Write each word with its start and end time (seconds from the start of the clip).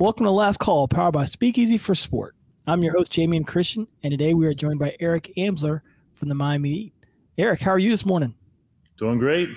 Welcome 0.00 0.26
to 0.26 0.30
Last 0.30 0.58
Call, 0.58 0.86
powered 0.88 1.12
by 1.12 1.24
Speakeasy 1.24 1.76
for 1.76 1.94
Sport. 1.94 2.34
I'm 2.68 2.82
your 2.82 2.96
host, 2.96 3.12
Jamion 3.12 3.46
Christian, 3.46 3.88
and 4.02 4.12
today 4.12 4.32
we 4.32 4.46
are 4.46 4.54
joined 4.54 4.78
by 4.78 4.96
Eric 5.00 5.32
Amsler 5.36 5.80
from 6.14 6.28
the 6.28 6.36
Miami 6.36 6.70
Heat. 6.70 6.92
Eric, 7.36 7.60
how 7.60 7.72
are 7.72 7.78
you 7.78 7.90
this 7.90 8.06
morning? 8.06 8.34
Doing 8.98 9.18
great. 9.18 9.48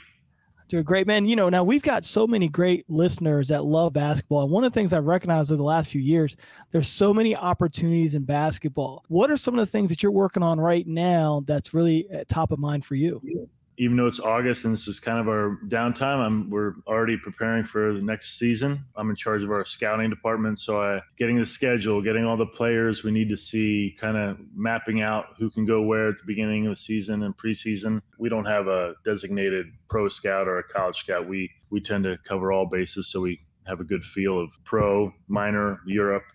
Doing 0.69 0.83
great, 0.83 1.05
man. 1.05 1.25
You 1.25 1.35
know, 1.35 1.49
now 1.49 1.63
we've 1.63 1.81
got 1.81 2.05
so 2.05 2.25
many 2.25 2.47
great 2.47 2.89
listeners 2.89 3.49
that 3.49 3.65
love 3.65 3.91
basketball. 3.91 4.43
And 4.43 4.51
one 4.51 4.63
of 4.63 4.71
the 4.71 4.79
things 4.79 4.93
I've 4.93 5.03
recognized 5.03 5.51
over 5.51 5.57
the 5.57 5.63
last 5.63 5.91
few 5.91 5.99
years, 5.99 6.37
there's 6.71 6.87
so 6.87 7.13
many 7.13 7.35
opportunities 7.35 8.15
in 8.15 8.23
basketball. 8.23 9.03
What 9.09 9.29
are 9.29 9.35
some 9.35 9.53
of 9.55 9.59
the 9.59 9.69
things 9.69 9.89
that 9.89 10.01
you're 10.01 10.13
working 10.13 10.43
on 10.43 10.61
right 10.61 10.87
now 10.87 11.43
that's 11.45 11.73
really 11.73 12.07
uh, 12.09 12.23
top 12.27 12.51
of 12.51 12.59
mind 12.59 12.85
for 12.85 12.95
you? 12.95 13.49
Even 13.81 13.97
though 13.97 14.05
it's 14.05 14.19
August 14.19 14.63
and 14.63 14.73
this 14.73 14.87
is 14.87 14.99
kind 14.99 15.17
of 15.17 15.27
our 15.27 15.57
downtime, 15.67 16.19
I'm 16.23 16.51
we're 16.51 16.73
already 16.85 17.17
preparing 17.17 17.63
for 17.63 17.93
the 17.93 18.01
next 18.01 18.37
season. 18.37 18.85
I'm 18.95 19.09
in 19.09 19.15
charge 19.15 19.41
of 19.41 19.49
our 19.49 19.65
scouting 19.65 20.07
department, 20.07 20.59
so 20.59 20.79
I 20.79 21.01
getting 21.17 21.39
the 21.39 21.47
schedule, 21.47 21.99
getting 21.99 22.23
all 22.23 22.37
the 22.37 22.45
players 22.45 23.03
we 23.03 23.09
need 23.09 23.27
to 23.29 23.35
see, 23.35 23.97
kind 23.99 24.17
of 24.17 24.37
mapping 24.53 25.01
out 25.01 25.29
who 25.39 25.49
can 25.49 25.65
go 25.65 25.81
where 25.81 26.09
at 26.09 26.19
the 26.19 26.25
beginning 26.27 26.67
of 26.67 26.73
the 26.73 26.75
season 26.75 27.23
and 27.23 27.35
preseason. 27.35 28.03
We 28.19 28.29
don't 28.29 28.45
have 28.45 28.67
a 28.67 28.93
designated 29.03 29.65
pro 29.89 30.09
scout 30.09 30.47
or 30.47 30.59
a 30.59 30.63
college 30.63 30.97
scout. 30.97 31.27
We 31.27 31.49
we 31.71 31.81
tend 31.81 32.03
to 32.03 32.19
cover 32.23 32.51
all 32.51 32.67
bases, 32.67 33.11
so 33.11 33.21
we 33.21 33.39
have 33.65 33.79
a 33.79 33.83
good 33.83 34.03
feel 34.03 34.39
of 34.39 34.51
pro, 34.63 35.11
minor, 35.27 35.79
Europe, 35.87 36.25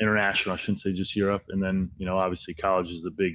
international. 0.00 0.52
I 0.52 0.58
shouldn't 0.58 0.78
say 0.78 0.92
just 0.92 1.16
Europe, 1.16 1.42
and 1.48 1.60
then 1.60 1.90
you 1.98 2.06
know 2.06 2.18
obviously 2.18 2.54
college 2.54 2.92
is 2.92 3.02
the 3.02 3.10
big 3.10 3.32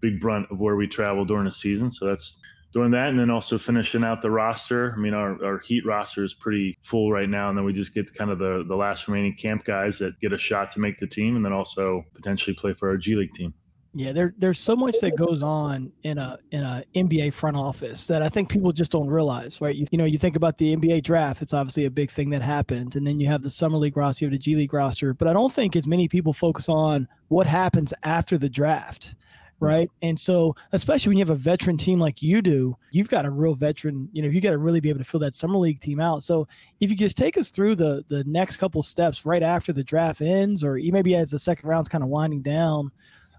big 0.00 0.20
brunt 0.20 0.46
of 0.50 0.58
where 0.58 0.76
we 0.76 0.86
travel 0.86 1.26
during 1.26 1.44
the 1.44 1.50
season. 1.50 1.90
So 1.90 2.06
that's 2.06 2.40
doing 2.72 2.90
that 2.90 3.08
and 3.08 3.18
then 3.18 3.30
also 3.30 3.58
finishing 3.58 4.04
out 4.04 4.22
the 4.22 4.30
roster. 4.30 4.94
I 4.96 5.00
mean, 5.00 5.14
our, 5.14 5.42
our 5.44 5.58
Heat 5.58 5.84
roster 5.86 6.24
is 6.24 6.34
pretty 6.34 6.76
full 6.82 7.10
right 7.10 7.28
now. 7.28 7.48
And 7.48 7.56
then 7.56 7.64
we 7.64 7.72
just 7.72 7.94
get 7.94 8.12
kind 8.14 8.30
of 8.30 8.38
the, 8.38 8.64
the 8.66 8.76
last 8.76 9.08
remaining 9.08 9.34
camp 9.34 9.64
guys 9.64 9.98
that 9.98 10.18
get 10.20 10.32
a 10.32 10.38
shot 10.38 10.70
to 10.70 10.80
make 10.80 10.98
the 10.98 11.06
team 11.06 11.36
and 11.36 11.44
then 11.44 11.52
also 11.52 12.04
potentially 12.14 12.54
play 12.54 12.74
for 12.74 12.88
our 12.88 12.96
G 12.96 13.14
League 13.14 13.32
team. 13.34 13.54
Yeah, 13.94 14.12
there, 14.12 14.34
there's 14.36 14.60
so 14.60 14.76
much 14.76 14.96
that 15.00 15.16
goes 15.16 15.42
on 15.42 15.90
in 16.02 16.18
a 16.18 16.38
in 16.52 16.62
a 16.62 16.84
NBA 16.94 17.32
front 17.32 17.56
office 17.56 18.06
that 18.06 18.20
I 18.20 18.28
think 18.28 18.50
people 18.50 18.70
just 18.70 18.92
don't 18.92 19.08
realize, 19.08 19.60
right? 19.62 19.74
You, 19.74 19.86
you 19.90 19.98
know, 19.98 20.04
you 20.04 20.18
think 20.18 20.36
about 20.36 20.58
the 20.58 20.76
NBA 20.76 21.02
draft; 21.02 21.40
it's 21.40 21.54
obviously 21.54 21.86
a 21.86 21.90
big 21.90 22.10
thing 22.10 22.28
that 22.30 22.42
happens, 22.42 22.96
and 22.96 23.06
then 23.06 23.18
you 23.18 23.26
have 23.28 23.42
the 23.42 23.50
summer 23.50 23.78
league 23.78 23.96
roster, 23.96 24.24
you 24.24 24.30
have 24.30 24.32
the 24.32 24.38
G 24.38 24.56
League 24.56 24.74
roster. 24.74 25.14
But 25.14 25.26
I 25.26 25.32
don't 25.32 25.52
think 25.52 25.74
as 25.74 25.86
many 25.86 26.06
people 26.06 26.34
focus 26.34 26.68
on 26.68 27.08
what 27.28 27.46
happens 27.46 27.94
after 28.04 28.36
the 28.36 28.48
draft 28.48 29.14
Mm-hmm. 29.58 29.66
right? 29.66 29.90
And 30.02 30.18
so, 30.18 30.54
especially 30.72 31.10
when 31.10 31.18
you 31.18 31.22
have 31.22 31.30
a 31.30 31.34
veteran 31.34 31.76
team 31.76 31.98
like 31.98 32.22
you 32.22 32.40
do, 32.40 32.76
you've 32.92 33.08
got 33.08 33.26
a 33.26 33.30
real 33.30 33.54
veteran. 33.54 34.08
You 34.12 34.22
know, 34.22 34.28
you 34.28 34.40
got 34.40 34.50
to 34.50 34.58
really 34.58 34.80
be 34.80 34.88
able 34.88 35.00
to 35.00 35.04
fill 35.04 35.20
that 35.20 35.34
summer 35.34 35.58
league 35.58 35.80
team 35.80 36.00
out. 36.00 36.22
So, 36.22 36.46
if 36.80 36.90
you 36.90 36.96
just 36.96 37.16
take 37.16 37.36
us 37.36 37.50
through 37.50 37.74
the 37.74 38.04
the 38.08 38.22
next 38.24 38.58
couple 38.58 38.82
steps 38.82 39.26
right 39.26 39.42
after 39.42 39.72
the 39.72 39.82
draft 39.82 40.20
ends, 40.20 40.62
or 40.62 40.74
maybe 40.74 41.16
as 41.16 41.32
the 41.32 41.38
second 41.38 41.68
round's 41.68 41.88
kind 41.88 42.04
of 42.04 42.10
winding 42.10 42.42
down, 42.42 42.92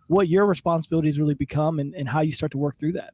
what 0.07 0.27
your 0.27 0.45
responsibilities 0.45 1.19
really 1.19 1.35
become, 1.35 1.79
and, 1.79 1.95
and 1.95 2.09
how 2.09 2.19
you 2.19 2.31
start 2.31 2.51
to 2.51 2.57
work 2.57 2.77
through 2.77 2.93
that. 2.93 3.13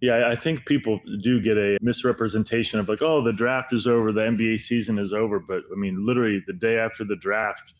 Yeah, 0.00 0.28
I 0.28 0.36
think 0.36 0.66
people 0.66 1.00
do 1.22 1.40
get 1.40 1.56
a 1.56 1.78
misrepresentation 1.80 2.78
of 2.78 2.88
like, 2.88 3.00
oh, 3.00 3.24
the 3.24 3.32
draft 3.32 3.72
is 3.72 3.86
over, 3.86 4.12
the 4.12 4.20
NBA 4.20 4.60
season 4.60 4.98
is 4.98 5.12
over. 5.12 5.40
But 5.40 5.62
I 5.72 5.74
mean, 5.74 6.04
literally 6.04 6.42
the 6.46 6.52
day 6.52 6.78
after 6.78 7.02
the 7.02 7.16
draft, 7.16 7.72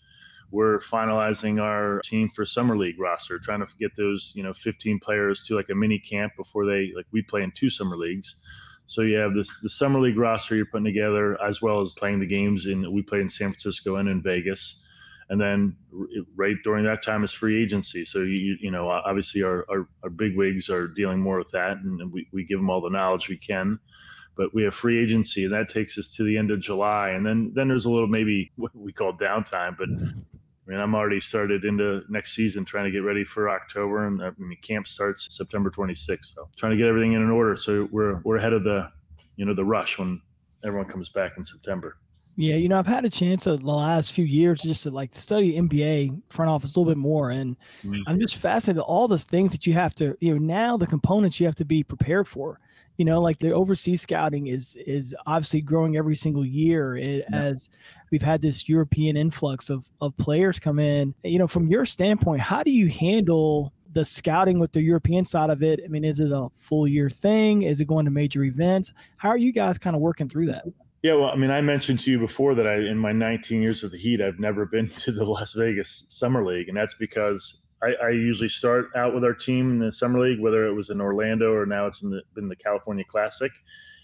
we're 0.51 0.79
finalizing 0.79 1.61
our 1.61 2.01
team 2.05 2.31
for 2.31 2.45
summer 2.45 2.77
league 2.77 3.01
roster, 3.01 3.39
trying 3.39 3.61
to 3.61 3.67
get 3.79 3.97
those 3.97 4.33
you 4.37 4.43
know 4.43 4.53
15 4.53 5.01
players 5.01 5.43
to 5.43 5.57
like 5.57 5.69
a 5.71 5.75
mini 5.75 5.99
camp 5.99 6.33
before 6.37 6.65
they 6.65 6.93
like 6.95 7.07
we 7.13 7.23
play 7.23 7.43
in 7.43 7.53
two 7.53 7.71
summer 7.71 7.97
leagues. 7.97 8.37
So 8.87 9.03
you 9.03 9.17
have 9.17 9.35
this 9.35 9.53
the 9.63 9.71
summer 9.71 10.01
league 10.01 10.19
roster 10.19 10.55
you're 10.55 10.67
putting 10.67 10.85
together 10.85 11.41
as 11.43 11.61
well 11.61 11.81
as 11.81 11.95
playing 11.99 12.21
the 12.21 12.27
games 12.27 12.67
in 12.67 12.93
we 12.93 13.03
play 13.03 13.21
in 13.21 13.29
San 13.29 13.51
Francisco 13.51 13.97
and 13.97 14.09
in 14.09 14.23
Vegas. 14.23 14.83
And 15.29 15.41
then 15.41 15.77
right 16.37 16.55
during 16.63 16.85
that 16.85 17.03
time 17.03 17.25
is 17.25 17.33
free 17.33 17.61
agency. 17.61 18.05
So 18.05 18.21
you 18.21 18.57
you 18.61 18.71
know 18.71 18.89
obviously 18.89 19.43
our 19.43 19.67
our, 19.69 19.89
our 20.05 20.11
big 20.11 20.37
wigs 20.37 20.71
are 20.71 20.87
dealing 20.87 21.21
more 21.21 21.39
with 21.39 21.51
that, 21.51 21.79
and 21.79 22.13
we, 22.13 22.29
we 22.33 22.45
give 22.45 22.59
them 22.59 22.71
all 22.71 22.81
the 22.81 22.91
knowledge 22.91 23.29
we 23.29 23.37
can 23.37 23.81
but 24.37 24.55
we 24.55 24.63
have 24.63 24.75
free 24.75 25.03
agency 25.03 25.45
and 25.45 25.53
that 25.53 25.69
takes 25.69 25.97
us 25.99 26.09
to 26.09 26.23
the 26.23 26.37
end 26.37 26.51
of 26.51 26.61
July. 26.61 27.11
And 27.11 27.25
then, 27.25 27.53
then 27.55 27.69
there's 27.69 27.87
a 27.87 27.91
little, 27.91 28.07
maybe 28.07 28.53
what 28.57 28.71
we 28.75 28.93
call 28.93 29.15
downtime, 29.15 29.77
but 29.79 29.89
I 30.67 30.71
mean, 30.71 30.81
I'm 30.81 30.95
already 30.95 31.21
started 31.21 31.65
into 31.65 32.03
next 32.09 32.35
season 32.35 32.65
trying 32.65 32.87
to 32.87 32.91
get 32.91 33.05
ready 33.05 33.25
for 33.25 33.49
October 33.49 34.07
and 34.07 34.23
I 34.23 34.31
mean, 34.39 34.59
camp 34.63 34.89
starts 34.89 35.35
September 35.37 35.71
26th. 35.71 36.35
So 36.35 36.49
trying 36.57 36.73
to 36.73 36.77
get 36.77 36.87
everything 36.87 37.13
in 37.13 37.23
an 37.23 37.31
order. 37.31 37.57
So 37.57 37.89
we're, 37.93 38.21
we're 38.25 38.37
ahead 38.37 38.53
of 38.53 38.65
the, 38.65 38.91
you 39.37 39.45
know, 39.45 39.55
the 39.55 39.65
rush 39.65 39.99
when 39.99 40.21
everyone 40.65 40.89
comes 40.89 41.09
back 41.09 41.35
in 41.37 41.45
September. 41.45 41.99
Yeah, 42.39 42.57
you 42.57 42.69
know, 42.69 42.79
I've 42.79 42.87
had 42.87 43.07
a 43.07 43.11
chance 43.11 43.45
the 43.45 43.57
last 43.57 44.13
few 44.13 44.25
years 44.25 44.61
just 44.61 44.83
to 44.83 44.91
like 44.91 45.15
study 45.15 45.55
NBA 45.55 46.21
front 46.29 46.51
office 46.51 46.77
a 46.77 46.79
little 46.79 46.93
bit 46.93 46.99
more, 46.99 47.31
and 47.31 47.57
mm-hmm. 47.83 48.03
I'm 48.07 48.21
just 48.21 48.37
fascinated 48.37 48.83
all 48.83 49.09
those 49.09 49.25
things 49.25 49.53
that 49.53 49.67
you 49.67 49.73
have 49.73 49.95
to, 49.95 50.15
you 50.21 50.35
know, 50.35 50.39
now 50.39 50.77
the 50.77 50.87
components 50.87 51.41
you 51.41 51.47
have 51.47 51.55
to 51.55 51.65
be 51.65 51.83
prepared 51.83 52.29
for 52.29 52.61
you 52.97 53.05
know 53.05 53.21
like 53.21 53.39
the 53.39 53.53
overseas 53.53 54.03
scouting 54.03 54.47
is 54.49 54.77
is 54.87 55.15
obviously 55.27 55.61
growing 55.61 55.97
every 55.97 56.17
single 56.17 56.45
year 56.45 56.97
it, 56.97 57.25
yeah. 57.31 57.37
as 57.37 57.69
we've 58.11 58.23
had 58.23 58.43
this 58.43 58.69
european 58.69 59.17
influx 59.17 59.71
of 59.71 59.89
of 60.01 60.17
players 60.17 60.59
come 60.59 60.79
in. 60.79 61.15
You 61.23 61.39
know 61.39 61.49
from 61.49 61.69
your 61.69 61.87
standpoint 61.87 62.41
how 62.41 62.63
do 62.63 62.71
you 62.71 62.89
handle 62.89 63.73
the 63.93 64.05
scouting 64.05 64.59
with 64.59 64.73
the 64.73 64.83
european 64.83 65.25
side 65.25 65.51
of 65.51 65.63
it? 65.63 65.81
I 65.85 65.89
mean 65.89 66.05
is 66.05 66.21
it 66.21 66.33
a 66.33 66.49
full 66.57 66.87
year 66.87 67.11
thing? 67.11 67.63
Is 67.63 67.81
it 67.81 67.87
going 67.87 68.05
to 68.05 68.11
major 68.11 68.45
events? 68.45 68.93
How 69.17 69.29
are 69.29 69.39
you 69.39 69.53
guys 69.53 69.79
kind 69.79 69.97
of 69.97 70.03
working 70.03 70.29
through 70.29 70.47
that? 70.47 70.65
Yeah, 71.03 71.15
well, 71.15 71.31
I 71.31 71.37
mean, 71.37 71.53
I 71.53 71.61
mentioned 71.61 72.01
to 72.01 72.11
you 72.11 72.19
before 72.19 72.57
that 72.57 72.67
I, 72.67 72.79
in 72.79 72.99
my 72.99 73.13
19 73.13 73.63
years 73.63 73.81
with 73.81 73.93
the 73.93 73.99
Heat, 73.99 74.21
I've 74.21 74.41
never 74.41 74.67
been 74.67 74.89
to 75.05 75.13
the 75.13 75.25
Las 75.25 75.53
Vegas 75.53 76.05
Summer 76.09 76.45
League, 76.45 76.69
and 76.69 76.77
that's 76.77 76.95
because 76.95 77.66
I, 77.83 77.95
I, 78.03 78.11
usually 78.11 78.49
start 78.49 78.89
out 78.97 79.15
with 79.15 79.23
our 79.23 79.35
team 79.35 79.71
in 79.71 79.79
the 79.79 79.93
summer 79.93 80.19
league, 80.19 80.41
whether 80.41 80.67
it 80.67 80.73
was 80.73 80.91
in 80.91 81.01
Orlando 81.01 81.53
or 81.53 81.67
now 81.67 81.87
it's 81.87 82.03
in 82.03 82.11
the, 82.11 82.23
in 82.37 82.49
the 82.49 82.57
California 82.57 83.05
Classic, 83.09 83.53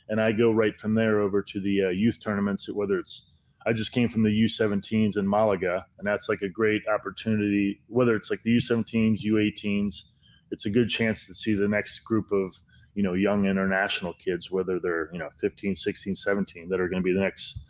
and 0.08 0.20
I 0.20 0.32
go 0.32 0.50
right 0.50 0.76
from 0.76 0.94
there 0.94 1.20
over 1.20 1.42
to 1.42 1.60
the 1.60 1.84
uh, 1.84 1.88
youth 1.88 2.18
tournaments. 2.22 2.68
Whether 2.68 2.98
it's 2.98 3.32
I 3.66 3.72
just 3.72 3.92
came 3.92 4.08
from 4.08 4.22
the 4.22 4.30
U17s 4.30 5.16
in 5.16 5.28
Malaga, 5.28 5.86
and 5.98 6.06
that's 6.06 6.28
like 6.28 6.42
a 6.42 6.48
great 6.48 6.82
opportunity. 6.88 7.80
Whether 7.88 8.16
it's 8.16 8.30
like 8.30 8.42
the 8.42 8.56
U17s, 8.56 9.20
U18s, 9.24 10.02
it's 10.50 10.66
a 10.66 10.70
good 10.70 10.88
chance 10.88 11.26
to 11.26 11.34
see 11.34 11.54
the 11.54 11.68
next 11.68 12.00
group 12.00 12.30
of 12.32 12.54
you 12.94 13.02
know 13.02 13.14
young 13.14 13.46
international 13.46 14.14
kids, 14.14 14.50
whether 14.50 14.78
they're 14.80 15.08
you 15.12 15.18
know 15.18 15.30
15, 15.40 15.74
16, 15.74 16.14
17, 16.14 16.68
that 16.68 16.80
are 16.80 16.88
going 16.88 17.02
to 17.02 17.04
be 17.04 17.14
the 17.14 17.20
next 17.20 17.64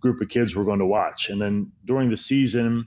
group 0.00 0.20
of 0.20 0.28
kids 0.28 0.54
we're 0.54 0.64
going 0.64 0.78
to 0.78 0.86
watch. 0.86 1.30
And 1.30 1.40
then 1.40 1.72
during 1.86 2.10
the 2.10 2.16
season, 2.16 2.86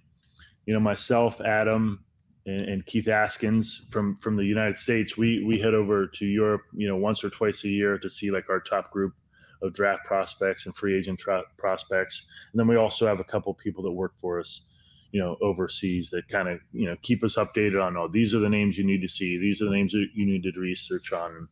you 0.68 0.74
know, 0.74 0.80
myself, 0.80 1.42
Adam, 1.42 2.04
and, 2.48 2.62
and, 2.62 2.86
Keith 2.86 3.08
Askins 3.08 3.92
from 3.92 4.16
from 4.16 4.38
the 4.38 4.46
United 4.46 4.78
States, 4.78 5.18
we 5.18 5.44
we 5.44 5.60
head 5.60 5.74
over 5.74 6.08
to 6.08 6.26
Europe, 6.26 6.62
you 6.74 6.88
know, 6.88 6.96
once 6.96 7.24
or 7.24 7.30
twice 7.30 7.64
a 7.66 7.68
year 7.68 7.98
to 8.00 8.10
see 8.10 8.32
like 8.32 8.50
our 8.50 8.62
top 8.62 8.90
group 8.90 9.14
of 9.62 9.74
draft 9.74 10.06
prospects 10.06 10.66
and 10.66 10.76
free 10.76 10.98
agent 10.98 11.20
tra- 11.20 11.44
prospects, 11.58 12.26
and 12.52 12.60
then 12.60 12.68
we 12.68 12.78
also 12.78 13.06
have 13.06 13.20
a 13.20 13.24
couple 13.24 13.54
people 13.54 13.84
that 13.84 13.92
work 13.92 14.14
for 14.22 14.40
us, 14.40 14.66
you 15.12 15.20
know, 15.20 15.36
overseas 15.42 16.10
that 16.12 16.28
kind 16.30 16.48
of 16.48 16.60
you 16.72 16.86
know 16.86 16.96
keep 17.02 17.22
us 17.24 17.36
updated 17.36 17.84
on 17.84 17.98
oh 17.98 18.08
these 18.08 18.34
are 18.34 18.40
the 18.40 18.50
names 18.50 18.78
you 18.78 18.86
need 18.86 19.02
to 19.02 19.10
see, 19.10 19.38
these 19.38 19.62
are 19.62 19.66
the 19.66 19.76
names 19.76 19.92
that 19.92 20.08
you 20.16 20.26
need 20.26 20.44
to 20.44 20.52
research 20.58 21.12
on. 21.12 21.48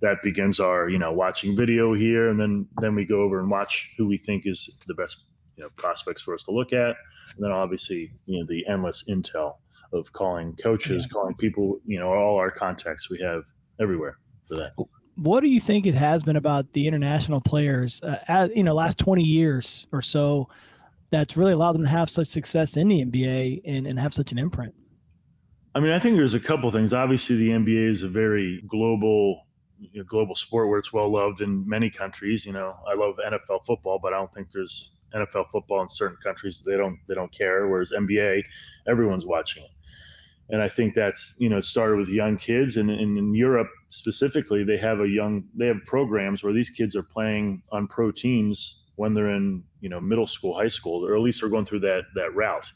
That 0.00 0.22
begins 0.22 0.58
our 0.58 0.88
you 0.88 0.98
know 0.98 1.12
watching 1.12 1.54
video 1.54 1.92
here, 1.92 2.30
and 2.30 2.40
then 2.40 2.66
then 2.80 2.94
we 2.94 3.04
go 3.04 3.20
over 3.20 3.38
and 3.40 3.50
watch 3.50 3.90
who 3.98 4.06
we 4.06 4.16
think 4.16 4.46
is 4.46 4.70
the 4.86 4.94
best 4.94 5.18
you 5.58 5.64
know 5.64 5.68
prospects 5.76 6.22
for 6.22 6.32
us 6.32 6.42
to 6.44 6.50
look 6.50 6.72
at, 6.72 6.96
and 7.36 7.44
then 7.44 7.50
obviously 7.50 8.10
you 8.24 8.38
know 8.38 8.46
the 8.48 8.66
endless 8.66 9.04
intel 9.06 9.56
of 9.92 10.12
calling 10.12 10.56
coaches, 10.56 11.06
yeah. 11.06 11.12
calling 11.12 11.34
people, 11.34 11.80
you 11.84 11.98
know, 11.98 12.08
all 12.08 12.36
our 12.36 12.50
contacts 12.50 13.10
we 13.10 13.18
have 13.20 13.42
everywhere 13.80 14.18
for 14.48 14.56
that. 14.56 14.72
What 15.16 15.40
do 15.40 15.48
you 15.48 15.60
think 15.60 15.86
it 15.86 15.94
has 15.94 16.22
been 16.22 16.36
about 16.36 16.72
the 16.72 16.86
international 16.86 17.40
players, 17.40 18.00
uh, 18.02 18.18
as, 18.28 18.50
you 18.54 18.62
know, 18.62 18.74
last 18.74 18.98
20 18.98 19.22
years 19.22 19.86
or 19.92 20.02
so 20.02 20.48
that's 21.10 21.36
really 21.36 21.52
allowed 21.52 21.72
them 21.72 21.82
to 21.82 21.88
have 21.88 22.08
such 22.08 22.28
success 22.28 22.76
in 22.76 22.88
the 22.88 23.04
NBA 23.04 23.62
and, 23.64 23.86
and 23.86 23.98
have 23.98 24.14
such 24.14 24.32
an 24.32 24.38
imprint? 24.38 24.74
I 25.74 25.80
mean, 25.80 25.92
I 25.92 25.98
think 25.98 26.16
there's 26.16 26.34
a 26.34 26.40
couple 26.40 26.70
things. 26.70 26.94
Obviously, 26.94 27.36
the 27.36 27.50
NBA 27.50 27.90
is 27.90 28.02
a 28.02 28.08
very 28.08 28.62
global, 28.66 29.46
you 29.78 30.00
know, 30.00 30.04
global 30.04 30.34
sport 30.34 30.68
where 30.68 30.78
it's 30.78 30.92
well 30.92 31.12
loved 31.12 31.40
in 31.42 31.68
many 31.68 31.90
countries. 31.90 32.44
You 32.46 32.52
know, 32.52 32.76
I 32.88 32.94
love 32.94 33.16
NFL 33.24 33.64
football, 33.64 33.98
but 34.02 34.12
I 34.12 34.16
don't 34.16 34.32
think 34.32 34.50
there's 34.52 34.92
NFL 35.14 35.50
football 35.50 35.82
in 35.82 35.88
certain 35.88 36.16
countries 36.22 36.62
they 36.64 36.76
don't 36.76 36.98
they 37.08 37.14
don't 37.14 37.32
care. 37.32 37.68
Whereas 37.68 37.92
NBA, 37.92 38.42
everyone's 38.88 39.26
watching 39.26 39.64
it 39.64 39.70
and 40.50 40.60
I 40.60 40.68
think 40.68 40.94
that's 40.94 41.34
you 41.38 41.48
know 41.48 41.60
started 41.60 41.96
with 41.98 42.08
young 42.08 42.36
kids, 42.36 42.76
and, 42.76 42.90
and, 42.90 43.16
in 43.16 43.34
Europe 43.34 43.68
specifically, 43.90 44.64
they 44.64 44.76
have 44.78 45.00
a 45.00 45.08
young 45.08 45.44
they 45.54 45.66
have 45.66 45.78
programs 45.86 46.42
where 46.42 46.52
these 46.52 46.70
kids 46.70 46.96
are 46.96 47.02
playing 47.02 47.62
on 47.72 47.86
pro 47.86 48.10
teams 48.10 48.82
when 48.96 49.14
they're 49.14 49.30
in 49.30 49.62
you 49.80 49.88
know 49.88 50.00
middle 50.00 50.26
school, 50.26 50.54
high 50.54 50.68
school, 50.68 51.06
or 51.06 51.14
at 51.14 51.22
least 51.22 51.40
they're 51.40 51.50
going 51.50 51.66
through 51.66 51.80
that 51.80 52.02
that 52.14 52.34
route. 52.34 52.70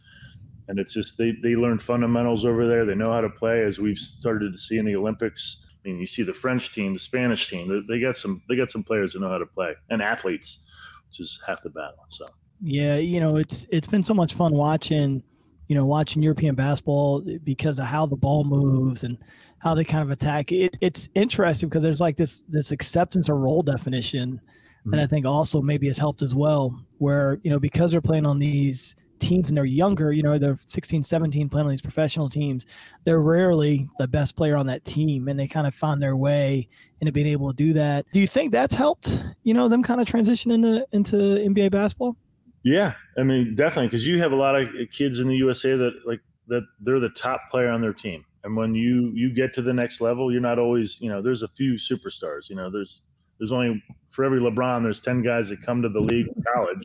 And 0.68 0.78
it's 0.78 0.94
just 0.94 1.18
they 1.18 1.32
they 1.42 1.56
learn 1.56 1.78
fundamentals 1.78 2.44
over 2.44 2.66
there. 2.66 2.86
They 2.86 2.94
know 2.94 3.12
how 3.12 3.20
to 3.20 3.28
play, 3.28 3.62
as 3.62 3.78
we've 3.78 3.98
started 3.98 4.52
to 4.52 4.58
see 4.58 4.78
in 4.78 4.84
the 4.84 4.96
Olympics. 4.96 5.66
I 5.84 5.88
mean, 5.88 5.98
you 5.98 6.06
see 6.06 6.22
the 6.22 6.32
French 6.32 6.72
team, 6.72 6.94
the 6.94 6.98
Spanish 6.98 7.50
team. 7.50 7.68
They, 7.68 7.96
they 7.96 8.00
got 8.00 8.16
some 8.16 8.42
they 8.48 8.56
got 8.56 8.70
some 8.70 8.84
players 8.84 9.12
who 9.12 9.20
know 9.20 9.28
how 9.28 9.38
to 9.38 9.46
play 9.46 9.74
and 9.90 10.00
athletes, 10.00 10.60
which 11.08 11.20
is 11.20 11.40
half 11.46 11.62
the 11.62 11.70
battle. 11.70 12.06
So 12.08 12.24
yeah, 12.62 12.96
you 12.96 13.20
know, 13.20 13.36
it's 13.36 13.66
it's 13.70 13.88
been 13.88 14.04
so 14.04 14.14
much 14.14 14.32
fun 14.34 14.54
watching 14.54 15.22
you 15.68 15.74
know, 15.74 15.84
watching 15.84 16.22
European 16.22 16.54
basketball 16.54 17.22
because 17.44 17.78
of 17.78 17.86
how 17.86 18.06
the 18.06 18.16
ball 18.16 18.44
moves 18.44 19.04
and 19.04 19.18
how 19.58 19.74
they 19.74 19.84
kind 19.84 20.02
of 20.02 20.10
attack. 20.10 20.52
It, 20.52 20.76
it's 20.80 21.08
interesting 21.14 21.68
because 21.68 21.82
there's 21.82 22.00
like 22.00 22.16
this 22.16 22.42
this 22.48 22.70
acceptance 22.70 23.28
or 23.28 23.38
role 23.38 23.62
definition 23.62 24.34
mm-hmm. 24.34 24.90
that 24.90 25.00
I 25.00 25.06
think 25.06 25.26
also 25.26 25.62
maybe 25.62 25.86
has 25.88 25.98
helped 25.98 26.22
as 26.22 26.34
well. 26.34 26.78
Where 26.98 27.40
you 27.42 27.50
know 27.50 27.58
because 27.58 27.90
they're 27.90 28.00
playing 28.00 28.26
on 28.26 28.38
these 28.38 28.94
teams 29.18 29.48
and 29.48 29.56
they're 29.56 29.64
younger, 29.64 30.12
you 30.12 30.22
know, 30.22 30.38
they're 30.38 30.58
16, 30.66 31.04
17 31.04 31.48
playing 31.48 31.66
on 31.66 31.70
these 31.70 31.80
professional 31.80 32.28
teams. 32.28 32.66
They're 33.04 33.20
rarely 33.20 33.88
the 33.98 34.08
best 34.08 34.36
player 34.36 34.56
on 34.56 34.66
that 34.66 34.84
team, 34.84 35.28
and 35.28 35.38
they 35.38 35.46
kind 35.46 35.66
of 35.66 35.74
find 35.74 36.02
their 36.02 36.16
way 36.16 36.68
into 37.00 37.12
being 37.12 37.26
able 37.26 37.50
to 37.50 37.56
do 37.56 37.72
that. 37.74 38.06
Do 38.12 38.20
you 38.20 38.26
think 38.26 38.52
that's 38.52 38.74
helped? 38.74 39.22
You 39.42 39.54
know, 39.54 39.68
them 39.68 39.82
kind 39.82 40.00
of 40.00 40.06
transition 40.06 40.50
into 40.50 40.86
into 40.92 41.16
NBA 41.16 41.70
basketball. 41.70 42.16
Yeah, 42.64 42.94
I 43.18 43.22
mean, 43.22 43.54
definitely, 43.54 43.88
because 43.88 44.06
you 44.06 44.18
have 44.20 44.32
a 44.32 44.36
lot 44.36 44.58
of 44.58 44.68
kids 44.90 45.18
in 45.18 45.28
the 45.28 45.36
USA 45.36 45.76
that 45.76 45.92
like 46.06 46.20
that 46.48 46.62
they're 46.80 46.98
the 46.98 47.10
top 47.10 47.42
player 47.50 47.68
on 47.68 47.82
their 47.82 47.92
team, 47.92 48.24
and 48.42 48.56
when 48.56 48.74
you 48.74 49.12
you 49.14 49.34
get 49.34 49.52
to 49.54 49.62
the 49.62 49.72
next 49.72 50.00
level, 50.00 50.32
you're 50.32 50.40
not 50.40 50.58
always, 50.58 50.98
you 51.00 51.10
know, 51.10 51.20
there's 51.20 51.42
a 51.42 51.48
few 51.48 51.74
superstars. 51.74 52.48
You 52.48 52.56
know, 52.56 52.70
there's 52.70 53.02
there's 53.38 53.52
only 53.52 53.82
for 54.08 54.24
every 54.24 54.40
LeBron, 54.40 54.82
there's 54.82 55.02
ten 55.02 55.22
guys 55.22 55.50
that 55.50 55.60
come 55.60 55.82
to 55.82 55.90
the 55.90 56.00
league 56.00 56.26
in 56.26 56.42
college, 56.54 56.78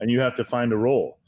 and 0.00 0.10
you 0.10 0.20
have 0.20 0.34
to 0.36 0.44
find 0.44 0.72
a 0.72 0.76
role. 0.76 1.18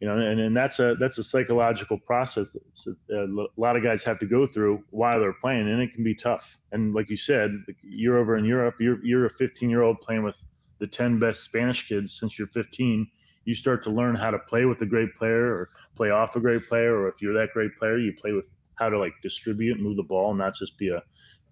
You 0.00 0.08
know, 0.08 0.16
and, 0.18 0.40
and 0.40 0.56
that's 0.56 0.78
a 0.78 0.94
that's 0.98 1.18
a 1.18 1.22
psychological 1.22 1.98
process 1.98 2.56
that 2.84 2.96
uh, 3.12 3.26
a 3.26 3.48
lot 3.58 3.76
of 3.76 3.82
guys 3.82 4.02
have 4.04 4.18
to 4.20 4.26
go 4.26 4.46
through 4.46 4.82
while 4.90 5.20
they're 5.20 5.34
playing, 5.34 5.68
and 5.68 5.82
it 5.82 5.92
can 5.92 6.04
be 6.04 6.14
tough. 6.14 6.56
And 6.72 6.94
like 6.94 7.10
you 7.10 7.18
said, 7.18 7.50
you're 7.82 8.16
over 8.16 8.38
in 8.38 8.46
Europe, 8.46 8.76
you're 8.80 9.04
you're 9.04 9.26
a 9.26 9.30
15 9.30 9.68
year 9.68 9.82
old 9.82 9.98
playing 9.98 10.22
with 10.22 10.42
the 10.78 10.86
10 10.86 11.18
best 11.18 11.42
Spanish 11.42 11.86
kids 11.86 12.12
since 12.18 12.38
you're 12.38 12.48
15 12.48 13.06
you 13.46 13.54
start 13.54 13.82
to 13.84 13.90
learn 13.90 14.14
how 14.14 14.30
to 14.30 14.38
play 14.40 14.66
with 14.66 14.82
a 14.82 14.86
great 14.86 15.14
player 15.14 15.46
or 15.46 15.70
play 15.94 16.10
off 16.10 16.36
a 16.36 16.40
great 16.40 16.68
player 16.68 16.94
or 16.94 17.08
if 17.08 17.14
you're 17.22 17.32
that 17.32 17.48
great 17.54 17.74
player 17.78 17.96
you 17.96 18.12
play 18.20 18.32
with 18.32 18.48
how 18.74 18.90
to 18.90 18.98
like 18.98 19.14
distribute 19.22 19.80
move 19.80 19.96
the 19.96 20.02
ball 20.02 20.30
and 20.30 20.38
not 20.38 20.54
just 20.54 20.76
be 20.76 20.90
a 20.90 21.02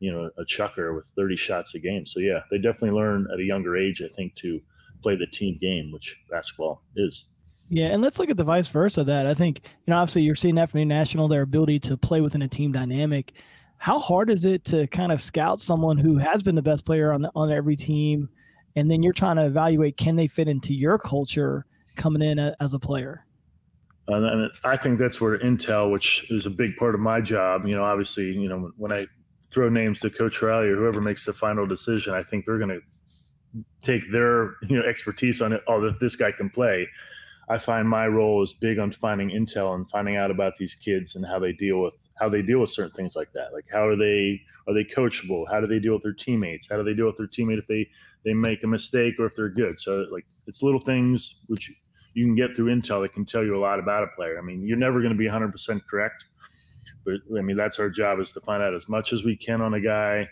you 0.01 0.13
know 0.13 0.29
a 0.39 0.45
chucker 0.45 0.93
with 0.95 1.07
30 1.17 1.37
shots 1.37 1.75
a 1.75 1.79
game 1.79 2.05
so 2.05 2.21
yeah 2.21 2.41
they 2.51 2.59
definitely 2.59 2.91
learn 2.91 3.27
at 3.33 3.41
a 3.41 3.45
younger 3.45 3.77
age 3.77 4.03
i 4.03 4.13
think 4.15 4.35
to 4.35 4.61
play 5.03 5.17
the 5.17 5.27
team 5.27 5.57
game 5.59 5.91
which 5.93 6.17
basketball 6.31 6.83
is 6.97 7.27
yeah, 7.71 7.87
and 7.87 8.03
let's 8.03 8.19
look 8.19 8.29
at 8.29 8.37
the 8.37 8.45
vice 8.45 8.69
versa. 8.69 9.05
That 9.05 9.27
I 9.27 9.33
think 9.33 9.63
you 9.65 9.91
know, 9.91 9.97
obviously, 9.97 10.23
you're 10.23 10.35
seeing 10.35 10.57
that 10.57 10.71
from 10.71 10.81
the 10.81 10.85
national, 10.85 11.29
their 11.29 11.43
ability 11.43 11.79
to 11.81 11.97
play 11.97 12.21
within 12.21 12.43
a 12.43 12.49
team 12.49 12.73
dynamic. 12.73 13.33
How 13.79 13.99
hard 13.99 14.31
is 14.31 14.45
it 14.45 14.65
to 14.67 14.87
kind 14.89 15.11
of 15.11 15.21
scout 15.21 15.61
someone 15.61 15.97
who 15.97 16.19
has 16.19 16.43
been 16.43 16.55
the 16.55 16.63
best 16.63 16.85
player 16.85 17.11
on 17.11 17.23
the, 17.23 17.33
on 17.35 17.51
every 17.51 17.75
team, 17.75 18.29
and 18.77 18.91
then 18.91 19.03
you're 19.03 19.15
trying 19.15 19.37
to 19.37 19.47
evaluate 19.47 19.97
can 19.97 20.17
they 20.17 20.27
fit 20.27 20.47
into 20.47 20.75
your 20.75 20.99
culture 20.99 21.65
coming 21.97 22.23
in 22.23 22.39
as 22.39 22.75
a 22.75 22.79
player? 22.79 23.27
and 24.07 24.51
I 24.65 24.77
think 24.77 24.99
that's 24.99 25.19
where 25.19 25.39
Intel, 25.39 25.91
which 25.91 26.31
is 26.31 26.45
a 26.45 26.51
big 26.51 26.77
part 26.77 26.95
of 26.95 27.01
my 27.01 27.23
job, 27.23 27.67
you 27.67 27.75
know, 27.75 27.85
obviously, 27.85 28.33
you 28.33 28.51
know, 28.51 28.71
when 28.77 28.93
I 28.93 29.07
throw 29.51 29.71
names 29.71 30.01
to 30.01 30.11
Coach 30.11 30.43
Riley 30.43 30.69
or 30.69 30.77
whoever 30.77 31.01
makes 31.01 31.25
the 31.25 31.33
final 31.33 31.67
decision, 31.67 32.13
I 32.13 32.23
think 32.23 32.45
they're 32.45 32.59
going 32.59 32.69
to 32.69 32.81
take 33.83 34.11
their 34.11 34.57
you 34.69 34.77
know 34.77 34.83
expertise 34.83 35.41
on 35.41 35.53
it. 35.53 35.63
Oh, 35.69 35.85
if 35.85 35.99
this 35.99 36.17
guy 36.17 36.33
can 36.33 36.51
play, 36.51 36.89
I 37.49 37.59
find 37.59 37.89
my 37.89 38.07
role 38.07 38.43
is 38.43 38.53
big 38.53 38.79
on 38.79 38.91
finding 38.93 39.31
intel 39.31 39.75
and 39.75 39.89
finding 39.91 40.17
out 40.17 40.31
about 40.31 40.57
these 40.57 40.75
kids 40.75 41.15
and 41.15 41.25
how 41.25 41.39
they 41.39 41.53
deal 41.53 41.81
with 41.81 41.95
how 42.19 42.29
they 42.29 42.43
deal 42.43 42.61
with 42.61 42.71
certain 42.71 42.93
things 42.93 43.17
like 43.17 43.33
that. 43.33 43.53
Like 43.53 43.67
how 43.73 43.87
are 43.87 43.97
they 43.97 44.41
are 44.67 44.75
they 44.75 44.85
coachable? 44.85 45.45
How 45.51 45.61
do 45.61 45.67
they 45.67 45.79
deal 45.79 45.95
with 45.95 46.03
their 46.03 46.13
teammates? 46.13 46.67
How 46.69 46.77
do 46.77 46.83
they 46.83 46.95
deal 46.95 47.07
with 47.07 47.17
their 47.17 47.27
teammate 47.27 47.59
if 47.59 47.67
they 47.67 47.89
they 48.25 48.35
make 48.35 48.65
a 48.65 48.67
mistake 48.67 49.15
or 49.19 49.27
if 49.27 49.35
they're 49.35 49.51
good? 49.51 49.79
So 49.79 50.07
like 50.11 50.27
it's 50.47 50.63
little 50.63 50.81
things 50.81 51.43
which 51.47 51.71
you 52.15 52.25
can 52.25 52.35
get 52.35 52.57
through 52.57 52.75
intel 52.75 53.03
that 53.03 53.13
can 53.13 53.25
tell 53.25 53.45
you 53.45 53.57
a 53.57 53.61
lot 53.61 53.79
about 53.79 54.05
a 54.05 54.07
player. 54.17 54.39
I 54.39 54.43
mean, 54.43 54.67
you're 54.67 54.79
never 54.79 55.01
going 55.01 55.13
to 55.13 55.19
be 55.19 55.27
100% 55.27 55.81
correct, 55.89 56.25
but 57.05 57.15
I 57.37 57.43
mean, 57.43 57.57
that's 57.57 57.79
our 57.79 57.91
job 57.91 58.21
is 58.21 58.33
to 58.33 58.41
find 58.41 58.63
out 58.63 58.75
as 58.75 58.89
much 58.89 59.13
as 59.13 59.25
we 59.25 59.37
can 59.37 59.61
on 59.61 59.75
a 59.75 59.81
guy 59.81 60.29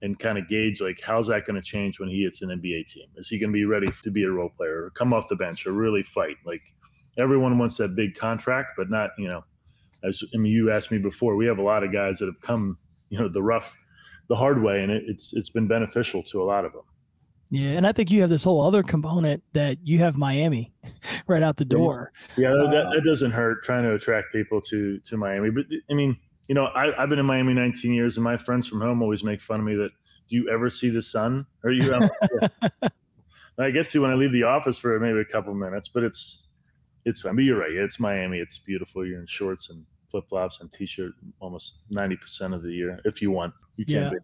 and 0.00 0.18
kind 0.18 0.38
of 0.38 0.46
gauge 0.48 0.80
like 0.80 1.00
how's 1.02 1.26
that 1.26 1.44
going 1.44 1.60
to 1.60 1.62
change 1.62 1.98
when 1.98 2.08
he 2.08 2.22
hits 2.22 2.42
an 2.42 2.50
NBA 2.50 2.86
team? 2.86 3.06
Is 3.16 3.28
he 3.28 3.38
going 3.38 3.50
to 3.50 3.56
be 3.56 3.64
ready 3.64 3.88
to 4.02 4.10
be 4.10 4.22
a 4.22 4.30
role 4.30 4.50
player 4.56 4.84
or 4.84 4.90
come 4.90 5.12
off 5.12 5.28
the 5.28 5.36
bench 5.36 5.66
or 5.66 5.72
really 5.72 6.02
fight? 6.02 6.36
Like 6.44 6.62
everyone 7.18 7.58
wants 7.58 7.76
that 7.78 7.96
big 7.96 8.14
contract, 8.14 8.70
but 8.76 8.90
not, 8.90 9.10
you 9.18 9.28
know, 9.28 9.42
as 10.04 10.22
I 10.34 10.38
mean, 10.38 10.52
you 10.52 10.70
asked 10.70 10.92
me 10.92 10.98
before, 10.98 11.36
we 11.36 11.46
have 11.46 11.58
a 11.58 11.62
lot 11.62 11.82
of 11.82 11.92
guys 11.92 12.18
that 12.18 12.26
have 12.26 12.40
come, 12.40 12.78
you 13.10 13.18
know, 13.18 13.28
the 13.28 13.42
rough, 13.42 13.76
the 14.28 14.36
hard 14.36 14.62
way, 14.62 14.82
and 14.82 14.92
it, 14.92 15.04
it's 15.06 15.34
it's 15.34 15.50
been 15.50 15.66
beneficial 15.66 16.22
to 16.24 16.40
a 16.40 16.44
lot 16.44 16.64
of 16.64 16.72
them. 16.72 16.82
Yeah, 17.50 17.70
and 17.70 17.86
I 17.86 17.92
think 17.92 18.10
you 18.10 18.20
have 18.20 18.30
this 18.30 18.44
whole 18.44 18.60
other 18.60 18.82
component 18.82 19.42
that 19.54 19.78
you 19.82 19.98
have 19.98 20.16
Miami 20.16 20.72
right 21.26 21.42
out 21.42 21.56
the 21.56 21.64
door. 21.64 22.12
Yeah, 22.36 22.50
that, 22.50 22.66
uh, 22.66 22.90
that 22.90 23.02
doesn't 23.04 23.30
hurt 23.30 23.64
trying 23.64 23.84
to 23.84 23.94
attract 23.94 24.32
people 24.32 24.60
to 24.62 24.98
to 24.98 25.16
Miami. 25.16 25.50
But 25.50 25.64
I 25.90 25.94
mean, 25.94 26.16
you 26.48 26.54
know, 26.54 26.66
I, 26.74 26.92
have 26.98 27.08
been 27.08 27.18
in 27.18 27.26
Miami 27.26 27.54
19 27.54 27.92
years, 27.92 28.16
and 28.16 28.24
my 28.24 28.36
friends 28.36 28.66
from 28.66 28.80
home 28.80 29.02
always 29.02 29.24
make 29.24 29.40
fun 29.40 29.60
of 29.60 29.66
me 29.66 29.74
that 29.76 29.90
do 30.28 30.36
you 30.36 30.50
ever 30.50 30.68
see 30.68 30.90
the 30.90 31.00
sun? 31.00 31.46
Or 31.64 31.70
you? 31.70 31.90
I 33.58 33.70
get 33.70 33.88
to 33.88 34.00
when 34.00 34.10
I 34.10 34.14
leave 34.14 34.32
the 34.32 34.44
office 34.44 34.78
for 34.78 34.98
maybe 35.00 35.18
a 35.18 35.24
couple 35.24 35.54
minutes, 35.54 35.88
but 35.88 36.02
it's 36.02 36.44
it's 37.04 37.22
fun. 37.22 37.34
But 37.34 37.44
you're 37.44 37.58
right. 37.58 37.72
It's 37.72 37.98
Miami. 37.98 38.38
It's 38.38 38.58
beautiful. 38.58 39.06
You're 39.06 39.20
in 39.20 39.26
shorts 39.26 39.70
and 39.70 39.84
flip 40.10 40.24
flops 40.28 40.60
and 40.60 40.72
t-shirt 40.72 41.12
almost 41.40 41.78
90% 41.92 42.54
of 42.54 42.62
the 42.62 42.72
year 42.72 43.00
if 43.04 43.20
you 43.20 43.30
want. 43.30 43.52
You 43.76 43.84
can 43.84 43.94
yeah. 43.94 44.10
be. 44.10 44.16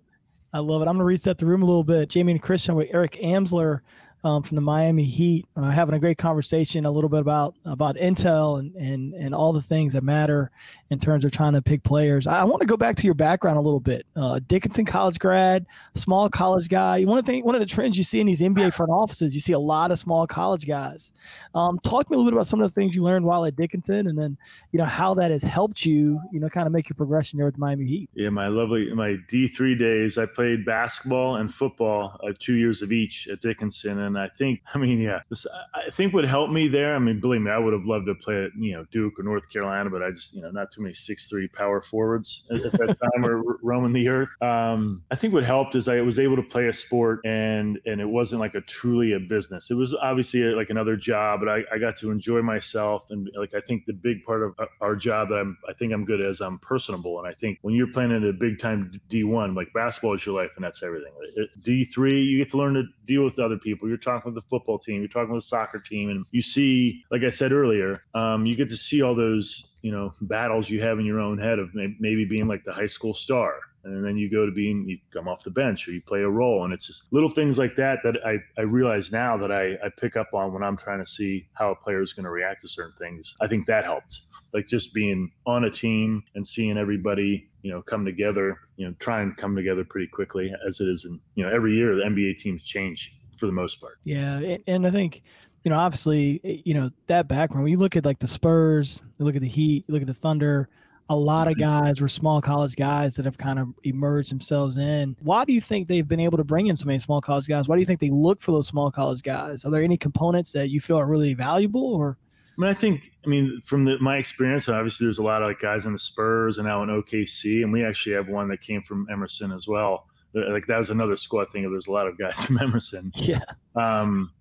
I 0.55 0.61
love 0.61 0.83
it. 0.83 0.85
I'm 0.85 0.95
going 0.95 0.99
to 1.01 1.05
reset 1.05 1.39
the 1.39 1.47
room 1.47 1.63
a 1.63 1.67
little 1.67 1.83
bit. 1.83 2.11
Jamion 2.11 2.41
Christian 2.41 2.77
with 2.77 2.89
Eric 2.93 3.19
Amsler 3.21 3.81
um, 4.25 4.43
from 4.43 4.55
the 4.55 4.63
Miami 4.63 5.05
Heat, 5.05 5.47
uh, 5.55 5.71
having 5.71 5.95
a 5.95 5.99
great 5.99 6.17
conversation 6.17 6.87
a 6.87 6.91
little 6.91 7.11
bit 7.11 7.21
about 7.21 7.55
about 7.67 7.97
Intel 7.97 8.59
and 8.59 8.75
and 8.75 9.13
and 9.15 9.35
all 9.35 9.53
the 9.53 9.61
things 9.61 9.93
that 9.93 10.03
matter 10.03 10.51
in 10.91 10.99
terms 10.99 11.25
of 11.25 11.33
trying 11.33 11.53
to 11.53 11.63
pick 11.63 11.83
players. 11.83 12.27
I, 12.27 12.41
I 12.41 12.45
want 12.45 12.61
to 12.63 12.67
go 12.67 12.77
back 12.77 12.97
to 12.97 13.05
your 13.05 13.15
background 13.15 13.59
a 13.59 13.61
little 13.61 13.81
bit. 13.81 14.07
Uh, 14.17 14.41
Dickinson 14.49 14.87
college 14.87 15.19
grad, 15.19 15.67
small 15.95 16.31
college 16.31 16.69
guy. 16.69 17.05
One 17.05 17.19
of 17.19 17.27
the 17.27 17.43
one 17.43 17.55
of 17.55 17.61
the 17.61 17.67
trends 17.67 17.99
you 17.99 18.05
see 18.05 18.19
in 18.19 18.27
these 18.27 18.41
NBA 18.41 18.73
front 18.73 18.91
offices, 18.91 19.35
you 19.35 19.41
see 19.41 19.53
a 19.53 19.59
lot 19.59 19.91
of 19.91 19.99
small 19.99 20.27
college 20.27 20.67
guys. 20.67 21.13
Um, 21.55 21.79
talk 21.81 22.07
to 22.07 22.11
me 22.11 22.15
a 22.15 22.19
little 22.19 22.31
bit 22.31 22.37
about 22.37 22.49
some 22.49 22.63
of 22.63 22.73
the 22.73 22.81
things 22.81 22.97
you 22.97 23.03
learned 23.03 23.27
while 23.27 23.45
at 23.45 23.57
Dickinson, 23.57 24.07
and 24.07 24.19
then 24.19 24.39
you 24.73 24.79
know 24.79 24.87
how 24.87 25.13
that 25.15 25.31
has 25.31 25.43
helped 25.43 25.85
you, 25.85 26.19
you 26.33 26.41
know, 26.41 26.49
kind 26.49 26.67
of 26.67 26.73
make 26.73 26.89
your 26.89 26.97
progression 26.97 27.37
there 27.37 27.47
with 27.47 27.57
the 27.57 27.61
Miami 27.61 27.85
Heat. 27.85 28.09
Yeah, 28.15 28.31
my 28.31 28.49
lovely 28.49 28.91
my 28.95 29.17
D 29.29 29.49
three 29.49 29.75
days, 29.75 30.17
I 30.17 30.25
played 30.25 30.65
basketball 30.65 31.37
and 31.37 31.53
football, 31.53 32.19
uh, 32.27 32.33
two 32.39 32.55
years 32.55 32.81
of 32.81 32.91
each 32.91 33.29
at 33.29 33.43
Dickinson, 33.43 34.01
and 34.01 34.14
and 34.17 34.25
I 34.25 34.29
think, 34.29 34.61
I 34.75 34.79
mean, 34.79 35.01
yeah, 35.01 35.21
this, 35.29 35.47
I 35.75 35.91
think 35.91 36.13
would 36.13 36.25
help 36.25 36.51
me 36.51 36.69
there. 36.69 36.95
I 36.95 36.99
mean, 36.99 37.21
believe 37.21 37.41
me, 37.41 37.51
I 37.51 37.59
would 37.59 37.73
have 37.73 37.85
loved 37.85 38.07
to 38.07 38.15
play 38.15 38.45
at, 38.45 38.51
you 38.59 38.73
know, 38.73 38.85
Duke 38.91 39.19
or 39.19 39.23
North 39.23 39.49
Carolina, 39.51 39.91
but 39.91 40.03
I 40.03 40.11
just, 40.11 40.35
you 40.35 40.43
know, 40.43 40.51
not 40.51 40.71
too 40.71 40.83
many 40.83 40.95
six 40.95 41.29
three 41.29 41.49
power 41.49 41.81
forwards 41.81 42.45
at, 42.51 42.63
that 42.73 42.97
time 43.01 43.23
were 43.23 43.59
roaming 43.63 43.93
the 43.93 44.09
earth. 44.09 44.31
Um, 44.43 45.03
I 45.11 45.17
think 45.17 45.35
what 45.35 45.45
helped 45.45 45.75
is 45.75 45.89
I 45.89 46.01
was 46.01 46.19
able 46.19 46.37
to 46.37 46.43
play 46.43 46.67
a 46.67 46.73
sport 46.73 47.21
and, 47.25 47.79
and 47.87 48.01
it 48.01 48.09
wasn't 48.09 48.41
like 48.41 48.55
a 48.55 48.61
truly 48.61 49.13
a 49.13 49.21
business. 49.21 49.71
It 49.71 49.75
was 49.75 49.95
obviously 49.95 50.43
a, 50.43 50.57
like 50.57 50.71
another 50.71 50.97
job, 50.97 51.41
but 51.41 51.49
I, 51.49 51.63
I 51.73 51.79
got 51.79 51.97
to 51.97 52.11
enjoy 52.11 52.43
myself. 52.43 53.05
And 53.11 53.29
like, 53.37 53.55
I 53.55 53.61
think 53.61 53.87
the 53.87 53.93
big 53.93 54.25
part 54.25 54.43
of 54.43 54.55
our 54.81 54.97
job 54.97 55.29
that 55.29 55.37
I'm, 55.37 55.57
I 55.69 55.73
think 55.73 55.93
I'm 55.93 56.05
good 56.05 56.21
as 56.21 56.41
I'm 56.41 56.59
personable. 56.59 57.19
And 57.19 57.29
I 57.29 57.33
think 57.33 57.59
when 57.63 57.75
you're 57.75 57.93
playing 57.93 58.11
in 58.11 58.27
a 58.27 58.33
big 58.33 58.59
time 58.59 59.01
D1, 59.09 59.57
like 59.57 59.73
basketball 59.75 60.15
is 60.15 60.25
your 60.25 60.41
life 60.41 60.51
and 60.57 60.65
that's 60.65 60.83
everything. 60.83 61.13
D3, 61.61 62.25
you 62.25 62.39
get 62.39 62.51
to 62.51 62.57
learn 62.57 62.75
to 62.75 62.85
deal 63.07 63.25
with 63.25 63.39
other 63.39 63.59
people. 63.59 63.89
You're 63.89 63.97
talking 64.05 64.33
with 64.33 64.43
the 64.43 64.49
football 64.49 64.79
team, 64.79 65.01
you're 65.01 65.09
talking 65.09 65.33
with 65.33 65.43
the 65.43 65.49
soccer 65.49 65.79
team, 65.79 66.11
and 66.11 66.25
you 66.31 66.43
see, 66.43 67.03
like 67.11 67.23
I 67.23 67.31
said 67.31 67.53
earlier, 67.53 68.05
um, 68.15 68.47
you 68.47 68.55
get 68.55 68.69
to 68.69 68.77
see 68.77 69.03
all 69.03 69.15
those 69.15 69.75
you 69.83 69.93
know 69.93 70.13
battles 70.23 70.71
you 70.71 70.81
have 70.81 70.99
in 70.99 71.05
your 71.05 71.21
own 71.21 71.39
head 71.39 71.59
of 71.59 71.71
maybe 71.75 72.25
being 72.25 72.49
like 72.49 72.65
the 72.65 72.73
high 72.73 72.87
school 72.87 73.13
star 73.13 73.61
and 73.85 74.05
then 74.05 74.17
you 74.17 74.31
go 74.31 74.47
to 74.47 74.53
being 74.53 74.89
you 74.89 74.99
come 75.13 75.29
off 75.29 75.45
the 75.45 75.51
bench 75.51 75.87
or 75.87 75.93
you 75.93 76.01
play 76.01 76.21
a 76.21 76.29
role 76.29 76.65
and 76.65 76.73
it's 76.73 76.87
just 76.87 77.05
little 77.13 77.29
things 77.29 77.59
like 77.59 77.77
that 77.77 77.99
that 78.03 78.17
i, 78.25 78.37
I 78.59 78.63
realize 78.63 79.13
now 79.13 79.37
that 79.37 79.53
I, 79.53 79.75
I 79.75 79.91
pick 79.99 80.17
up 80.17 80.33
on 80.33 80.53
when 80.53 80.63
i'm 80.63 80.77
trying 80.77 81.01
to 81.01 81.07
see 81.07 81.47
how 81.53 81.71
a 81.71 81.75
player 81.75 82.01
is 82.01 82.13
going 82.13 82.25
to 82.25 82.31
react 82.31 82.63
to 82.63 82.69
certain 82.69 82.97
things. 82.99 83.35
I 83.41 83.47
think 83.47 83.67
that 83.67 83.85
helped. 83.85 84.23
Like 84.53 84.67
just 84.69 84.95
being 84.95 85.31
on 85.47 85.65
a 85.65 85.71
team 85.71 86.23
and 86.35 86.47
seeing 86.47 86.79
everybody 86.79 87.49
you 87.63 87.73
know 87.73 87.83
come 87.83 88.05
together 88.05 88.61
you 88.77 88.87
know 88.87 88.95
try 89.01 89.21
and 89.23 89.37
come 89.37 89.57
together 89.57 89.85
pretty 89.85 90.07
quickly 90.07 90.53
as 90.69 90.81
it 90.81 90.89
is 90.89 91.05
in 91.05 91.19
you 91.35 91.45
know 91.45 91.53
every 91.53 91.75
year 91.75 91.97
the 91.97 92.03
nba 92.03 92.37
teams 92.37 92.63
change 92.63 93.17
for 93.39 93.47
the 93.47 93.53
most 93.53 93.81
part. 93.81 93.99
Yeah, 94.05 94.57
and 94.67 94.87
I 94.87 94.91
think 94.91 95.23
you 95.65 95.71
know 95.71 95.77
obviously 95.77 96.41
eh, 96.45 96.61
you 96.65 96.75
know 96.75 96.91
that 97.07 97.29
background. 97.29 97.65
When 97.65 97.73
you 97.73 97.79
look 97.79 97.97
at 97.97 98.05
like 98.05 98.19
the 98.19 98.29
Spurs, 98.29 99.03
you 99.19 99.25
look 99.25 99.37
at 99.37 99.43
the 99.43 99.49
Heat, 99.49 99.85
you 99.87 99.93
look 99.93 100.03
at 100.03 100.09
the 100.09 100.15
Thunder. 100.15 100.69
a 101.11 101.17
lot 101.17 101.47
of 101.47 101.55
mm-hmm. 101.55 101.85
guys 101.85 102.01
were 102.01 102.09
small 102.09 102.41
college 102.41 102.77
guys 102.77 103.15
that 103.17 103.27
have 103.27 103.37
kind 103.37 103.59
of 103.59 103.69
emerged 103.83 104.31
themselves 104.31 104.79
in. 104.79 105.15
Why 105.21 105.45
do 105.45 105.53
you 105.53 105.61
think 105.61 105.87
they've 105.87 106.09
been 106.09 106.21
able 106.21 106.39
to 106.39 106.45
bring 106.45 106.69
in 106.69 106.77
so 106.77 106.87
many 106.87 106.99
small 106.99 107.21
college 107.21 107.47
guys? 107.47 107.69
Why 107.69 107.77
do 107.77 107.81
you 107.81 107.87
think 107.87 108.01
they 108.01 108.11
look 108.11 108.41
for 108.41 108.53
those 108.53 108.69
small 108.69 108.91
college 108.91 109.23
guys? 109.23 109.65
Are 109.65 109.71
there 109.71 109.83
any 109.83 109.99
components 109.99 110.53
that 110.53 110.71
you 110.71 110.81
feel 110.81 110.99
are 110.99 111.07
really 111.07 111.35
valuable 111.35 111.95
or? 111.95 112.19
I 112.57 112.61
mean, 112.61 112.71
I 112.71 112.75
think, 112.75 113.11
I 113.25 113.29
mean, 113.29 113.61
from 113.65 113.85
the, 113.85 113.99
my 113.99 114.17
experience, 114.17 114.69
obviously 114.69 115.07
there's 115.07 115.19
a 115.19 115.23
lot 115.25 115.43
of 115.43 115.49
like 115.49 115.59
guys 115.59 115.87
in 115.87 115.93
the 115.93 115.99
Spurs 115.99 116.59
and 116.59 116.67
now 116.69 116.85
in 116.85 116.89
OKC, 116.89 117.65
and 117.65 117.73
we 117.73 117.85
actually 117.85 118.15
have 118.15 118.29
one 118.29 118.49
that 118.49 118.61
came 118.61 118.81
from 118.83 119.09
Emerson 119.11 119.51
as 119.51 119.67
well. 119.67 120.07
Like 120.35 120.67
that 120.67 120.79
was 120.79 120.91
another 120.91 121.17
squad 121.17 121.51
thing. 121.53 121.63
There's 121.63 121.87
a 121.87 121.93
lot 121.93 122.07
of 122.07 122.19
guys 122.19 122.43
from 122.45 122.59
Emerson. 122.59 123.13
Yeah. 123.17 123.41
Um, 123.77 124.33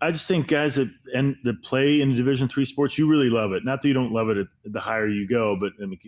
I 0.00 0.10
just 0.10 0.28
think 0.28 0.48
guys 0.48 0.74
that 0.74 0.90
and 1.14 1.36
that 1.44 1.62
play 1.62 2.00
in 2.00 2.14
Division 2.14 2.48
three 2.48 2.64
sports, 2.64 2.98
you 2.98 3.08
really 3.08 3.30
love 3.30 3.52
it. 3.52 3.64
Not 3.64 3.80
that 3.80 3.88
you 3.88 3.94
don't 3.94 4.12
love 4.12 4.28
it 4.28 4.46
the 4.64 4.80
higher 4.80 5.08
you 5.08 5.26
go, 5.26 5.56
but 5.58 5.72
I 5.82 5.86
mean, 5.86 5.98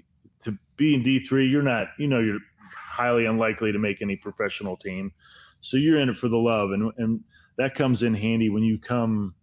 to 0.40 0.56
be 0.76 0.94
in 0.94 1.02
D 1.02 1.20
three, 1.20 1.48
you're 1.48 1.62
not. 1.62 1.88
You 1.98 2.06
know, 2.06 2.20
you're 2.20 2.38
highly 2.70 3.24
unlikely 3.24 3.72
to 3.72 3.78
make 3.78 4.02
any 4.02 4.16
professional 4.16 4.76
team, 4.76 5.12
so 5.60 5.76
you're 5.76 6.00
in 6.00 6.10
it 6.10 6.16
for 6.16 6.28
the 6.28 6.36
love, 6.36 6.72
and 6.72 6.92
and 6.98 7.20
that 7.56 7.74
comes 7.74 8.02
in 8.02 8.14
handy 8.14 8.50
when 8.50 8.62
you 8.62 8.78
come, 8.78 9.34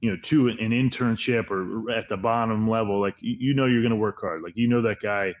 you 0.00 0.10
know, 0.10 0.16
to 0.24 0.48
an, 0.48 0.58
internship 0.58 1.50
or 1.50 1.90
at 1.90 2.08
the 2.08 2.16
bottom 2.16 2.68
level. 2.68 3.00
Like 3.00 3.14
you, 3.20 3.36
you 3.38 3.54
know, 3.54 3.66
you're 3.66 3.82
going 3.82 3.90
to 3.90 3.96
work 3.96 4.20
hard. 4.20 4.42
Like 4.42 4.56
you 4.56 4.66
know 4.66 4.82
that 4.82 5.00
guy, 5.00 5.32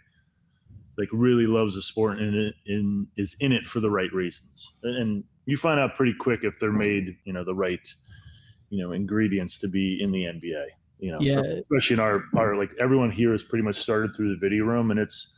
like 0.96 1.08
really 1.12 1.46
loves 1.46 1.74
the 1.74 1.82
sport 1.82 2.18
and, 2.18 2.52
and 2.66 3.06
is 3.16 3.36
in 3.40 3.52
it 3.52 3.66
for 3.66 3.80
the 3.80 3.90
right 3.90 4.12
reasons, 4.12 4.74
and 4.82 5.24
you 5.46 5.56
find 5.56 5.78
out 5.78 5.96
pretty 5.96 6.14
quick 6.18 6.40
if 6.42 6.58
they're 6.58 6.72
made, 6.72 7.16
you 7.24 7.32
know, 7.32 7.44
the 7.44 7.54
right 7.54 7.86
you 8.74 8.82
know 8.82 8.92
ingredients 8.92 9.58
to 9.58 9.68
be 9.68 9.98
in 10.00 10.10
the 10.10 10.24
NBA. 10.24 10.64
You 10.98 11.12
know, 11.12 11.18
yeah. 11.20 11.40
especially 11.40 11.94
in 11.94 12.00
our 12.00 12.24
our 12.36 12.56
like 12.56 12.72
everyone 12.80 13.10
here 13.10 13.32
has 13.32 13.42
pretty 13.42 13.62
much 13.64 13.76
started 13.76 14.14
through 14.16 14.34
the 14.34 14.40
video 14.40 14.64
room, 14.64 14.90
and 14.90 15.00
it's. 15.00 15.30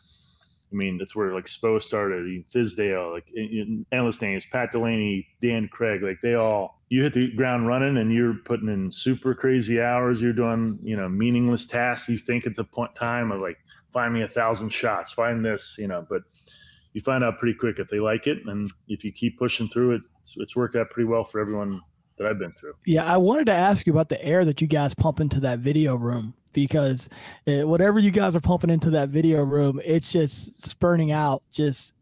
I 0.73 0.75
mean, 0.75 0.99
that's 0.99 1.15
where 1.15 1.33
like 1.33 1.45
Spo 1.45 1.81
started, 1.81 2.27
Fizdale, 2.53 3.13
like 3.13 3.31
in, 3.33 3.87
endless 3.93 4.21
names, 4.21 4.45
Pat 4.51 4.73
Delany, 4.73 5.25
Dan 5.41 5.69
Craig, 5.69 6.03
like 6.03 6.19
they 6.25 6.35
all. 6.35 6.83
You 6.89 7.05
hit 7.05 7.13
the 7.13 7.33
ground 7.37 7.69
running, 7.69 7.97
and 7.99 8.13
you're 8.13 8.35
putting 8.45 8.69
in 8.69 8.91
super 8.91 9.33
crazy 9.33 9.81
hours. 9.81 10.21
You're 10.21 10.33
doing, 10.33 10.81
you 10.83 10.97
know, 10.97 11.09
meaningless 11.09 11.67
tasks. 11.67 12.09
You 12.09 12.19
think 12.19 12.49
at 12.49 12.57
the 12.57 12.65
point 12.65 12.97
time 12.97 13.31
of 13.31 13.41
like, 13.41 13.59
find 13.97 14.13
me 14.13 14.21
a 14.21 14.29
thousand 14.29 14.69
shots, 14.69 15.11
find 15.11 15.43
this, 15.43 15.77
you 15.79 15.89
know, 15.89 16.07
but 16.07 16.21
you 16.93 17.01
find 17.01 17.25
out 17.25 17.39
pretty 17.39 17.57
quick 17.59 17.79
if 17.79 17.89
they 17.89 17.99
like 17.99 18.27
it, 18.27 18.45
and 18.45 18.71
if 18.89 19.03
you 19.05 19.11
keep 19.11 19.39
pushing 19.39 19.71
through 19.71 19.93
it, 19.93 20.03
it's, 20.21 20.35
it's 20.37 20.55
worked 20.55 20.77
out 20.77 20.91
pretty 20.91 21.09
well 21.09 21.25
for 21.25 21.41
everyone 21.41 21.81
that 22.19 22.27
I've 22.27 22.39
been 22.39 22.53
through. 22.53 22.75
Yeah, 22.85 23.07
I 23.07 23.17
wanted 23.17 23.47
to 23.47 23.55
ask 23.55 23.87
you 23.87 23.95
about 23.95 24.11
the 24.11 24.23
air 24.23 24.45
that 24.45 24.61
you 24.61 24.67
guys 24.67 24.95
pump 24.95 25.21
into 25.21 25.41
that 25.41 25.61
video 25.61 25.97
room 25.97 26.35
because 26.53 27.09
it, 27.47 27.65
uh, 27.65 27.67
whatever 27.67 27.99
you 27.99 28.11
guys 28.11 28.37
are 28.37 28.41
pumping 28.41 28.69
into 28.69 28.91
that 28.91 29.09
video 29.09 29.43
room, 29.43 29.81
it's 29.83 30.13
just 30.13 30.63
spurning 30.63 31.11
out 31.11 31.43
just 31.51 31.95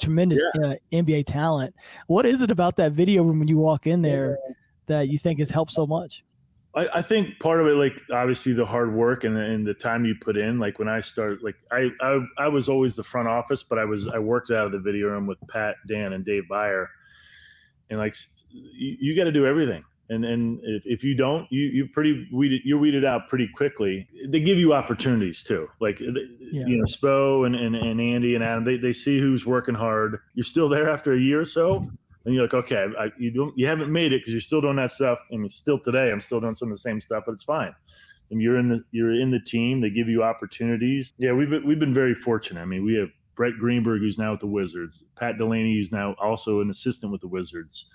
tremendous 0.00 0.42
yeah. 0.54 0.68
uh, 0.68 0.74
NBA 0.94 1.26
talent. 1.26 1.74
What 2.06 2.24
is 2.24 2.40
it 2.40 2.50
about 2.50 2.76
that 2.76 2.92
video 2.92 3.22
room 3.22 3.38
when 3.38 3.48
you 3.48 3.58
walk 3.58 3.86
in 3.86 4.00
there 4.00 4.38
that 4.86 5.08
you 5.08 5.18
think 5.18 5.40
has 5.40 5.50
helped 5.50 5.72
so 5.72 5.86
much? 5.86 6.24
I, 6.76 6.98
I, 6.98 7.02
think 7.02 7.38
part 7.38 7.60
of 7.60 7.66
it, 7.66 7.74
like 7.74 8.00
obviously 8.12 8.52
the 8.52 8.66
hard 8.66 8.92
work 8.92 9.24
and, 9.24 9.36
and 9.36 9.66
the 9.66 9.74
time 9.74 10.04
you 10.04 10.14
put 10.14 10.36
in. 10.36 10.58
Like 10.58 10.78
when 10.78 10.88
I 10.88 11.00
started, 11.00 11.42
like 11.42 11.56
I, 11.70 11.90
I 12.00 12.20
I 12.38 12.48
was 12.48 12.68
always 12.68 12.96
the 12.96 13.04
front 13.04 13.28
office, 13.28 13.62
but 13.62 13.78
I 13.78 13.84
was 13.84 14.08
I 14.08 14.18
worked 14.18 14.50
out 14.50 14.66
of 14.66 14.72
the 14.72 14.80
video 14.80 15.08
room 15.08 15.26
with 15.26 15.38
Pat, 15.48 15.76
Dan, 15.86 16.12
and 16.12 16.24
Dave 16.24 16.44
Byer, 16.50 16.86
and 17.90 17.98
like 17.98 18.14
you, 18.50 18.96
you 19.00 19.16
got 19.16 19.24
to 19.24 19.32
do 19.32 19.46
everything. 19.46 19.84
And 20.10 20.24
and 20.24 20.60
if, 20.64 20.82
if 20.84 21.04
you 21.04 21.14
don't, 21.14 21.50
you 21.50 21.62
you 21.62 21.88
pretty 21.88 22.28
weeded, 22.32 22.62
you're 22.64 22.78
weeded 22.78 23.04
out 23.04 23.28
pretty 23.28 23.48
quickly. 23.54 24.06
They 24.28 24.40
give 24.40 24.58
you 24.58 24.74
opportunities 24.74 25.42
too, 25.42 25.68
like 25.80 26.00
yeah. 26.00 26.66
you 26.66 26.76
know 26.76 26.84
Spo 26.84 27.46
and, 27.46 27.54
and, 27.54 27.74
and 27.74 28.00
Andy 28.00 28.34
and 28.34 28.44
Adam. 28.44 28.64
They, 28.64 28.76
they 28.76 28.92
see 28.92 29.18
who's 29.18 29.46
working 29.46 29.74
hard. 29.74 30.18
You're 30.34 30.44
still 30.44 30.68
there 30.68 30.90
after 30.90 31.14
a 31.14 31.18
year 31.18 31.40
or 31.40 31.46
so, 31.46 31.86
and 32.24 32.34
you're 32.34 32.44
like, 32.44 32.54
okay, 32.54 32.86
I, 32.98 33.08
you 33.18 33.30
don't 33.30 33.56
you 33.56 33.66
haven't 33.66 33.92
made 33.92 34.12
it 34.12 34.20
because 34.20 34.32
you're 34.32 34.40
still 34.40 34.60
doing 34.60 34.76
that 34.76 34.90
stuff. 34.90 35.18
I 35.32 35.36
mean, 35.36 35.48
still 35.48 35.78
today, 35.78 36.10
I'm 36.10 36.20
still 36.20 36.40
doing 36.40 36.54
some 36.54 36.68
of 36.68 36.74
the 36.74 36.80
same 36.80 37.00
stuff, 37.00 37.24
but 37.26 37.32
it's 37.32 37.44
fine. 37.44 37.74
And 38.30 38.40
you're 38.40 38.58
in 38.58 38.68
the 38.68 38.82
you're 38.90 39.12
in 39.12 39.30
the 39.30 39.40
team. 39.40 39.80
They 39.80 39.90
give 39.90 40.08
you 40.08 40.22
opportunities. 40.22 41.12
Yeah, 41.18 41.32
we've 41.32 41.50
been, 41.50 41.66
we've 41.66 41.78
been 41.78 41.94
very 41.94 42.14
fortunate. 42.14 42.62
I 42.62 42.64
mean, 42.64 42.84
we 42.84 42.94
have 42.94 43.08
Brett 43.36 43.54
Greenberg, 43.58 44.00
who's 44.00 44.18
now 44.18 44.32
with 44.32 44.40
the 44.40 44.46
Wizards, 44.46 45.04
Pat 45.18 45.38
Delany, 45.38 45.74
who's 45.74 45.92
now 45.92 46.14
also 46.22 46.60
an 46.60 46.70
assistant 46.70 47.12
with 47.12 47.20
the 47.20 47.28
Wizards. 47.28 47.86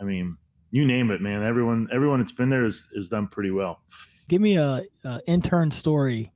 I 0.00 0.04
mean, 0.04 0.36
you 0.70 0.86
name 0.86 1.10
it, 1.10 1.20
man. 1.20 1.42
Everyone, 1.42 1.88
everyone 1.92 2.20
that's 2.20 2.32
been 2.32 2.50
there 2.50 2.64
is 2.64 2.86
is 2.92 3.08
done 3.08 3.28
pretty 3.28 3.50
well. 3.50 3.80
Give 4.28 4.42
me 4.42 4.58
a, 4.58 4.82
a 5.04 5.20
intern 5.26 5.70
story 5.70 6.30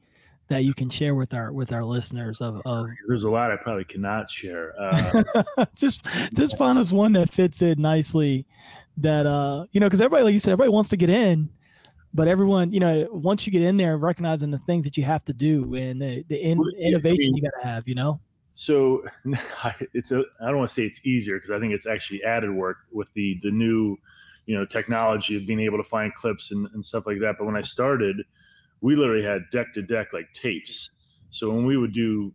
that 0.53 0.65
you 0.65 0.75
can 0.75 0.89
share 0.89 1.15
with 1.15 1.35
our 1.35 1.53
with 1.53 1.73
our 1.73 1.85
listeners 1.85 2.41
of, 2.41 2.61
of... 2.65 2.87
there's 3.09 3.25
a 3.25 3.31
lot 3.31 3.51
i 3.51 3.57
probably 3.57 3.85
cannot 3.85 4.31
share 4.31 4.75
uh, 4.81 5.65
just 5.75 6.07
just 6.35 6.57
find 6.57 6.79
us 6.79 6.93
one 6.93 7.13
that 7.13 7.31
fits 7.33 7.63
in 7.63 7.81
nicely 7.81 8.47
that 8.97 9.27
uh 9.27 9.65
you 9.73 9.81
know 9.81 9.87
because 9.87 10.01
everybody 10.01 10.25
like 10.25 10.33
you 10.33 10.39
said 10.39 10.53
everybody 10.53 10.71
wants 10.71 10.91
to 10.91 10.97
get 10.97 11.11
in 11.11 11.49
but 12.15 12.29
everyone 12.29 12.73
you 12.73 12.81
know 12.81 13.09
once 13.11 13.47
you 13.47 13.53
get 13.53 13.63
in 13.63 13.77
there 13.77 13.97
recognizing 13.97 14.51
the 14.51 14.59
things 14.59 14.85
that 14.85 14.97
you 14.97 15.05
have 15.05 15.25
to 15.25 15.33
do 15.33 15.75
and 15.75 16.01
the, 16.01 16.25
the 16.29 16.37
in, 16.37 16.63
innovation 16.79 17.25
I 17.25 17.33
mean, 17.33 17.37
you 17.37 17.43
got 17.43 17.61
to 17.61 17.67
have 17.67 17.89
you 17.89 17.95
know? 17.95 18.21
So 18.55 19.03
it's 19.95 20.13
a 20.13 20.23
i 20.41 20.47
don't 20.47 20.59
want 20.59 20.69
to 20.69 20.75
say 20.75 20.85
it's 20.85 21.01
easier 21.05 21.37
because 21.37 21.51
i 21.51 21.59
think 21.59 21.73
it's 21.73 21.87
actually 21.87 22.23
added 22.23 22.51
work 22.51 22.79
with 22.93 23.13
the 23.15 23.39
the 23.43 23.51
new 23.51 23.97
you 24.47 24.57
know 24.57 24.67
technology 24.67 25.37
of 25.37 25.47
being 25.47 25.61
able 25.61 25.79
to 25.79 25.85
find 25.85 26.15
clips 26.15 26.51
and, 26.51 26.69
and 26.75 26.85
stuff 26.85 27.07
like 27.07 27.19
that 27.21 27.37
but 27.39 27.47
when 27.47 27.57
i 27.57 27.61
started 27.61 28.23
we 28.83 28.95
literally 28.95 29.25
had 29.25 29.43
deck 29.51 29.73
to 29.73 29.83
deck 29.83 30.13
like 30.13 30.31
tapes 30.33 30.91
so 31.31 31.51
when 31.51 31.65
we 31.65 31.79
would 31.79 31.95
do 31.95 32.31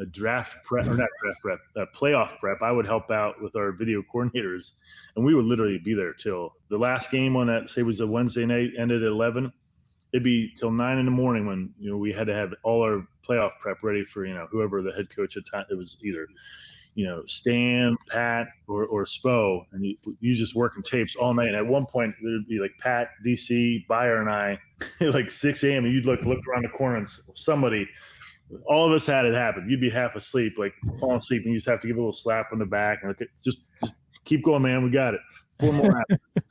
a 0.00 0.06
draft 0.06 0.56
prep 0.64 0.86
or 0.86 0.94
not 0.94 1.08
draft 1.22 1.40
prep 1.42 1.58
a 1.76 1.86
playoff 1.96 2.38
prep 2.40 2.60
i 2.62 2.72
would 2.72 2.86
help 2.86 3.10
out 3.10 3.40
with 3.40 3.54
our 3.54 3.70
video 3.70 4.02
coordinators 4.12 4.72
and 5.14 5.24
we 5.24 5.34
would 5.34 5.44
literally 5.44 5.78
be 5.78 5.94
there 5.94 6.12
till 6.12 6.52
the 6.68 6.78
last 6.78 7.10
game 7.10 7.36
on 7.36 7.46
that 7.46 7.70
say 7.70 7.82
was 7.82 8.00
a 8.00 8.06
wednesday 8.06 8.44
night 8.44 8.70
ended 8.76 9.02
at 9.02 9.08
11 9.08 9.52
it'd 10.12 10.24
be 10.24 10.52
till 10.54 10.70
nine 10.70 10.98
in 10.98 11.04
the 11.04 11.10
morning 11.10 11.46
when 11.46 11.72
you 11.78 11.90
know 11.90 11.96
we 11.96 12.12
had 12.12 12.26
to 12.26 12.34
have 12.34 12.52
all 12.62 12.82
our 12.82 13.06
playoff 13.26 13.52
prep 13.60 13.82
ready 13.82 14.04
for 14.04 14.24
you 14.26 14.34
know 14.34 14.46
whoever 14.50 14.82
the 14.82 14.92
head 14.92 15.14
coach 15.14 15.36
at 15.36 15.44
time. 15.46 15.64
It 15.70 15.76
was 15.76 15.98
either 16.02 16.26
you 16.94 17.06
know 17.06 17.22
Stan, 17.26 17.96
Pat, 18.08 18.48
or 18.68 18.84
or 18.86 19.04
Spo, 19.04 19.64
and 19.72 19.84
you, 19.84 19.96
you 20.20 20.34
just 20.34 20.54
working 20.54 20.82
tapes 20.82 21.16
all 21.16 21.34
night. 21.34 21.48
And 21.48 21.56
at 21.56 21.66
one 21.66 21.86
point 21.86 22.14
there'd 22.22 22.46
be 22.46 22.58
like 22.58 22.72
Pat, 22.78 23.08
DC, 23.24 23.86
Byer, 23.86 24.20
and 24.20 24.30
I, 24.30 24.58
like 25.00 25.30
6 25.30 25.64
a.m. 25.64 25.84
and 25.84 25.94
you'd 25.94 26.06
look 26.06 26.22
look 26.22 26.40
around 26.48 26.64
the 26.64 26.70
corner 26.70 26.96
and 26.96 27.08
somebody. 27.34 27.88
All 28.66 28.84
of 28.84 28.92
us 28.92 29.06
had 29.06 29.26
it 29.26 29.34
happen. 29.34 29.68
You'd 29.70 29.80
be 29.80 29.90
half 29.90 30.16
asleep, 30.16 30.54
like 30.58 30.74
falling 30.98 31.18
asleep, 31.18 31.44
and 31.44 31.52
you 31.52 31.58
just 31.58 31.68
have 31.68 31.80
to 31.80 31.86
give 31.86 31.96
a 31.96 32.00
little 32.00 32.12
slap 32.12 32.46
on 32.52 32.58
the 32.58 32.66
back 32.66 32.98
and 33.02 33.14
like, 33.18 33.30
just 33.44 33.58
just 33.80 33.94
keep 34.24 34.44
going, 34.44 34.62
man. 34.62 34.82
We 34.82 34.90
got 34.90 35.14
it. 35.14 35.20
Four 35.60 35.72
more 35.72 36.04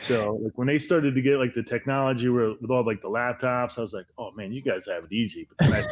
So 0.00 0.38
like 0.42 0.56
when 0.56 0.68
they 0.68 0.78
started 0.78 1.14
to 1.14 1.20
get 1.20 1.38
like 1.38 1.54
the 1.54 1.62
technology 1.62 2.28
where, 2.28 2.54
with 2.60 2.70
all 2.70 2.84
like 2.84 3.00
the 3.00 3.08
laptops, 3.08 3.78
I 3.78 3.80
was 3.80 3.92
like, 3.92 4.06
oh 4.16 4.30
man, 4.32 4.52
you 4.52 4.62
guys 4.62 4.86
have 4.86 5.04
it 5.04 5.12
easy. 5.12 5.48
But 5.58 5.72
I, 5.72 5.86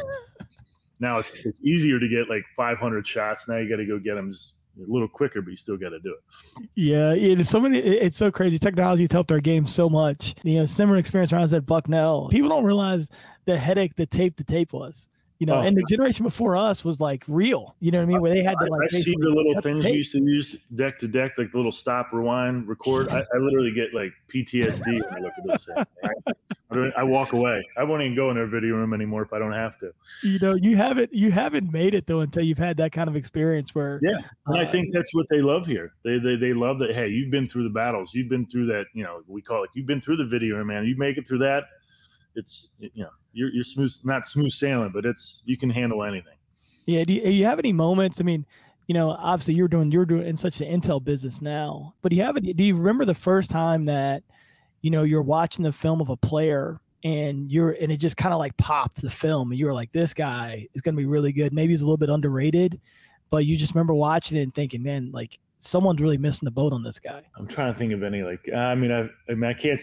now 1.01 1.19
it's 1.19 1.35
it's 1.35 1.65
easier 1.65 1.99
to 1.99 2.09
get 2.09 2.29
like 2.29 2.45
500 2.57 3.07
shots. 3.07 3.49
Now 3.49 3.57
you 3.57 3.69
got 3.69 3.77
to 3.77 3.87
go 3.87 3.99
get 3.99 4.15
them 4.15 4.31
a 4.31 4.91
little 4.91 5.09
quicker, 5.09 5.43
but 5.43 5.51
you 5.51 5.57
still 5.57 5.77
got 5.77 5.91
to 5.91 6.01
do 6.01 6.15
it. 6.15 6.69
Yeah, 6.75 7.13
it's 7.13 7.51
so 7.51 7.61
many. 7.61 7.79
It's 7.79 8.17
so 8.17 8.31
crazy. 8.31 8.59
Technology 8.59 9.05
has 9.05 9.13
helped 9.13 9.33
our 9.33 9.41
game 9.41 9.67
so 9.67 9.89
much. 9.89 10.35
You 10.43 10.59
uh, 10.59 10.61
know, 10.61 10.67
similar 10.67 10.99
experience 10.99 11.33
when 11.33 11.41
I 11.41 11.43
was 11.43 11.55
at 11.55 11.67
Bucknell. 11.67 12.29
People 12.29 12.49
don't 12.49 12.65
realize 12.65 13.11
the 13.45 13.59
headache 13.59 13.97
the 13.97 14.07
tape 14.07 14.37
to 14.37 14.45
tape 14.45 14.73
was 14.73 15.09
you 15.39 15.47
know, 15.47 15.57
oh. 15.57 15.61
and 15.61 15.77
the 15.77 15.85
generation 15.89 16.25
before 16.25 16.57
us 16.57 16.85
was 16.85 17.01
like 17.01 17.23
real. 17.29 17.77
You 17.81 17.91
know 17.91 17.99
what 17.99 18.05
I 18.05 18.07
mean? 18.07 18.21
Where 18.23 18.33
they 18.33 18.43
had 18.43 18.57
to 18.59 18.67
like. 18.67 18.93
I, 18.93 18.97
I 18.97 19.01
see 19.01 19.15
the 19.19 19.29
little 19.29 19.61
things 19.61 19.85
we 19.85 19.93
used 19.93 20.13
to 20.13 20.23
use 20.23 20.57
deck 20.75 20.99
to 20.99 21.09
deck, 21.09 21.33
like 21.37 21.51
the 21.53 21.59
little 21.59 21.73
stop, 21.73 22.13
rewind, 22.13 22.67
record. 22.67 23.09
I, 23.09 23.19
I 23.19 23.39
literally 23.39 23.73
get 23.73 23.93
like 23.93 24.13
PTSD 24.33 24.87
when 24.87 25.05
I 25.15 25.19
look 25.19 25.33
at 25.37 25.47
those 25.47 25.65
things. 25.67 25.87
Right? 26.03 26.93
I 26.97 27.05
walk 27.05 27.33
away. 27.33 27.65
I 27.77 27.85
won't 27.85 28.03
even 28.03 28.17
go 28.17 28.31
in 28.31 28.37
their 28.37 28.47
video 28.47 28.75
room 28.75 28.93
anymore 28.93 29.23
if 29.23 29.33
I 29.33 29.39
don't 29.39 29.53
have 29.53 29.79
to. 29.79 29.93
You 30.23 30.39
know, 30.41 30.55
you 30.55 30.77
haven't 30.77 31.13
you 31.13 31.31
haven't 31.31 31.73
made 31.73 31.95
it 31.95 32.07
though 32.07 32.21
until 32.21 32.43
you've 32.43 32.59
had 32.59 32.77
that 32.79 32.93
kind 32.93 33.09
of 33.09 33.17
experience 33.17 33.75
where. 33.75 34.01
Yeah, 34.03 34.19
and 34.47 34.59
uh, 34.59 34.67
I 34.67 34.71
think 34.71 34.93
that's 34.93 35.15
what 35.15 35.27
they 35.31 35.41
love 35.41 35.67
here. 35.67 35.93
They, 36.03 36.19
they 36.19 36.37
they 36.37 36.53
love 36.53 36.79
that. 36.81 36.95
Hey, 36.95 37.09
you've 37.09 37.31
been 37.31 37.49
through 37.49 37.65
the 37.65 37.71
battles. 37.71 38.15
You've 38.15 38.29
been 38.29 38.47
through 38.47 38.67
that. 38.67 38.87
You 38.95 39.05
know, 39.05 39.23
we 39.27 39.43
call 39.43 39.65
it. 39.65 39.71
You've 39.75 39.87
been 39.87 40.01
through 40.01 40.17
the 40.17 40.27
video 40.27 40.57
room, 40.57 40.69
man. 40.69 40.85
You 40.87 40.97
make 40.97 41.19
it 41.19 41.29
through 41.29 41.39
that. 41.39 41.65
It's 42.37 42.75
you 42.79 43.03
know 43.03 43.11
you're 43.33 43.51
you're 43.51 43.65
smooth, 43.65 43.93
not 44.05 44.27
smooth 44.27 44.53
sailing, 44.53 44.91
but 44.93 45.05
it's 45.05 45.43
you 45.45 45.57
can 45.57 45.71
handle 45.71 46.05
anything. 46.05 46.37
Yeah. 46.87 47.05
Do 47.05 47.13
you, 47.13 47.23
do 47.23 47.31
you 47.31 47.45
have 47.45 47.59
any 47.59 47.73
moments? 47.73 48.21
I 48.21 48.25
mean, 48.25 48.47
you 48.87 48.95
know, 48.95 49.11
obviously 49.11 49.55
you're 49.55 49.69
doing 49.69 49.91
you're 49.91 50.07
doing 50.07 50.27
in 50.27 50.37
such 50.37 50.61
an 50.61 50.81
intel 50.81 51.03
business 51.03 51.43
now, 51.43 51.95
but 52.03 52.11
do 52.11 52.17
you 52.17 52.23
have 52.23 52.37
any, 52.37 52.53
do 52.53 52.63
you 52.63 52.77
remember 52.77 53.05
the 53.05 53.15
first 53.15 53.51
time 53.51 53.85
that 53.87 54.23
you 54.83 54.91
know 54.91 55.03
you're 55.03 55.23
watching 55.23 55.65
the 55.65 55.73
film 55.73 56.01
of 56.01 56.09
a 56.09 56.17
player 56.17 56.81
and 57.03 57.51
you're 57.51 57.73
and 57.81 57.91
it 57.91 57.99
just 57.99 58.17
kind 58.17 58.33
of 58.33 58.39
like 58.39 58.57
popped 58.57 59.03
the 59.03 59.11
film 59.11 59.51
and 59.51 59.59
you 59.59 59.67
were 59.67 59.75
like, 59.75 59.93
this 59.93 60.15
guy 60.15 60.67
is 60.75 60.83
going 60.83 60.95
to 60.95 60.99
be 60.99 61.07
really 61.07 61.33
good. 61.33 61.53
Maybe 61.53 61.73
he's 61.73 61.83
a 61.83 61.85
little 61.85 61.97
bit 61.97 62.11
underrated, 62.11 62.81
but 63.31 63.45
you 63.45 63.57
just 63.57 63.75
remember 63.75 63.95
watching 63.95 64.39
it 64.39 64.43
and 64.43 64.55
thinking, 64.55 64.83
man, 64.83 65.11
like 65.13 65.39
someone's 65.59 66.01
really 66.01 66.19
missing 66.19 66.47
the 66.47 66.51
boat 66.53 66.73
on 66.73 66.83
this 66.83 66.99
guy. 66.99 67.23
I'm 67.37 67.47
trying 67.47 67.73
to 67.73 67.79
think 67.79 67.93
of 67.93 68.03
any 68.03 68.23
like 68.23 68.49
I 68.55 68.75
mean 68.75 68.93
I 68.93 69.09
I 69.31 69.35
mean 69.35 69.51
I 69.51 69.55
can't 69.55 69.81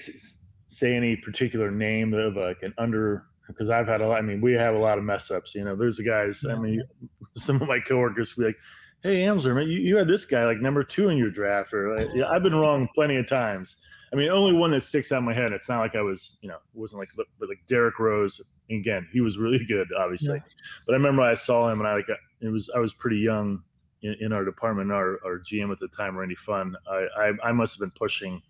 say 0.73 0.95
any 0.95 1.15
particular 1.15 1.69
name 1.71 2.13
of 2.13 2.35
like 2.35 2.63
an 2.63 2.73
under 2.77 3.25
because 3.47 3.69
I've 3.69 3.87
had 3.87 4.01
a 4.01 4.07
lot. 4.07 4.17
I 4.17 4.21
mean, 4.21 4.41
we 4.41 4.53
have 4.53 4.75
a 4.75 4.79
lot 4.79 4.97
of 4.97 5.03
mess 5.03 5.29
ups. 5.29 5.53
You 5.53 5.65
know, 5.65 5.75
there's 5.75 5.97
the 5.97 6.03
guys. 6.03 6.43
I 6.49 6.55
mean, 6.55 6.81
some 7.37 7.61
of 7.61 7.67
my 7.67 7.79
coworkers 7.79 8.33
be 8.33 8.45
like, 8.45 8.57
"Hey, 9.01 9.21
Amsler, 9.23 9.55
man, 9.55 9.67
you, 9.67 9.79
you 9.79 9.97
had 9.97 10.07
this 10.07 10.25
guy 10.25 10.45
like 10.45 10.59
number 10.59 10.83
two 10.83 11.09
in 11.09 11.17
your 11.17 11.29
draft," 11.29 11.73
or 11.73 11.97
like, 11.97 12.09
yeah, 12.13 12.29
I've 12.29 12.43
been 12.43 12.55
wrong 12.55 12.87
plenty 12.95 13.17
of 13.17 13.27
times. 13.27 13.77
I 14.11 14.15
mean, 14.15 14.29
only 14.29 14.53
one 14.53 14.71
that 14.71 14.83
sticks 14.83 15.11
out 15.11 15.19
in 15.19 15.25
my 15.25 15.33
head. 15.33 15.51
It's 15.53 15.67
not 15.67 15.79
like 15.79 15.95
I 15.95 16.01
was, 16.01 16.37
you 16.41 16.47
know, 16.47 16.57
wasn't 16.75 16.99
like, 16.99 17.09
but 17.39 17.49
like 17.49 17.61
Derrick 17.67 17.97
Rose. 17.97 18.39
Again, 18.69 19.07
he 19.11 19.21
was 19.21 19.37
really 19.37 19.65
good, 19.67 19.87
obviously. 19.97 20.35
Yeah. 20.35 20.53
But 20.85 20.93
I 20.93 20.97
remember 20.97 21.21
I 21.23 21.35
saw 21.35 21.69
him, 21.69 21.79
and 21.79 21.87
I 21.87 21.95
like 21.95 22.07
it 22.41 22.49
was 22.49 22.69
I 22.75 22.79
was 22.79 22.93
pretty 22.93 23.17
young 23.17 23.61
in, 24.01 24.15
in 24.19 24.33
our 24.33 24.45
department. 24.45 24.91
Our 24.91 25.19
our 25.25 25.39
GM 25.39 25.71
at 25.71 25.79
the 25.79 25.87
time, 25.89 26.17
Randy 26.17 26.35
Pfund. 26.35 26.73
I 26.89 27.07
I, 27.17 27.49
I 27.49 27.51
must 27.51 27.75
have 27.75 27.81
been 27.81 27.97
pushing 27.97 28.41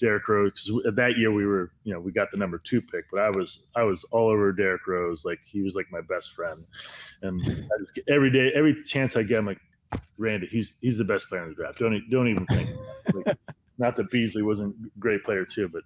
Derrick 0.00 0.26
Rose 0.28 0.52
because 0.52 0.94
that 0.96 1.18
year 1.18 1.30
we 1.30 1.46
were, 1.46 1.72
you 1.84 1.92
know, 1.92 2.00
we 2.00 2.10
got 2.10 2.30
the 2.30 2.36
number 2.36 2.58
two 2.58 2.80
pick, 2.80 3.04
but 3.12 3.20
I 3.20 3.30
was 3.30 3.68
I 3.76 3.82
was 3.82 4.04
all 4.04 4.28
over 4.28 4.52
Derrick 4.52 4.86
Rose. 4.86 5.24
Like 5.24 5.40
he 5.44 5.60
was 5.60 5.74
like 5.74 5.86
my 5.92 6.00
best 6.00 6.32
friend, 6.32 6.64
and 7.22 7.42
just, 7.44 8.00
every 8.08 8.30
day, 8.30 8.50
every 8.54 8.82
chance 8.82 9.14
I 9.16 9.22
get, 9.22 9.38
I'm 9.38 9.46
like, 9.46 9.60
Randy, 10.16 10.46
he's 10.46 10.76
he's 10.80 10.98
the 10.98 11.04
best 11.04 11.28
player 11.28 11.42
in 11.42 11.50
the 11.50 11.54
draft. 11.54 11.78
Don't 11.78 12.02
don't 12.10 12.28
even 12.28 12.46
think. 12.46 12.70
Like, 13.14 13.36
not 13.78 13.94
that 13.96 14.10
Beasley 14.10 14.42
wasn't 14.42 14.74
a 14.74 14.98
great 14.98 15.22
player 15.22 15.44
too, 15.44 15.68
but 15.68 15.82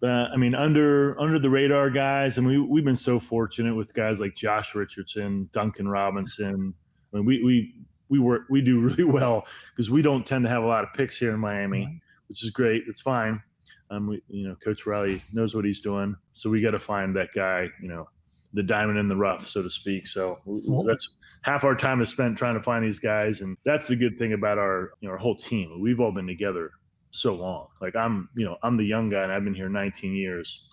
but 0.00 0.10
uh, 0.10 0.28
I 0.32 0.36
mean 0.36 0.54
under 0.54 1.18
under 1.20 1.38
the 1.38 1.50
radar 1.50 1.90
guys, 1.90 2.38
and 2.38 2.46
we 2.46 2.58
we've 2.58 2.84
been 2.84 2.94
so 2.94 3.18
fortunate 3.18 3.74
with 3.74 3.94
guys 3.94 4.20
like 4.20 4.34
Josh 4.34 4.74
Richardson, 4.74 5.48
Duncan 5.52 5.88
Robinson. 5.88 6.74
I 7.12 7.16
mean 7.16 7.24
we 7.24 7.42
we 7.42 7.74
we 8.10 8.18
work 8.18 8.42
we 8.50 8.60
do 8.60 8.80
really 8.88 9.04
well 9.04 9.46
because 9.70 9.90
we 9.90 10.02
don't 10.02 10.26
tend 10.26 10.44
to 10.44 10.50
have 10.50 10.62
a 10.62 10.66
lot 10.66 10.84
of 10.84 10.92
picks 10.92 11.18
here 11.18 11.32
in 11.32 11.40
Miami 11.40 12.00
which 12.28 12.44
is 12.44 12.50
great. 12.50 12.82
It's 12.88 13.00
fine. 13.00 13.42
Um, 13.90 14.08
we, 14.08 14.22
you 14.28 14.48
know, 14.48 14.56
Coach 14.56 14.86
Riley 14.86 15.22
knows 15.32 15.54
what 15.54 15.64
he's 15.64 15.80
doing, 15.80 16.16
so 16.32 16.50
we 16.50 16.60
got 16.60 16.72
to 16.72 16.80
find 16.80 17.14
that 17.16 17.28
guy. 17.34 17.68
You 17.82 17.88
know, 17.88 18.08
the 18.54 18.62
diamond 18.62 18.98
in 18.98 19.08
the 19.08 19.16
rough, 19.16 19.46
so 19.46 19.62
to 19.62 19.70
speak. 19.70 20.06
So 20.06 20.38
that's 20.86 21.16
half 21.42 21.64
our 21.64 21.74
time 21.74 22.00
is 22.00 22.08
spent 22.08 22.38
trying 22.38 22.54
to 22.54 22.62
find 22.62 22.84
these 22.84 22.98
guys, 22.98 23.40
and 23.40 23.56
that's 23.64 23.88
the 23.88 23.96
good 23.96 24.18
thing 24.18 24.32
about 24.32 24.58
our 24.58 24.92
you 25.00 25.08
know 25.08 25.12
our 25.12 25.18
whole 25.18 25.36
team. 25.36 25.80
We've 25.80 26.00
all 26.00 26.12
been 26.12 26.26
together 26.26 26.70
so 27.10 27.34
long. 27.34 27.68
Like 27.80 27.96
I'm, 27.96 28.28
you 28.34 28.44
know, 28.44 28.56
I'm 28.62 28.76
the 28.76 28.84
young 28.84 29.08
guy, 29.08 29.22
and 29.22 29.32
I've 29.32 29.44
been 29.44 29.54
here 29.54 29.68
19 29.68 30.14
years. 30.14 30.68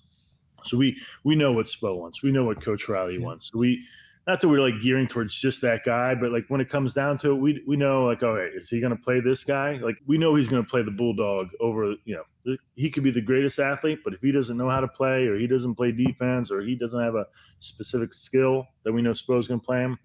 So 0.64 0.78
we 0.78 0.96
we 1.24 1.36
know 1.36 1.52
what 1.52 1.66
Spo 1.66 1.98
wants. 1.98 2.24
We 2.24 2.32
know 2.32 2.46
what 2.46 2.62
Coach 2.62 2.88
Riley 2.88 3.20
wants. 3.20 3.50
So 3.52 3.60
we 3.60 3.84
not 4.28 4.40
that 4.40 4.48
we're 4.48 4.62
like 4.62 4.80
gearing 4.82 5.08
towards 5.08 5.34
just 5.34 5.62
that 5.62 5.84
guy, 5.84 6.14
but 6.14 6.32
like 6.32 6.46
when 6.50 6.62
it 6.62 6.70
comes 6.70 6.94
down 6.94 7.18
to 7.20 7.32
it, 7.32 7.36
we 7.36 7.64
we 7.68 7.76
know 7.76 8.06
like, 8.06 8.22
all 8.22 8.34
right, 8.34 8.52
is 8.54 8.70
he 8.70 8.80
going 8.80 8.96
to 8.96 9.02
play 9.02 9.20
this 9.20 9.44
guy? 9.44 9.80
Like 9.82 9.96
we 10.06 10.18
know 10.18 10.36
he's 10.36 10.48
going 10.48 10.64
to 10.64 10.70
play 10.70 10.84
the 10.84 10.92
bulldog 10.92 11.48
over. 11.60 11.96
You 12.06 12.22
know, 12.46 12.56
he 12.76 12.90
could 12.90 13.04
be 13.04 13.12
the 13.12 13.22
greatest 13.22 13.60
athlete, 13.60 14.00
but 14.04 14.14
if 14.14 14.22
he 14.22 14.32
doesn't 14.32 14.58
know 14.58 14.70
how 14.70 14.80
to 14.80 14.88
play, 14.88 15.26
or 15.26 15.38
he 15.38 15.48
doesn't 15.48 15.76
play 15.76 15.92
defense, 15.92 16.52
or 16.52 16.62
he 16.62 16.76
doesn't 16.76 17.02
have 17.02 17.16
a 17.16 17.26
specific 17.60 18.14
skill 18.14 18.66
that 18.86 18.94
we 18.94 19.02
know 19.02 19.14
Spo's 19.14 19.48
going 19.48 19.60
to 19.60 19.66
play 19.66 19.82
him, 19.82 19.98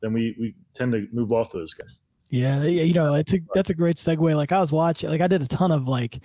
then 0.00 0.12
we 0.12 0.36
we 0.38 0.54
tend 0.74 0.92
to 0.92 1.08
move 1.12 1.32
off 1.32 1.50
those 1.50 1.74
guys. 1.74 1.98
Yeah, 2.30 2.62
you 2.62 2.94
know, 2.94 3.14
it's 3.14 3.34
a 3.34 3.40
that's 3.52 3.70
a 3.70 3.74
great 3.74 3.96
segue. 3.96 4.34
Like 4.36 4.52
I 4.52 4.60
was 4.60 4.72
watching, 4.72 5.10
like 5.10 5.20
I 5.20 5.26
did 5.26 5.42
a 5.42 5.48
ton 5.48 5.72
of 5.72 5.88
like 5.88 6.20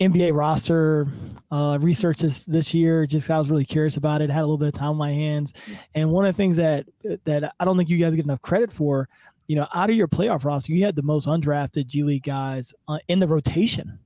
NBA 0.00 0.34
roster 0.34 1.06
uh, 1.50 1.78
research 1.80 2.18
this, 2.18 2.44
this 2.44 2.74
year. 2.74 3.06
Just 3.06 3.30
I 3.30 3.38
was 3.38 3.50
really 3.50 3.64
curious 3.64 3.96
about 3.96 4.22
it. 4.22 4.30
Had 4.30 4.40
a 4.40 4.46
little 4.46 4.58
bit 4.58 4.68
of 4.68 4.74
time 4.74 4.90
on 4.90 4.96
my 4.96 5.12
hands, 5.12 5.54
and 5.94 6.10
one 6.10 6.26
of 6.26 6.34
the 6.34 6.36
things 6.36 6.56
that 6.56 6.86
that 7.24 7.54
I 7.58 7.64
don't 7.64 7.76
think 7.76 7.88
you 7.88 7.98
guys 7.98 8.14
get 8.14 8.24
enough 8.24 8.42
credit 8.42 8.72
for, 8.72 9.08
you 9.46 9.56
know, 9.56 9.66
out 9.74 9.90
of 9.90 9.96
your 9.96 10.08
playoff 10.08 10.44
roster, 10.44 10.72
you 10.72 10.84
had 10.84 10.96
the 10.96 11.02
most 11.02 11.28
undrafted 11.28 11.86
G 11.86 12.02
League 12.02 12.24
guys 12.24 12.74
uh, 12.88 12.98
in 13.08 13.20
the 13.20 13.26
rotation. 13.26 13.98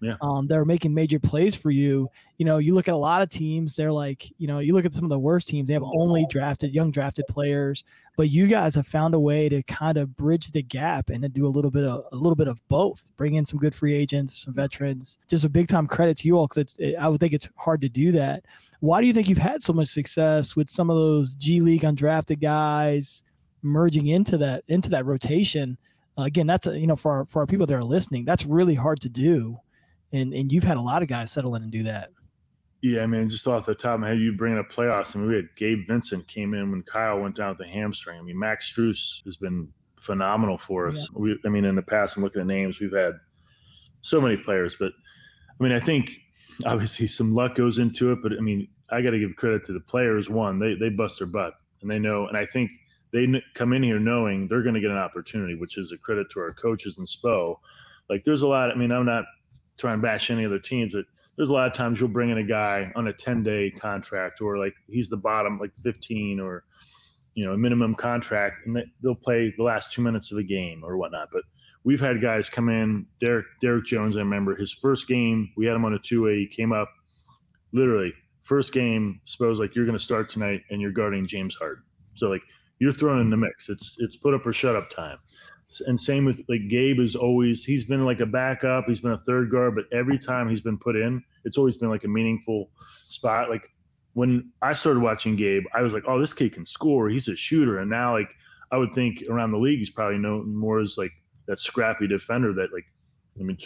Yeah. 0.00 0.16
Um, 0.20 0.46
they're 0.46 0.64
making 0.64 0.92
major 0.92 1.18
plays 1.18 1.54
for 1.54 1.70
you. 1.70 2.10
You 2.36 2.44
know, 2.44 2.58
you 2.58 2.74
look 2.74 2.86
at 2.86 2.94
a 2.94 2.98
lot 2.98 3.22
of 3.22 3.30
teams, 3.30 3.74
they're 3.74 3.92
like, 3.92 4.30
you 4.36 4.46
know, 4.46 4.58
you 4.58 4.74
look 4.74 4.84
at 4.84 4.92
some 4.92 5.04
of 5.04 5.10
the 5.10 5.18
worst 5.18 5.48
teams, 5.48 5.68
they 5.68 5.74
have 5.74 5.82
only 5.82 6.26
drafted 6.28 6.74
young 6.74 6.90
drafted 6.90 7.26
players, 7.28 7.82
but 8.16 8.28
you 8.28 8.46
guys 8.46 8.74
have 8.74 8.86
found 8.86 9.14
a 9.14 9.20
way 9.20 9.48
to 9.48 9.62
kind 9.62 9.96
of 9.96 10.14
bridge 10.14 10.50
the 10.50 10.62
gap 10.62 11.08
and 11.08 11.22
to 11.22 11.28
do 11.30 11.46
a 11.46 11.48
little 11.48 11.70
bit 11.70 11.84
of 11.84 12.04
a 12.12 12.16
little 12.16 12.36
bit 12.36 12.48
of 12.48 12.60
both. 12.68 13.10
Bring 13.16 13.34
in 13.34 13.46
some 13.46 13.58
good 13.58 13.74
free 13.74 13.94
agents, 13.94 14.44
some 14.44 14.52
veterans. 14.52 15.16
Just 15.28 15.44
a 15.44 15.48
big 15.48 15.68
time 15.68 15.86
credit 15.86 16.18
to 16.18 16.28
you 16.28 16.36
all 16.36 16.46
because 16.46 16.76
it, 16.78 16.96
I 16.96 17.08
would 17.08 17.20
think 17.20 17.32
it's 17.32 17.48
hard 17.56 17.80
to 17.80 17.88
do 17.88 18.12
that. 18.12 18.44
Why 18.80 19.00
do 19.00 19.06
you 19.06 19.14
think 19.14 19.30
you've 19.30 19.38
had 19.38 19.62
so 19.62 19.72
much 19.72 19.88
success 19.88 20.54
with 20.54 20.68
some 20.68 20.90
of 20.90 20.96
those 20.96 21.34
G 21.36 21.60
League 21.60 21.82
undrafted 21.82 22.42
guys 22.42 23.22
merging 23.62 24.08
into 24.08 24.36
that 24.38 24.62
into 24.68 24.90
that 24.90 25.06
rotation? 25.06 25.78
Uh, 26.18 26.24
again, 26.24 26.46
that's 26.46 26.66
a, 26.66 26.78
you 26.78 26.86
know 26.86 26.96
for 26.96 27.12
our, 27.12 27.24
for 27.24 27.40
our 27.40 27.46
people 27.46 27.64
that 27.64 27.74
are 27.74 27.82
listening, 27.82 28.26
that's 28.26 28.44
really 28.44 28.74
hard 28.74 29.00
to 29.00 29.08
do 29.08 29.58
and 30.16 30.32
and 30.32 30.52
you've 30.52 30.64
had 30.64 30.76
a 30.76 30.80
lot 30.80 31.02
of 31.02 31.08
guys 31.08 31.30
settle 31.30 31.54
in 31.54 31.62
and 31.62 31.72
do 31.72 31.82
that. 31.84 32.10
Yeah, 32.82 33.02
I 33.02 33.06
mean, 33.06 33.28
just 33.28 33.46
off 33.46 33.66
the 33.66 33.74
top 33.74 33.94
of 33.94 34.00
my 34.00 34.08
head, 34.08 34.18
you 34.18 34.32
bring 34.36 34.58
up 34.58 34.70
playoffs. 34.70 35.16
I 35.16 35.18
mean, 35.18 35.28
we 35.28 35.36
had 35.36 35.48
Gabe 35.56 35.86
Vincent 35.88 36.28
came 36.28 36.54
in 36.54 36.70
when 36.70 36.82
Kyle 36.82 37.18
went 37.18 37.34
down 37.34 37.50
with 37.50 37.58
the 37.58 37.66
hamstring. 37.66 38.18
I 38.18 38.22
mean, 38.22 38.38
Max 38.38 38.70
Strus 38.70 39.24
has 39.24 39.36
been 39.36 39.68
phenomenal 39.98 40.58
for 40.58 40.88
us. 40.88 41.08
Yeah. 41.12 41.20
We, 41.20 41.38
I 41.44 41.48
mean, 41.48 41.64
in 41.64 41.74
the 41.74 41.82
past, 41.82 42.16
I'm 42.16 42.22
looking 42.22 42.42
at 42.42 42.46
names, 42.46 42.78
we've 42.78 42.92
had 42.92 43.14
so 44.02 44.20
many 44.20 44.36
players, 44.36 44.76
but 44.78 44.92
I 45.58 45.62
mean, 45.64 45.72
I 45.72 45.80
think 45.80 46.10
obviously 46.64 47.06
some 47.06 47.34
luck 47.34 47.54
goes 47.54 47.78
into 47.78 48.12
it, 48.12 48.18
but 48.22 48.32
I 48.32 48.40
mean, 48.40 48.68
I 48.90 49.00
got 49.00 49.10
to 49.10 49.18
give 49.18 49.34
credit 49.36 49.64
to 49.64 49.72
the 49.72 49.80
players. 49.80 50.30
One, 50.30 50.58
they 50.58 50.74
they 50.74 50.90
bust 50.90 51.18
their 51.18 51.26
butt, 51.26 51.54
and 51.82 51.90
they 51.90 51.98
know, 51.98 52.28
and 52.28 52.36
I 52.36 52.44
think 52.44 52.70
they 53.12 53.26
come 53.54 53.72
in 53.72 53.82
here 53.82 53.98
knowing 53.98 54.46
they're 54.48 54.62
going 54.62 54.74
to 54.74 54.80
get 54.80 54.90
an 54.90 54.96
opportunity, 54.96 55.54
which 55.54 55.78
is 55.78 55.92
a 55.92 55.98
credit 55.98 56.28
to 56.30 56.40
our 56.40 56.52
coaches 56.52 56.98
and 56.98 57.06
Spo. 57.06 57.56
Like, 58.08 58.22
there's 58.24 58.42
a 58.42 58.48
lot. 58.48 58.70
I 58.70 58.74
mean, 58.74 58.92
I'm 58.92 59.06
not 59.06 59.24
try 59.78 59.92
and 59.92 60.02
bash 60.02 60.30
any 60.30 60.44
other 60.44 60.58
teams, 60.58 60.92
but 60.94 61.04
there's 61.36 61.50
a 61.50 61.52
lot 61.52 61.66
of 61.66 61.72
times 61.72 62.00
you'll 62.00 62.08
bring 62.08 62.30
in 62.30 62.38
a 62.38 62.44
guy 62.44 62.90
on 62.96 63.08
a 63.08 63.12
10 63.12 63.42
day 63.42 63.70
contract 63.70 64.40
or 64.40 64.58
like 64.58 64.74
he's 64.88 65.08
the 65.08 65.16
bottom, 65.16 65.58
like 65.58 65.74
15 65.82 66.40
or, 66.40 66.64
you 67.34 67.44
know, 67.44 67.52
a 67.52 67.58
minimum 67.58 67.94
contract 67.94 68.60
and 68.64 68.78
they'll 69.02 69.14
play 69.14 69.52
the 69.56 69.62
last 69.62 69.92
two 69.92 70.02
minutes 70.02 70.30
of 70.30 70.38
the 70.38 70.44
game 70.44 70.82
or 70.82 70.96
whatnot. 70.96 71.28
But 71.32 71.42
we've 71.84 72.00
had 72.00 72.22
guys 72.22 72.48
come 72.48 72.68
in, 72.68 73.06
Derrick, 73.20 73.46
Derrick 73.60 73.84
Jones, 73.84 74.16
I 74.16 74.20
remember 74.20 74.56
his 74.56 74.72
first 74.72 75.06
game, 75.08 75.50
we 75.56 75.66
had 75.66 75.76
him 75.76 75.84
on 75.84 75.92
a 75.92 75.98
two 75.98 76.24
way, 76.24 76.36
he 76.36 76.46
came 76.46 76.72
up 76.72 76.88
literally 77.72 78.12
first 78.42 78.72
game, 78.72 79.20
suppose 79.24 79.60
like 79.60 79.74
you're 79.74 79.84
going 79.84 79.98
to 79.98 80.02
start 80.02 80.30
tonight 80.30 80.62
and 80.70 80.80
you're 80.80 80.92
guarding 80.92 81.26
James 81.26 81.54
Harden. 81.54 81.82
So 82.14 82.28
like 82.28 82.42
you're 82.78 82.92
thrown 82.92 83.20
in 83.20 83.28
the 83.28 83.36
mix. 83.36 83.68
It's, 83.68 83.96
it's 83.98 84.16
put 84.16 84.32
up 84.32 84.46
or 84.46 84.52
shut 84.52 84.76
up 84.76 84.88
time 84.88 85.18
and 85.86 86.00
same 86.00 86.24
with 86.24 86.42
like 86.48 86.68
Gabe 86.68 87.00
is 87.00 87.16
always 87.16 87.64
he's 87.64 87.84
been 87.84 88.04
like 88.04 88.20
a 88.20 88.26
backup, 88.26 88.84
he's 88.86 89.00
been 89.00 89.12
a 89.12 89.18
third 89.18 89.50
guard, 89.50 89.74
but 89.74 89.84
every 89.96 90.18
time 90.18 90.48
he's 90.48 90.60
been 90.60 90.78
put 90.78 90.96
in, 90.96 91.22
it's 91.44 91.58
always 91.58 91.76
been 91.76 91.90
like 91.90 92.04
a 92.04 92.08
meaningful 92.08 92.70
spot. 92.88 93.50
Like 93.50 93.68
when 94.14 94.50
I 94.62 94.72
started 94.72 95.02
watching 95.02 95.36
Gabe, 95.36 95.64
I 95.74 95.82
was 95.82 95.92
like, 95.92 96.04
oh, 96.06 96.20
this 96.20 96.32
kid 96.32 96.52
can 96.52 96.64
score. 96.64 97.08
He's 97.08 97.28
a 97.28 97.36
shooter, 97.36 97.80
and 97.80 97.90
now 97.90 98.16
like 98.16 98.30
I 98.70 98.76
would 98.76 98.92
think 98.92 99.24
around 99.28 99.50
the 99.50 99.58
league, 99.58 99.78
he's 99.78 99.90
probably 99.90 100.18
known 100.18 100.54
more 100.54 100.80
as 100.80 100.96
like 100.96 101.12
that 101.46 101.58
scrappy 101.58 102.06
defender. 102.06 102.52
That 102.52 102.72
like, 102.72 102.86
I 103.40 103.42
mean, 103.42 103.58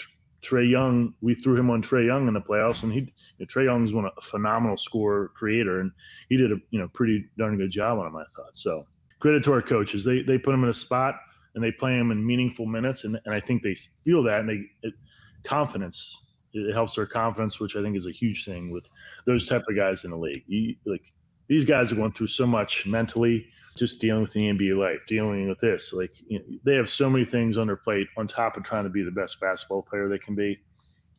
Trae 0.42 0.68
Young, 0.68 1.12
we 1.20 1.34
threw 1.34 1.58
him 1.58 1.70
on 1.70 1.82
Trae 1.82 2.06
Young 2.06 2.28
in 2.28 2.34
the 2.34 2.40
playoffs, 2.40 2.82
and 2.82 2.92
he 2.92 3.00
you 3.00 3.06
know, 3.40 3.46
Trae 3.46 3.66
Young's 3.66 3.92
one 3.92 4.06
a 4.06 4.20
phenomenal 4.22 4.78
scorer 4.78 5.28
creator, 5.36 5.80
and 5.80 5.92
he 6.30 6.38
did 6.38 6.50
a 6.50 6.56
you 6.70 6.80
know 6.80 6.88
pretty 6.94 7.26
darn 7.36 7.58
good 7.58 7.70
job 7.70 7.98
on 7.98 8.06
him, 8.06 8.16
I 8.16 8.24
thought. 8.34 8.56
So 8.56 8.86
credit 9.20 9.44
to 9.44 9.52
our 9.52 9.62
coaches. 9.62 10.02
They 10.02 10.22
they 10.22 10.38
put 10.38 10.54
him 10.54 10.64
in 10.64 10.70
a 10.70 10.74
spot 10.74 11.16
and 11.54 11.64
they 11.64 11.72
play 11.72 11.96
them 11.96 12.10
in 12.10 12.24
meaningful 12.24 12.66
minutes, 12.66 13.04
and, 13.04 13.20
and 13.24 13.34
I 13.34 13.40
think 13.40 13.62
they 13.62 13.74
feel 14.04 14.22
that, 14.24 14.40
and 14.40 14.48
they 14.48 14.62
it, 14.82 14.94
confidence 15.44 16.16
it 16.52 16.72
helps 16.72 16.96
their 16.96 17.06
confidence, 17.06 17.60
which 17.60 17.76
I 17.76 17.82
think 17.82 17.96
is 17.96 18.06
a 18.06 18.12
huge 18.12 18.44
thing 18.44 18.70
with 18.70 18.88
those 19.26 19.46
type 19.46 19.62
of 19.68 19.76
guys 19.76 20.04
in 20.04 20.10
the 20.10 20.16
league. 20.16 20.42
You, 20.46 20.74
like 20.84 21.12
these 21.48 21.64
guys 21.64 21.92
are 21.92 21.96
going 21.96 22.12
through 22.12 22.28
so 22.28 22.46
much 22.46 22.86
mentally, 22.86 23.46
just 23.76 24.00
dealing 24.00 24.22
with 24.22 24.32
the 24.32 24.42
NBA 24.42 24.76
life, 24.76 24.98
dealing 25.06 25.48
with 25.48 25.60
this. 25.60 25.92
Like 25.92 26.10
you 26.26 26.38
know, 26.38 26.44
they 26.64 26.74
have 26.74 26.90
so 26.90 27.08
many 27.08 27.24
things 27.24 27.56
on 27.56 27.66
their 27.66 27.76
plate 27.76 28.08
on 28.16 28.26
top 28.26 28.56
of 28.56 28.64
trying 28.64 28.84
to 28.84 28.90
be 28.90 29.02
the 29.02 29.10
best 29.10 29.40
basketball 29.40 29.82
player 29.82 30.08
they 30.08 30.18
can 30.18 30.34
be, 30.34 30.58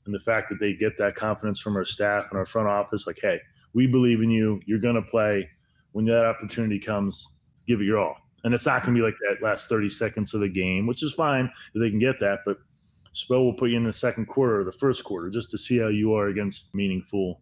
and 0.05 0.13
the 0.13 0.19
fact 0.19 0.49
that 0.49 0.59
they 0.59 0.73
get 0.73 0.97
that 0.97 1.15
confidence 1.15 1.59
from 1.59 1.75
our 1.75 1.85
staff 1.85 2.25
and 2.29 2.37
our 2.37 2.45
front 2.45 2.67
office, 2.67 3.07
like, 3.07 3.19
hey, 3.21 3.39
we 3.73 3.87
believe 3.87 4.21
in 4.21 4.29
you. 4.29 4.59
You're 4.65 4.79
going 4.79 4.95
to 4.95 5.01
play. 5.01 5.49
When 5.93 6.05
that 6.05 6.25
opportunity 6.25 6.79
comes, 6.79 7.27
give 7.67 7.81
it 7.81 7.83
your 7.83 7.99
all. 7.99 8.15
And 8.43 8.53
it's 8.53 8.65
not 8.65 8.83
going 8.83 8.95
to 8.95 8.99
be 8.99 9.05
like 9.05 9.15
that 9.29 9.45
last 9.45 9.69
30 9.69 9.89
seconds 9.89 10.33
of 10.33 10.41
the 10.41 10.49
game, 10.49 10.87
which 10.87 11.03
is 11.03 11.13
fine 11.13 11.45
if 11.45 11.81
they 11.81 11.89
can 11.89 11.99
get 11.99 12.19
that. 12.19 12.39
But 12.45 12.57
Spo 13.13 13.43
will 13.43 13.53
put 13.53 13.69
you 13.69 13.77
in 13.77 13.83
the 13.83 13.93
second 13.93 14.25
quarter 14.25 14.61
or 14.61 14.63
the 14.63 14.71
first 14.71 15.03
quarter 15.03 15.29
just 15.29 15.51
to 15.51 15.57
see 15.57 15.77
how 15.77 15.87
you 15.87 16.13
are 16.13 16.27
against 16.27 16.73
meaningful, 16.73 17.41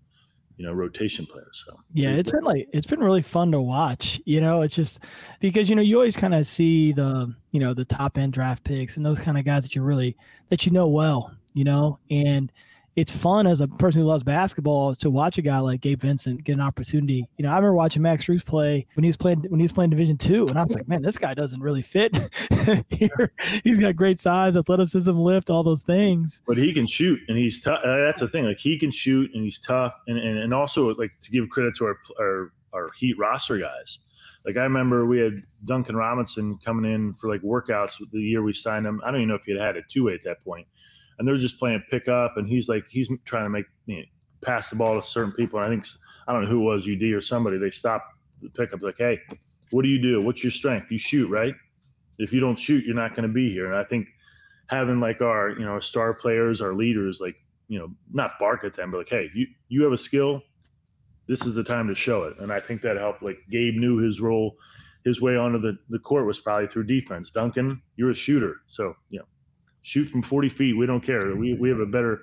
you 0.57 0.65
know, 0.65 0.73
rotation 0.73 1.25
players. 1.25 1.63
So 1.65 1.77
yeah, 1.93 2.09
it's 2.11 2.31
been 2.31 2.43
like 2.43 2.67
it's 2.73 2.87
been 2.87 3.01
really 3.01 3.21
fun 3.21 3.51
to 3.51 3.61
watch. 3.61 4.19
You 4.25 4.41
know, 4.41 4.61
it's 4.61 4.75
just 4.75 4.99
because 5.39 5.69
you 5.69 5.75
know 5.75 5.81
you 5.81 5.95
always 5.95 6.17
kind 6.17 6.33
of 6.33 6.47
see 6.47 6.91
the 6.91 7.33
you 7.51 7.59
know 7.59 7.73
the 7.73 7.85
top 7.85 8.17
end 8.17 8.33
draft 8.33 8.63
picks 8.63 8.97
and 8.97 9.05
those 9.05 9.19
kind 9.19 9.37
of 9.37 9.45
guys 9.45 9.63
that 9.63 9.75
you 9.75 9.83
really 9.83 10.17
that 10.49 10.65
you 10.65 10.71
know 10.71 10.87
well. 10.87 11.35
You 11.53 11.63
know, 11.63 11.99
and 12.09 12.51
it's 12.99 13.13
fun 13.13 13.47
as 13.47 13.61
a 13.61 13.67
person 13.67 14.01
who 14.01 14.07
loves 14.07 14.23
basketball 14.23 14.93
to 14.93 15.09
watch 15.09 15.37
a 15.37 15.41
guy 15.41 15.59
like 15.59 15.79
Gabe 15.79 16.01
Vincent 16.01 16.43
get 16.43 16.53
an 16.53 16.59
opportunity. 16.59 17.25
You 17.37 17.43
know, 17.43 17.49
I 17.49 17.55
remember 17.55 17.73
watching 17.73 18.01
Max 18.01 18.25
Strus 18.25 18.45
play 18.45 18.85
when 18.95 19.05
he 19.05 19.07
was 19.07 19.15
playing 19.15 19.45
when 19.47 19.57
he 19.57 19.63
was 19.63 19.71
playing 19.71 19.89
Division 19.89 20.17
two, 20.17 20.49
and 20.49 20.59
I 20.59 20.63
was 20.63 20.75
like, 20.75 20.87
man, 20.89 21.01
this 21.01 21.17
guy 21.17 21.33
doesn't 21.33 21.61
really 21.61 21.81
fit 21.81 22.17
here. 22.89 23.31
He's 23.63 23.79
got 23.79 23.95
great 23.95 24.19
size, 24.19 24.57
athleticism, 24.57 25.11
lift, 25.11 25.49
all 25.49 25.63
those 25.63 25.81
things. 25.81 26.41
But 26.45 26.57
he 26.57 26.73
can 26.73 26.85
shoot, 26.85 27.19
and 27.29 27.37
he's 27.37 27.61
tough. 27.61 27.79
Uh, 27.85 28.05
that's 28.05 28.19
the 28.19 28.27
thing. 28.27 28.43
Like 28.43 28.57
he 28.57 28.77
can 28.77 28.91
shoot, 28.91 29.31
and 29.33 29.43
he's 29.45 29.59
tough, 29.59 29.93
and 30.07 30.17
and, 30.17 30.37
and 30.37 30.53
also 30.53 30.93
like 30.95 31.11
to 31.21 31.31
give 31.31 31.49
credit 31.49 31.75
to 31.75 31.85
our 31.85 31.97
our 32.19 32.51
our 32.73 32.89
Heat 32.99 33.17
roster 33.17 33.57
guys. 33.57 33.99
Like 34.45 34.57
I 34.57 34.63
remember 34.63 35.05
we 35.05 35.19
had 35.19 35.41
Duncan 35.65 35.95
Robinson 35.95 36.59
coming 36.65 36.91
in 36.91 37.13
for 37.13 37.29
like 37.29 37.41
workouts 37.43 37.93
the 38.11 38.19
year 38.19 38.43
we 38.43 38.51
signed 38.51 38.85
him. 38.85 39.01
I 39.05 39.11
don't 39.11 39.21
even 39.21 39.29
know 39.29 39.35
if 39.35 39.43
he 39.43 39.53
had 39.53 39.61
had 39.61 39.77
a 39.77 39.81
two 39.89 40.05
way 40.05 40.15
at 40.15 40.23
that 40.23 40.43
point 40.43 40.67
and 41.19 41.27
they're 41.27 41.37
just 41.37 41.59
playing 41.59 41.83
pickup, 41.91 42.37
and 42.37 42.47
he's 42.47 42.67
like 42.67 42.85
he's 42.89 43.09
trying 43.25 43.45
to 43.45 43.49
make 43.49 43.65
you 43.85 43.97
know, 43.97 44.03
pass 44.41 44.69
the 44.69 44.75
ball 44.75 44.99
to 44.99 45.05
certain 45.05 45.33
people. 45.33 45.59
And 45.59 45.67
I 45.67 45.69
think 45.69 45.85
I 46.27 46.33
don't 46.33 46.43
know 46.43 46.49
who 46.49 46.61
it 46.61 46.73
was 46.73 46.89
UD 46.89 47.03
or 47.13 47.21
somebody. 47.21 47.57
They 47.57 47.69
stopped 47.69 48.13
the 48.41 48.49
pickup 48.49 48.81
like, 48.81 48.97
hey, 48.97 49.19
what 49.71 49.83
do 49.83 49.89
you 49.89 50.01
do? 50.01 50.21
What's 50.21 50.43
your 50.43 50.51
strength? 50.51 50.91
You 50.91 50.97
shoot, 50.97 51.29
right? 51.29 51.53
If 52.17 52.33
you 52.33 52.39
don't 52.39 52.57
shoot, 52.57 52.85
you're 52.85 52.95
not 52.95 53.15
going 53.15 53.27
to 53.27 53.33
be 53.33 53.51
here. 53.51 53.67
And 53.67 53.75
I 53.75 53.83
think 53.83 54.07
having 54.67 54.99
like 54.99 55.21
our 55.21 55.51
you 55.51 55.65
know 55.65 55.79
star 55.79 56.13
players, 56.13 56.61
our 56.61 56.73
leaders, 56.73 57.19
like 57.21 57.35
you 57.67 57.79
know 57.79 57.89
not 58.11 58.31
bark 58.39 58.63
at 58.63 58.73
them, 58.73 58.91
but 58.91 58.97
like, 58.97 59.09
hey, 59.09 59.29
you 59.35 59.47
you 59.67 59.83
have 59.83 59.93
a 59.93 59.97
skill. 59.97 60.41
This 61.27 61.45
is 61.45 61.53
the 61.53 61.63
time 61.63 61.87
to 61.87 61.95
show 61.95 62.23
it. 62.23 62.39
And 62.39 62.51
I 62.51 62.59
think 62.59 62.81
that 62.81 62.97
helped. 62.97 63.21
Like 63.21 63.37
Gabe 63.51 63.75
knew 63.75 63.97
his 63.97 64.19
role 64.19 64.55
his 65.05 65.21
way 65.21 65.35
onto 65.35 65.59
the, 65.59 65.77
the 65.89 65.99
court 65.99 66.25
was 66.25 66.39
probably 66.39 66.67
through 66.67 66.83
defense. 66.83 67.29
Duncan, 67.29 67.81
you're 67.95 68.11
a 68.11 68.15
shooter. 68.15 68.57
So, 68.67 68.93
you 69.09 69.19
know, 69.19 69.25
shoot 69.89 70.07
from 70.09 70.21
40 70.21 70.49
feet. 70.49 70.77
We 70.77 70.85
don't 70.85 71.01
care. 71.01 71.35
We, 71.35 71.55
we 71.55 71.67
have 71.69 71.79
a 71.79 71.85
better, 71.85 72.21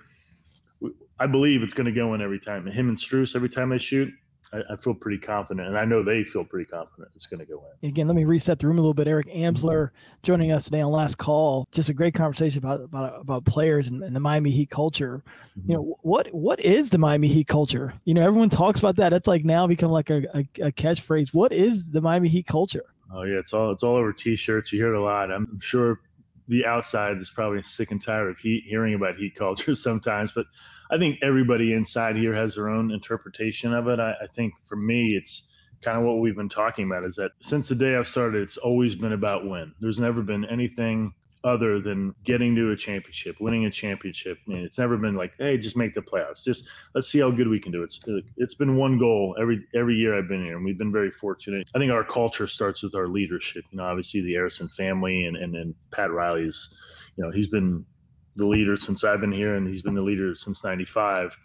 I 1.18 1.26
believe 1.26 1.62
it's 1.62 1.74
going 1.74 1.87
to 1.87 1.92
go 1.92 2.14
in 2.14 2.22
every 2.22 2.38
time. 2.38 2.64
And 2.66 2.72
him 2.72 2.88
and 2.88 2.96
Strus, 2.96 3.35
every 3.35 3.48
time 3.48 3.70
they 3.70 3.79
shoot, 3.79 4.09
I, 4.52 4.61
I, 4.70 4.76
feel 4.76 4.94
pretty 4.94 5.18
confident. 5.18 5.66
And 5.66 5.76
I 5.76 5.85
know 5.85 6.05
they 6.05 6.22
feel 6.22 6.44
pretty 6.44 6.70
confident 6.70 7.11
it's 7.16 7.26
going 7.26 7.40
to 7.40 7.44
go 7.46 7.64
in. 7.83 7.88
Again, 7.88 8.07
let 8.07 8.14
me 8.14 8.24
reset 8.24 8.61
the 8.61 8.68
room 8.68 8.79
a 8.79 8.81
little 8.81 8.94
bit. 8.94 9.09
Eric 9.09 9.26
Amsler 9.26 9.90
joining 10.22 10.52
us 10.52 10.66
today 10.66 10.81
on 10.81 10.92
Last 10.92 11.18
Call. 11.18 11.66
Just 11.72 11.88
a 11.88 11.92
great 11.92 12.14
conversation 12.14 12.59
about 12.59 12.83
about, 12.83 13.20
about 13.20 13.44
players 13.44 13.88
and, 13.88 14.05
and 14.05 14.14
the 14.14 14.20
Miami 14.20 14.52
Heat 14.52 14.70
culture. 14.70 15.24
Mm-hmm. 15.59 15.70
You 15.70 15.76
know, 15.76 15.98
what 16.02 16.33
what 16.33 16.61
is 16.61 16.90
the 16.90 16.98
Miami 16.98 17.26
Heat 17.26 17.48
culture? 17.48 17.92
You 18.05 18.14
know, 18.14 18.24
everyone 18.24 18.48
talks 18.48 18.79
about 18.79 18.94
that. 18.96 19.12
It's 19.12 19.26
like 19.26 19.44
now 19.44 19.66
become 19.66 19.90
like 19.90 20.11
a, 20.11 20.22
a, 20.33 20.66
a 20.66 20.72
catchphrase. 20.72 21.35
What 21.35 21.52
is 21.52 21.90
the 21.90 22.00
Miami 22.00 22.29
Heat 22.29 22.46
culture? 22.46 22.85
Oh 23.12 23.24
yeah, 23.24 23.38
it's 23.38 23.52
all 23.52 23.72
it's 23.72 23.83
all 23.83 23.96
over 23.96 24.12
t-shirts. 24.12 24.72
You 24.72 24.79
hear 24.79 24.94
it 24.94 24.98
a 24.98 25.02
lot. 25.02 25.33
I'm 25.33 25.59
sure 25.59 26.00
the 26.49 26.65
outside 26.65 27.17
is 27.19 27.31
probably 27.31 27.63
sick 27.63 27.91
and 27.91 28.03
tired 28.03 28.31
of 28.31 28.39
heat, 28.39 28.65
hearing 28.67 28.95
about 28.95 29.17
heat 29.17 29.35
culture 29.35 29.75
sometimes, 29.75 30.33
but 30.33 30.47
I 30.91 30.99
think 30.99 31.19
everybody 31.23 31.73
inside 31.73 32.17
here 32.17 32.35
has 32.35 32.55
their 32.55 32.69
own 32.69 32.91
interpretation 32.93 33.73
of 33.75 33.89
it. 33.89 33.99
I, 33.99 34.13
I 34.23 34.27
think 34.35 34.55
for 34.63 34.77
me, 34.77 35.17
it's 35.17 35.49
kind 35.83 35.99
of 35.99 36.05
what 36.05 36.21
we've 36.21 36.37
been 36.37 36.49
talking 36.49 36.87
about 36.87 37.05
is 37.05 37.17
that 37.17 37.33
since 37.41 37.69
the 37.69 37.75
day 37.75 37.97
I've 37.97 38.09
started, 38.09 38.43
it's 38.43 38.57
always 38.57 38.95
been 38.95 39.13
about 39.13 39.49
win. 39.49 39.75
There's 39.81 39.99
never 39.99 40.23
been 40.23 40.45
anything 40.45 41.15
other 41.47 41.81
than 41.81 42.13
getting 42.25 42.57
to 42.57 42.73
a 42.73 42.77
championship, 42.77 43.37
winning 43.41 43.67
a 43.67 43.71
championship. 43.71 44.37
I 44.47 44.51
mean, 44.51 44.65
it's 44.65 44.79
never 44.79 44.97
been 44.97 45.15
like, 45.15 45.33
hey, 45.39 45.57
just 45.57 45.77
make 45.77 45.95
the 45.95 46.03
playoffs. 46.03 46.45
Just 46.45 46.65
let's 46.95 47.09
see 47.09 47.21
how 47.21 47.31
good 47.31 47.47
we 47.47 47.61
can 47.61 47.71
do. 47.71 47.85
It's 47.85 48.01
it's 48.37 48.55
been 48.55 48.77
one 48.77 48.99
goal 48.99 49.37
every 49.41 49.65
every 49.75 49.95
year 49.95 50.19
I've 50.19 50.29
been 50.29 50.45
here, 50.45 50.57
and 50.57 50.65
we've 50.65 50.77
been 50.77 50.93
very 50.93 51.11
fortunate. 51.11 51.71
I 51.75 51.79
think 51.79 51.93
our 51.93 52.05
culture 52.05 52.49
starts 52.49 52.83
with 52.83 52.97
our 52.97 53.07
leadership. 53.07 53.65
You 53.71 53.79
know, 53.79 53.85
obviously 53.85 54.21
the 54.23 54.35
Arison 54.35 54.71
family 54.73 55.25
and 55.25 55.37
and, 55.37 55.55
and 55.55 55.75
Pat 55.93 56.11
Riley's, 56.11 56.77
you 57.17 57.25
know, 57.25 57.31
he's 57.31 57.47
been 57.47 57.87
the 58.35 58.47
leader 58.47 58.77
since 58.77 59.05
I've 59.05 59.21
been 59.21 59.33
here, 59.33 59.55
and 59.55 59.69
he's 59.69 59.83
been 59.83 59.95
the 59.95 60.03
leader 60.03 60.35
since 60.35 60.65
'95 60.65 61.39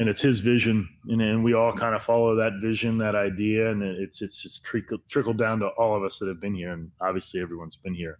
and 0.00 0.08
it's 0.08 0.20
his 0.20 0.40
vision 0.40 0.88
and, 1.06 1.22
and 1.22 1.44
we 1.44 1.54
all 1.54 1.72
kind 1.72 1.94
of 1.94 2.02
follow 2.02 2.34
that 2.34 2.54
vision 2.60 2.98
that 2.98 3.14
idea 3.14 3.70
and 3.70 3.80
it's 3.80 4.22
it's 4.22 4.42
just 4.42 4.64
trickle, 4.64 4.98
trickled 5.08 5.38
down 5.38 5.60
to 5.60 5.68
all 5.78 5.96
of 5.96 6.02
us 6.02 6.18
that 6.18 6.26
have 6.26 6.40
been 6.40 6.52
here 6.52 6.72
and 6.72 6.90
obviously 7.00 7.40
everyone's 7.40 7.76
been 7.76 7.94
here 7.94 8.18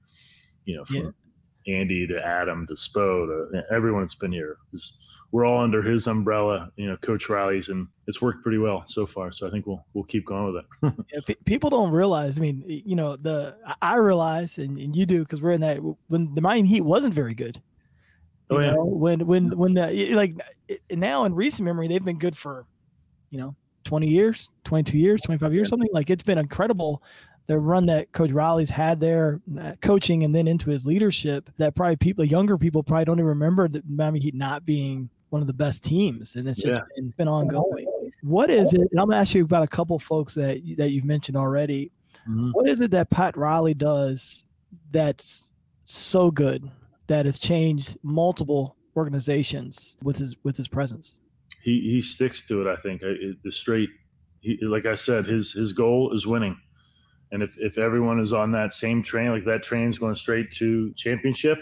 you 0.64 0.76
know, 0.76 0.84
from 0.84 1.14
yeah. 1.66 1.76
Andy 1.80 2.06
to 2.06 2.24
Adam 2.24 2.66
to 2.66 2.74
Spo 2.74 3.26
to 3.26 3.64
everyone 3.70 4.02
that's 4.02 4.14
been 4.14 4.32
here. 4.32 4.58
We're 5.32 5.46
all 5.46 5.62
under 5.62 5.82
his 5.82 6.06
umbrella, 6.06 6.70
you 6.76 6.86
know, 6.86 6.96
Coach 6.98 7.28
Riley's, 7.28 7.68
and 7.68 7.88
it's 8.06 8.22
worked 8.22 8.42
pretty 8.42 8.58
well 8.58 8.84
so 8.86 9.04
far. 9.04 9.32
So 9.32 9.48
I 9.48 9.50
think 9.50 9.66
we'll 9.66 9.84
we'll 9.92 10.04
keep 10.04 10.26
going 10.26 10.52
with 10.52 10.64
it. 10.64 10.94
yeah, 11.28 11.34
people 11.44 11.70
don't 11.70 11.90
realize. 11.90 12.38
I 12.38 12.40
mean, 12.40 12.62
you 12.66 12.94
know, 12.94 13.16
the 13.16 13.56
I 13.82 13.96
realize, 13.96 14.58
and, 14.58 14.78
and 14.78 14.94
you 14.94 15.06
do 15.06 15.20
because 15.20 15.42
we're 15.42 15.52
in 15.52 15.60
that 15.62 15.80
when 16.08 16.32
the 16.34 16.40
Miami 16.40 16.68
Heat 16.68 16.82
wasn't 16.82 17.14
very 17.14 17.34
good. 17.34 17.60
Oh, 18.50 18.58
you 18.58 18.64
oh 18.64 18.66
yeah. 18.66 18.74
Know, 18.74 18.84
when 18.84 19.26
when 19.26 19.56
when 19.56 19.74
the 19.74 20.14
like 20.14 20.34
now 20.90 21.24
in 21.24 21.34
recent 21.34 21.64
memory 21.64 21.88
they've 21.88 22.04
been 22.04 22.18
good 22.18 22.36
for, 22.36 22.66
you 23.30 23.38
know, 23.38 23.56
20 23.84 24.06
years, 24.06 24.50
22 24.64 24.98
years, 24.98 25.22
25 25.22 25.52
years, 25.52 25.68
something 25.68 25.88
like 25.92 26.10
it's 26.10 26.22
been 26.22 26.38
incredible 26.38 27.02
the 27.46 27.58
run 27.58 27.86
that 27.86 28.10
Coach 28.12 28.30
Riley's 28.30 28.70
had 28.70 29.00
there, 29.00 29.40
uh, 29.60 29.72
coaching, 29.82 30.24
and 30.24 30.34
then 30.34 30.48
into 30.48 30.70
his 30.70 30.86
leadership, 30.86 31.50
that 31.58 31.74
probably 31.74 31.96
people, 31.96 32.24
younger 32.24 32.56
people, 32.56 32.82
probably 32.82 33.04
don't 33.04 33.18
even 33.18 33.26
remember 33.26 33.68
that 33.68 33.88
Miami 33.88 34.20
Heat 34.20 34.34
not 34.34 34.64
being 34.64 35.10
one 35.28 35.42
of 35.42 35.46
the 35.46 35.52
best 35.52 35.84
teams, 35.84 36.36
and 36.36 36.48
it's 36.48 36.62
just 36.62 36.78
yeah. 36.78 36.84
been, 36.96 37.12
been, 37.18 37.28
ongoing. 37.28 37.86
What 38.22 38.50
is 38.50 38.72
it? 38.72 38.80
And 38.80 39.00
I'm 39.00 39.08
gonna 39.08 39.20
ask 39.20 39.34
you 39.34 39.44
about 39.44 39.64
a 39.64 39.68
couple 39.68 39.98
folks 39.98 40.34
that 40.34 40.62
that 40.78 40.90
you've 40.90 41.04
mentioned 41.04 41.36
already. 41.36 41.90
Mm-hmm. 42.28 42.50
What 42.52 42.68
is 42.68 42.80
it 42.80 42.90
that 42.92 43.10
Pat 43.10 43.36
Riley 43.36 43.74
does 43.74 44.44
that's 44.90 45.50
so 45.84 46.30
good 46.30 46.70
that 47.08 47.26
has 47.26 47.38
changed 47.38 47.98
multiple 48.02 48.76
organizations 48.96 49.96
with 50.02 50.16
his 50.16 50.36
with 50.44 50.56
his 50.56 50.68
presence? 50.68 51.18
He 51.62 51.80
he 51.80 52.00
sticks 52.00 52.46
to 52.46 52.62
it. 52.62 52.72
I 52.72 52.76
think 52.76 53.02
the 53.02 53.52
straight. 53.52 53.90
He, 54.40 54.58
like 54.62 54.86
I 54.86 54.94
said, 54.94 55.26
his 55.26 55.52
his 55.52 55.72
goal 55.72 56.12
is 56.14 56.26
winning 56.26 56.56
and 57.34 57.42
if, 57.42 57.58
if 57.58 57.78
everyone 57.78 58.20
is 58.20 58.32
on 58.32 58.52
that 58.52 58.72
same 58.72 59.02
train, 59.02 59.32
like 59.32 59.44
that 59.44 59.64
train's 59.64 59.98
going 59.98 60.14
straight 60.14 60.52
to 60.52 60.92
championship, 60.94 61.58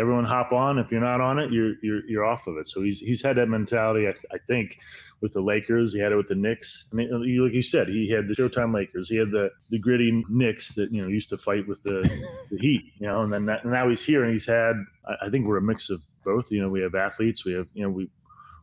everyone 0.00 0.24
hop 0.24 0.50
on. 0.52 0.80
If 0.80 0.90
you're 0.90 1.00
not 1.00 1.20
on 1.20 1.38
it, 1.38 1.52
you're 1.52 1.74
you're 1.80 2.04
you're 2.08 2.24
off 2.24 2.48
of 2.48 2.56
it. 2.56 2.66
So 2.66 2.82
he's 2.82 2.98
he's 2.98 3.22
had 3.22 3.36
that 3.36 3.48
mentality. 3.48 4.08
I, 4.08 4.14
I 4.34 4.38
think 4.48 4.78
with 5.20 5.32
the 5.32 5.40
Lakers, 5.40 5.94
he 5.94 6.00
had 6.00 6.10
it 6.10 6.16
with 6.16 6.26
the 6.26 6.34
Knicks. 6.34 6.86
I 6.92 6.96
mean, 6.96 7.08
like 7.40 7.52
you 7.52 7.62
said, 7.62 7.88
he 7.88 8.10
had 8.10 8.26
the 8.26 8.34
Showtime 8.34 8.74
Lakers. 8.74 9.08
He 9.08 9.16
had 9.16 9.30
the 9.30 9.52
the 9.70 9.78
gritty 9.78 10.24
Knicks 10.28 10.74
that 10.74 10.90
you 10.90 11.00
know 11.00 11.06
used 11.08 11.28
to 11.28 11.38
fight 11.38 11.68
with 11.68 11.84
the, 11.84 12.02
the 12.50 12.58
Heat. 12.58 12.92
You 12.98 13.06
know, 13.06 13.22
and 13.22 13.32
then 13.32 13.46
that, 13.46 13.62
and 13.62 13.72
now 13.72 13.88
he's 13.88 14.04
here 14.04 14.24
and 14.24 14.32
he's 14.32 14.46
had. 14.46 14.74
I, 15.06 15.26
I 15.26 15.30
think 15.30 15.46
we're 15.46 15.58
a 15.58 15.62
mix 15.62 15.88
of 15.88 16.02
both. 16.24 16.50
You 16.50 16.62
know, 16.62 16.68
we 16.68 16.82
have 16.82 16.96
athletes. 16.96 17.44
We 17.44 17.52
have 17.52 17.68
you 17.74 17.84
know 17.84 17.90
we 17.90 18.10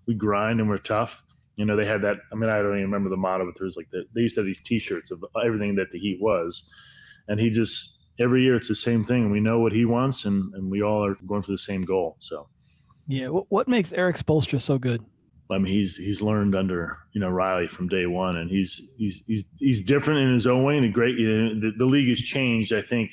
we 0.07 0.13
grind 0.13 0.59
and 0.59 0.69
we're 0.69 0.77
tough 0.77 1.23
you 1.55 1.65
know, 1.65 1.75
they 1.75 1.85
had 1.85 2.01
that. 2.01 2.17
I 2.31 2.35
mean, 2.35 2.49
I 2.49 2.57
don't 2.57 2.77
even 2.77 2.83
remember 2.83 3.09
the 3.09 3.17
motto, 3.17 3.45
but 3.45 3.55
there's 3.57 3.77
like 3.77 3.89
the, 3.91 4.03
they 4.15 4.21
used 4.21 4.35
to 4.35 4.41
have 4.41 4.45
these 4.45 4.61
T-shirts 4.61 5.11
of 5.11 5.23
everything 5.45 5.75
that 5.75 5.91
the 5.91 5.99
Heat 5.99 6.19
was, 6.21 6.69
and 7.27 7.39
he 7.39 7.49
just 7.49 7.99
every 8.19 8.43
year 8.43 8.55
it's 8.55 8.67
the 8.67 8.75
same 8.75 9.03
thing. 9.03 9.31
We 9.31 9.39
know 9.39 9.59
what 9.59 9.71
he 9.71 9.85
wants, 9.85 10.25
and 10.25 10.53
and 10.55 10.69
we 10.69 10.81
all 10.81 11.05
are 11.05 11.15
going 11.27 11.41
for 11.41 11.51
the 11.51 11.57
same 11.57 11.83
goal. 11.83 12.17
So, 12.19 12.47
yeah. 13.07 13.27
What 13.27 13.45
what 13.49 13.67
makes 13.67 13.93
Erik 13.93 14.17
Spoelstra 14.17 14.59
so 14.61 14.77
good? 14.77 15.03
I 15.51 15.59
mean, 15.59 15.71
he's 15.71 15.95
he's 15.95 16.21
learned 16.21 16.55
under 16.55 16.97
you 17.11 17.21
know 17.21 17.29
Riley 17.29 17.67
from 17.67 17.87
day 17.87 18.07
one, 18.07 18.37
and 18.37 18.49
he's 18.49 18.91
he's 18.97 19.23
he's 19.27 19.45
he's 19.59 19.81
different 19.81 20.21
in 20.21 20.33
his 20.33 20.47
own 20.47 20.63
way, 20.63 20.77
and 20.77 20.85
a 20.85 20.89
great. 20.89 21.17
You 21.17 21.29
know, 21.29 21.59
the, 21.59 21.71
the 21.77 21.85
league 21.85 22.09
has 22.09 22.19
changed. 22.19 22.73
I 22.73 22.81
think 22.81 23.11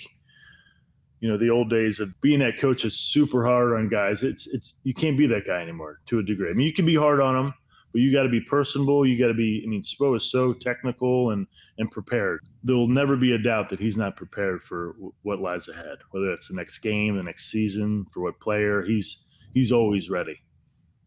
you 1.21 1.29
know 1.29 1.37
the 1.37 1.51
old 1.51 1.69
days 1.69 2.01
of 2.01 2.19
being 2.21 2.39
that 2.41 2.59
coach 2.59 2.85
is 2.85 2.99
super 2.99 3.45
hard 3.45 3.75
on 3.75 3.89
guys 3.89 4.23
it's 4.23 4.47
it's 4.49 4.77
you 4.85 4.95
can't 4.95 5.19
be 5.19 5.27
that 5.27 5.47
guy 5.47 5.61
anymore 5.61 6.01
to 6.07 6.19
a 6.19 6.23
degree 6.23 6.51
i 6.51 6.55
mean 6.55 6.67
you 6.67 6.73
can 6.73 6.87
be 6.87 6.97
hard 6.97 7.21
on 7.21 7.35
them 7.35 7.55
but 7.93 8.01
you 8.01 8.13
got 8.13 8.23
to 8.23 8.29
be 8.29 8.41
personable. 8.41 9.07
You 9.07 9.19
got 9.19 9.29
to 9.29 9.35
be. 9.35 9.63
I 9.65 9.69
mean, 9.69 9.83
Spo 9.83 10.17
is 10.17 10.31
so 10.31 10.53
technical 10.53 11.31
and 11.31 11.47
and 11.79 11.91
prepared. 11.91 12.41
There 12.63 12.77
will 12.77 12.89
never 12.89 13.17
be 13.17 13.33
a 13.33 13.39
doubt 13.39 13.71
that 13.71 13.81
he's 13.81 13.97
not 13.97 14.17
prepared 14.17 14.63
for 14.63 14.93
w- 14.95 15.13
what 15.23 15.41
lies 15.41 15.69
ahead. 15.69 15.99
Whether 16.11 16.33
it's 16.33 16.49
the 16.49 16.55
next 16.55 16.79
game, 16.79 17.17
the 17.17 17.23
next 17.23 17.51
season, 17.51 18.07
for 18.13 18.21
what 18.21 18.39
player, 18.41 18.83
he's 18.83 19.25
he's 19.55 19.73
always 19.73 20.09
ready. 20.11 20.41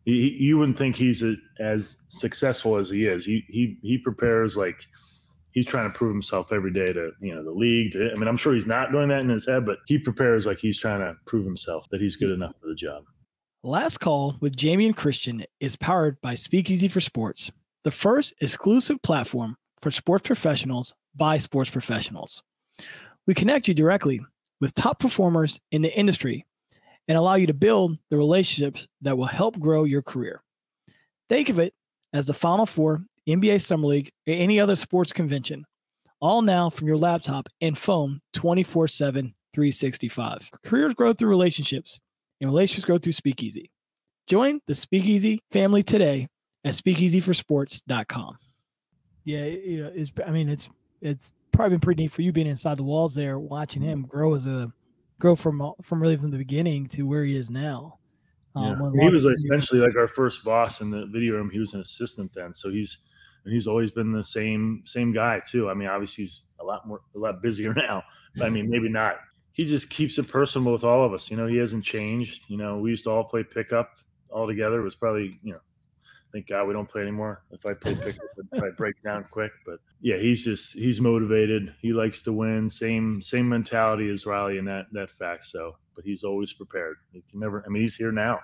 He, 0.06 0.22
he, 0.22 0.44
you 0.46 0.58
wouldn't 0.58 0.78
think 0.78 0.98
he's 0.98 1.24
a, 1.24 1.36
as 1.60 1.98
successful 2.10 2.78
as 2.78 2.90
he 2.90 3.06
is. 3.06 3.26
He 3.26 3.46
he 3.48 3.78
he 3.82 3.98
prepares 3.98 4.58
like 4.58 4.86
he's 5.54 5.66
trying 5.66 5.90
to 5.90 5.98
prove 5.98 6.14
himself 6.14 6.52
every 6.52 6.74
day 6.74 6.92
to 6.92 7.12
you 7.22 7.34
know 7.34 7.44
the 7.44 7.52
league. 7.52 7.94
To, 7.94 8.12
I 8.12 8.16
mean, 8.16 8.28
I'm 8.28 8.38
sure 8.38 8.54
he's 8.54 8.68
not 8.68 8.92
doing 8.92 9.08
that 9.10 9.22
in 9.22 9.30
his 9.30 9.48
head, 9.48 9.66
but 9.66 9.78
he 9.88 9.98
prepares 9.98 10.46
like 10.46 10.58
he's 10.58 10.78
trying 10.78 11.00
to 11.00 11.16
prove 11.26 11.46
himself 11.46 11.88
that 11.92 12.02
he's 12.02 12.18
good 12.18 12.30
mm. 12.30 12.36
enough 12.36 12.56
for 12.62 12.68
the 12.68 12.76
job. 12.76 13.04
Last 13.66 14.02
Call 14.02 14.36
with 14.42 14.58
Jamion 14.58 14.94
Christian 14.94 15.46
is 15.62 15.78
powered 15.78 16.20
by 16.20 16.36
Speakeasy 16.36 16.90
for 16.90 17.00
Sports, 17.00 17.50
the 17.86 17.92
first 17.92 18.34
exclusive 18.42 19.02
platform 19.04 19.56
for 19.82 19.90
sports 19.90 20.28
professionals 20.28 20.94
by 21.16 21.38
sports 21.38 21.70
professionals. 21.70 22.44
We 23.26 23.34
connect 23.34 23.70
you 23.70 23.74
directly 23.74 24.20
with 24.60 24.76
top 24.76 25.00
performers 25.00 25.62
in 25.72 25.82
the 25.82 25.98
industry 25.98 26.46
and 27.08 27.18
allow 27.18 27.36
you 27.36 27.48
to 27.48 27.54
build 27.54 27.98
the 28.10 28.18
relationships 28.18 28.90
that 29.00 29.18
will 29.18 29.28
help 29.28 29.58
grow 29.58 29.86
your 29.86 30.02
career. 30.02 30.42
Think 31.30 31.48
of 31.48 31.58
it 31.58 31.74
as 32.12 32.26
the 32.26 32.34
Final 32.34 32.66
Four, 32.66 33.06
NBA 33.30 33.62
Summer 33.62 33.88
League, 33.88 34.12
or 34.28 34.34
any 34.34 34.60
other 34.60 34.76
sports 34.76 35.14
convention, 35.14 35.64
all 36.20 36.42
now 36.42 36.70
from 36.70 36.90
your 36.90 36.98
laptop 36.98 37.48
and 37.62 37.78
phone 37.78 38.20
24 38.34 38.90
7, 38.90 39.34
365. 39.54 40.50
Careers 40.66 40.94
grow 40.94 41.14
through 41.14 41.30
relationships 41.30 42.02
and 42.42 42.50
relationships 42.50 42.86
grow 42.86 42.98
through 42.98 43.14
Speakeasy. 43.14 43.72
Join 44.28 44.60
the 44.68 44.76
Speakeasy 44.76 45.40
family 45.52 45.84
today 45.84 46.28
at 46.64 46.74
speakeasyforsports.com. 46.74 48.38
Yeah, 49.26 49.46
you 49.46 49.84
know, 49.84 49.92
it's, 49.94 50.12
I 50.26 50.32
mean, 50.32 50.50
it's 50.50 50.70
it's 51.02 51.32
probably 51.52 51.76
been 51.76 51.82
pretty 51.82 52.04
neat 52.04 52.12
for 52.12 52.22
you 52.22 52.32
being 52.32 52.48
inside 52.48 52.78
the 52.78 52.84
walls 52.84 53.16
there, 53.16 53.40
watching 53.40 53.82
him 53.82 54.04
grow 54.04 54.34
as 54.34 54.48
a 54.48 54.72
grow 55.20 55.36
from 55.36 55.74
from 55.82 56.02
really 56.02 56.18
from 56.18 56.32
the 56.32 56.38
beginning 56.38 56.88
to 56.88 57.04
where 57.04 57.24
he 57.24 57.38
is 57.38 57.50
now. 57.50 58.00
Um, 58.56 58.92
yeah. 58.96 59.08
He 59.08 59.10
was 59.10 59.26
essentially 59.26 59.80
like 59.80 59.96
our 59.96 60.08
first 60.08 60.44
boss 60.44 60.82
in 60.82 60.92
the 60.92 61.08
video 61.08 61.34
room. 61.34 61.50
He 61.50 61.60
was 61.60 61.74
an 61.74 61.82
assistant 61.82 62.32
then, 62.36 62.54
so 62.54 62.70
he's 62.70 63.00
and 63.46 63.54
he's 63.54 63.68
always 63.68 63.92
been 63.92 64.12
the 64.12 64.24
same 64.24 64.84
same 64.86 65.14
guy 65.14 65.42
too. 65.48 65.70
I 65.70 65.74
mean, 65.74 65.88
obviously 65.88 66.26
he's 66.26 66.42
a 66.60 66.64
lot 66.64 66.88
more 66.88 67.02
a 67.16 67.20
lot 67.20 67.42
busier 67.42 67.74
now. 67.78 68.04
But 68.36 68.46
I 68.46 68.50
mean, 68.50 68.70
maybe 68.70 68.90
not. 68.90 69.16
He 69.54 69.66
just 69.66 69.90
keeps 69.90 70.18
it 70.18 70.28
personal 70.28 70.74
with 70.74 70.84
all 70.84 71.06
of 71.06 71.14
us. 71.14 71.30
You 71.32 71.38
know, 71.38 71.48
he 71.48 71.58
hasn't 71.58 71.86
changed. 71.86 72.42
You 72.48 72.58
know, 72.58 72.80
we 72.80 72.90
used 72.90 73.06
to 73.06 73.12
all 73.12 73.24
play 73.24 73.44
pickup 73.44 73.92
all 74.30 74.48
together. 74.48 74.82
It 74.82 74.84
was 74.84 74.96
probably 74.96 75.40
you 75.44 75.54
know 75.54 75.60
thank 76.34 76.48
God 76.48 76.68
we 76.68 76.74
don't 76.74 76.90
play 76.90 77.04
anymore. 77.04 77.44
If 77.52 77.66
I 77.66 77.74
play 77.74 77.96
pickup, 77.96 78.26
I 78.56 78.70
break 78.78 79.02
down 79.04 79.26
quick. 79.32 79.52
But 79.66 79.80
yeah, 80.02 80.18
he's 80.18 80.44
just 80.44 80.74
he's 80.74 81.00
motivated. 81.00 81.74
He 81.82 81.94
likes 81.94 82.22
to 82.24 82.34
win. 82.34 82.70
Same 82.70 83.22
same 83.22 83.48
mentality 83.48 84.10
as 84.10 84.26
Riley 84.26 84.58
in 84.58 84.66
that 84.66 84.88
that 84.92 85.12
fact. 85.12 85.46
So, 85.46 85.78
but 85.96 86.04
he's 86.04 86.24
always 86.24 86.52
prepared. 86.52 86.98
He 87.12 87.24
can 87.30 87.40
never. 87.40 87.64
I 87.66 87.70
mean, 87.70 87.84
he's 87.84 87.96
here 87.96 88.12
now. 88.12 88.40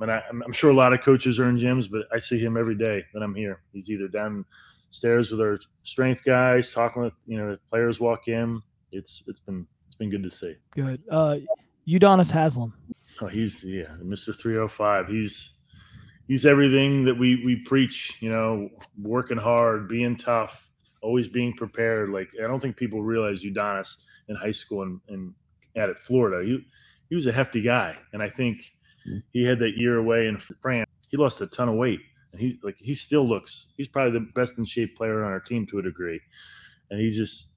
I 0.00 0.04
mean, 0.04 0.10
I, 0.10 0.22
am 0.44 0.52
sure 0.52 0.70
a 0.70 0.74
lot 0.74 0.92
of 0.92 1.02
coaches 1.02 1.38
are 1.38 1.48
in 1.48 1.58
gyms, 1.58 1.90
but 1.90 2.02
I 2.12 2.18
see 2.18 2.38
him 2.38 2.56
every 2.56 2.74
day 2.74 3.04
that 3.14 3.22
I'm 3.22 3.34
here. 3.34 3.62
He's 3.72 3.88
either 3.88 4.08
downstairs 4.08 5.30
with 5.30 5.40
our 5.40 5.58
strength 5.84 6.24
guys, 6.24 6.70
talking 6.70 7.02
with 7.02 7.14
you 7.26 7.38
know 7.38 7.52
if 7.52 7.60
players 7.68 8.00
walk 8.00 8.28
in. 8.28 8.60
It's 8.92 9.22
it's 9.26 9.40
been 9.40 9.66
it's 9.96 9.98
been 9.98 10.10
good 10.10 10.22
to 10.24 10.30
see. 10.30 10.54
Good. 10.72 11.02
Uh, 11.10 11.36
Udonis 11.88 12.30
Haslem. 12.30 12.74
Oh, 13.22 13.28
he's 13.28 13.64
yeah, 13.64 13.94
Mr. 14.02 14.36
305. 14.36 15.08
He's 15.08 15.52
he's 16.28 16.44
everything 16.44 17.04
that 17.04 17.14
we 17.14 17.42
we 17.46 17.56
preach. 17.64 18.14
You 18.20 18.30
know, 18.30 18.68
working 19.00 19.38
hard, 19.38 19.88
being 19.88 20.14
tough, 20.16 20.68
always 21.00 21.28
being 21.28 21.54
prepared. 21.54 22.10
Like 22.10 22.28
I 22.42 22.46
don't 22.46 22.60
think 22.60 22.76
people 22.76 23.02
realize 23.02 23.42
Udonis 23.42 23.96
in 24.28 24.36
high 24.36 24.50
school 24.50 24.82
and, 24.82 25.00
and 25.08 25.32
at 25.76 25.98
Florida. 25.98 26.44
He 26.44 26.58
he 27.08 27.14
was 27.14 27.26
a 27.26 27.32
hefty 27.32 27.62
guy, 27.62 27.96
and 28.12 28.22
I 28.22 28.28
think 28.28 28.58
mm. 29.08 29.22
he 29.32 29.44
had 29.44 29.58
that 29.60 29.78
year 29.78 29.96
away 29.96 30.26
in 30.26 30.36
France. 30.36 30.90
He 31.08 31.16
lost 31.16 31.40
a 31.40 31.46
ton 31.46 31.70
of 31.70 31.76
weight, 31.76 32.00
and 32.32 32.40
he 32.40 32.58
like 32.62 32.76
he 32.78 32.92
still 32.92 33.26
looks. 33.26 33.72
He's 33.78 33.88
probably 33.88 34.18
the 34.18 34.26
best 34.34 34.58
in 34.58 34.66
shape 34.66 34.94
player 34.94 35.24
on 35.24 35.32
our 35.32 35.40
team 35.40 35.66
to 35.68 35.78
a 35.78 35.82
degree, 35.82 36.20
and 36.90 37.00
he 37.00 37.10
just 37.10 37.55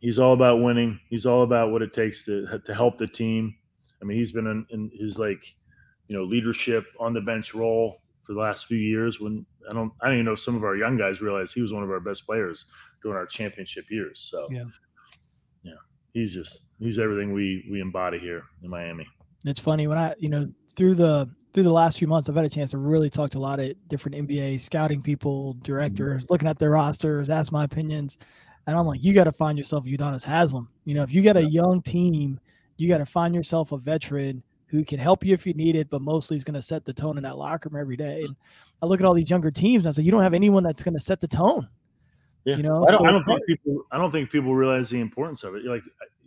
he's 0.00 0.18
all 0.18 0.32
about 0.32 0.62
winning. 0.62 1.00
He's 1.08 1.26
all 1.26 1.42
about 1.42 1.70
what 1.70 1.82
it 1.82 1.92
takes 1.92 2.24
to 2.24 2.60
to 2.64 2.74
help 2.74 2.98
the 2.98 3.06
team. 3.06 3.54
I 4.02 4.04
mean, 4.04 4.18
he's 4.18 4.32
been 4.32 4.46
in, 4.46 4.66
in 4.70 4.90
his 4.98 5.18
like 5.18 5.56
you 6.08 6.16
know, 6.16 6.24
leadership 6.24 6.84
on 7.00 7.12
the 7.12 7.20
bench 7.20 7.54
role 7.54 8.02
for 8.22 8.34
the 8.34 8.40
last 8.40 8.66
few 8.66 8.78
years. 8.78 9.20
When 9.20 9.44
I 9.68 9.72
don't, 9.72 9.92
I 10.00 10.06
don't 10.06 10.14
even 10.14 10.26
know 10.26 10.32
if 10.32 10.40
some 10.40 10.56
of 10.56 10.64
our 10.64 10.76
young 10.76 10.96
guys 10.96 11.20
realize 11.20 11.52
he 11.52 11.62
was 11.62 11.72
one 11.72 11.82
of 11.82 11.90
our 11.90 12.00
best 12.00 12.26
players 12.26 12.66
during 13.02 13.16
our 13.16 13.26
championship 13.26 13.86
years. 13.90 14.28
So, 14.30 14.46
yeah, 14.50 14.64
yeah, 15.62 15.72
he's 16.12 16.34
just 16.34 16.62
he's 16.78 16.98
everything 16.98 17.32
we 17.32 17.66
we 17.70 17.80
embody 17.80 18.18
here 18.18 18.42
in 18.62 18.70
Miami. 18.70 19.06
It's 19.44 19.60
funny 19.60 19.86
when 19.86 19.98
I, 19.98 20.14
you 20.18 20.28
know, 20.28 20.48
through 20.76 20.94
the 20.94 21.28
through 21.52 21.64
the 21.64 21.72
last 21.72 21.98
few 21.98 22.06
months, 22.06 22.28
I've 22.28 22.36
had 22.36 22.44
a 22.44 22.50
chance 22.50 22.72
to 22.72 22.78
really 22.78 23.08
talk 23.08 23.30
to 23.30 23.38
a 23.38 23.40
lot 23.40 23.58
of 23.60 23.72
different 23.88 24.28
NBA 24.28 24.60
scouting 24.60 25.02
people, 25.02 25.54
directors, 25.62 26.24
mm-hmm. 26.24 26.32
looking 26.32 26.48
at 26.48 26.58
their 26.58 26.70
rosters, 26.70 27.30
ask 27.30 27.50
my 27.50 27.64
opinions. 27.64 28.18
And 28.66 28.76
I'm 28.76 28.86
like, 28.86 29.02
you 29.02 29.14
got 29.14 29.24
to 29.24 29.32
find 29.32 29.56
yourself 29.56 29.84
Udonis 29.84 30.24
Haslem. 30.24 30.68
You 30.84 30.94
know, 30.94 31.02
if 31.02 31.12
you 31.12 31.22
got 31.22 31.36
a 31.36 31.44
young 31.44 31.82
team, 31.82 32.40
you 32.76 32.88
got 32.88 32.98
to 32.98 33.06
find 33.06 33.34
yourself 33.34 33.72
a 33.72 33.78
veteran 33.78 34.42
who 34.66 34.84
can 34.84 34.98
help 34.98 35.24
you 35.24 35.32
if 35.32 35.46
you 35.46 35.54
need 35.54 35.76
it, 35.76 35.88
but 35.88 36.02
mostly 36.02 36.36
is 36.36 36.44
going 36.44 36.54
to 36.54 36.62
set 36.62 36.84
the 36.84 36.92
tone 36.92 37.16
in 37.16 37.22
that 37.22 37.38
locker 37.38 37.68
room 37.68 37.80
every 37.80 37.96
day. 37.96 38.22
And 38.22 38.34
I 38.82 38.86
look 38.86 39.00
at 39.00 39.06
all 39.06 39.14
these 39.14 39.30
younger 39.30 39.50
teams 39.50 39.84
and 39.84 39.92
I 39.92 39.94
say, 39.94 40.02
you 40.02 40.10
don't 40.10 40.22
have 40.22 40.34
anyone 40.34 40.64
that's 40.64 40.82
going 40.82 40.94
to 40.94 41.00
set 41.00 41.20
the 41.20 41.28
tone. 41.28 41.68
Yeah. 42.44 42.56
You 42.56 42.64
know, 42.64 42.84
I 42.86 42.90
don't, 42.90 42.98
so, 42.98 43.06
I 43.06 43.10
don't, 43.12 43.24
think 43.24 43.46
people, 43.46 43.82
I 43.92 43.98
don't 43.98 44.12
think 44.12 44.30
people 44.30 44.54
realize 44.54 44.90
the 44.90 45.00
importance 45.00 45.44
of 45.44 45.54
it. 45.54 45.64
Like, 45.64 45.82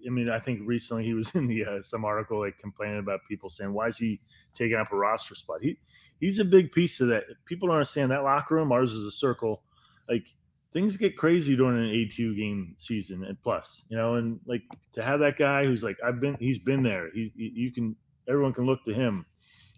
I 0.05 0.09
mean, 0.09 0.29
I 0.29 0.39
think 0.39 0.61
recently 0.65 1.03
he 1.03 1.13
was 1.13 1.31
in 1.35 1.47
the, 1.47 1.65
uh, 1.65 1.81
some 1.81 2.05
article, 2.05 2.39
like 2.39 2.57
complaining 2.57 2.99
about 2.99 3.19
people 3.27 3.49
saying, 3.49 3.73
why 3.73 3.87
is 3.87 3.97
he 3.97 4.21
taking 4.53 4.77
up 4.77 4.93
a 4.93 4.95
roster 4.95 5.35
spot? 5.35 5.59
He, 5.61 5.77
he's 6.19 6.39
a 6.39 6.45
big 6.45 6.71
piece 6.71 7.01
of 7.01 7.09
that. 7.09 7.23
People 7.45 7.67
don't 7.67 7.75
understand 7.75 8.11
that 8.11 8.23
locker 8.23 8.55
room. 8.55 8.71
Ours 8.71 8.93
is 8.93 9.05
a 9.05 9.11
circle. 9.11 9.63
Like 10.07 10.33
things 10.73 10.97
get 10.97 11.17
crazy 11.17 11.55
during 11.55 11.77
an 11.77 11.93
A2 11.93 12.37
game 12.37 12.75
season 12.77 13.23
and 13.23 13.41
plus, 13.41 13.85
you 13.89 13.97
know, 13.97 14.15
and 14.15 14.39
like 14.45 14.61
to 14.93 15.03
have 15.03 15.19
that 15.21 15.37
guy 15.37 15.65
who's 15.65 15.83
like, 15.83 15.97
I've 16.05 16.19
been, 16.19 16.35
he's 16.39 16.59
been 16.59 16.83
there. 16.83 17.09
He's, 17.13 17.31
you 17.35 17.71
can, 17.71 17.95
everyone 18.27 18.53
can 18.53 18.65
look 18.65 18.83
to 18.85 18.93
him, 18.93 19.25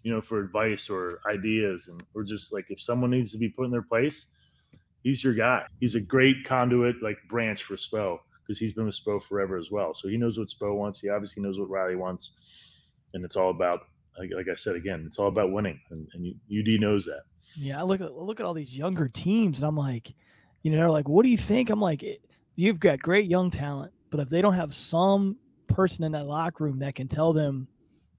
you 0.02 0.12
know, 0.12 0.20
for 0.20 0.40
advice 0.40 0.90
or 0.90 1.20
ideas, 1.26 1.88
and 1.88 2.02
or 2.14 2.22
just 2.24 2.52
like 2.52 2.66
if 2.68 2.80
someone 2.80 3.10
needs 3.10 3.32
to 3.32 3.38
be 3.38 3.48
put 3.48 3.64
in 3.64 3.70
their 3.70 3.82
place, 3.82 4.26
he's 5.02 5.24
your 5.24 5.34
guy. 5.34 5.64
He's 5.80 5.94
a 5.94 6.00
great 6.00 6.44
conduit, 6.44 7.02
like 7.02 7.16
branch 7.28 7.62
for 7.62 7.76
Spo 7.76 8.18
because 8.42 8.58
he's 8.58 8.72
been 8.72 8.86
with 8.86 8.98
Spo 8.98 9.22
forever 9.22 9.56
as 9.56 9.70
well. 9.70 9.94
So 9.94 10.08
he 10.08 10.16
knows 10.16 10.38
what 10.38 10.48
Spo 10.48 10.76
wants. 10.76 11.00
He 11.00 11.08
obviously 11.08 11.42
knows 11.42 11.58
what 11.58 11.70
Riley 11.70 11.96
wants, 11.96 12.32
and 13.14 13.24
it's 13.24 13.36
all 13.36 13.50
about, 13.50 13.86
like, 14.18 14.46
I 14.50 14.54
said 14.54 14.76
again, 14.76 15.04
it's 15.06 15.18
all 15.18 15.28
about 15.28 15.52
winning, 15.52 15.80
and, 15.90 16.06
and 16.12 16.26
UD 16.26 16.80
knows 16.80 17.04
that. 17.06 17.22
Yeah, 17.56 17.80
I 17.80 17.82
look 17.82 18.00
at 18.00 18.14
look 18.14 18.40
at 18.40 18.46
all 18.46 18.54
these 18.54 18.76
younger 18.76 19.08
teams, 19.08 19.58
and 19.58 19.68
I'm 19.68 19.76
like, 19.76 20.14
you 20.62 20.70
know, 20.70 20.78
they're 20.78 20.90
like, 20.90 21.08
what 21.08 21.24
do 21.24 21.30
you 21.30 21.38
think? 21.38 21.70
I'm 21.70 21.80
like, 21.80 22.02
eh, 22.02 22.16
you've 22.56 22.80
got 22.80 23.00
great 23.00 23.28
young 23.28 23.50
talent, 23.50 23.92
but 24.10 24.20
if 24.20 24.28
they 24.28 24.42
don't 24.42 24.54
have 24.54 24.74
some 24.74 25.36
person 25.68 26.04
in 26.04 26.12
that 26.12 26.26
locker 26.26 26.64
room 26.64 26.78
that 26.80 26.94
can 26.94 27.08
tell 27.08 27.32
them 27.32 27.66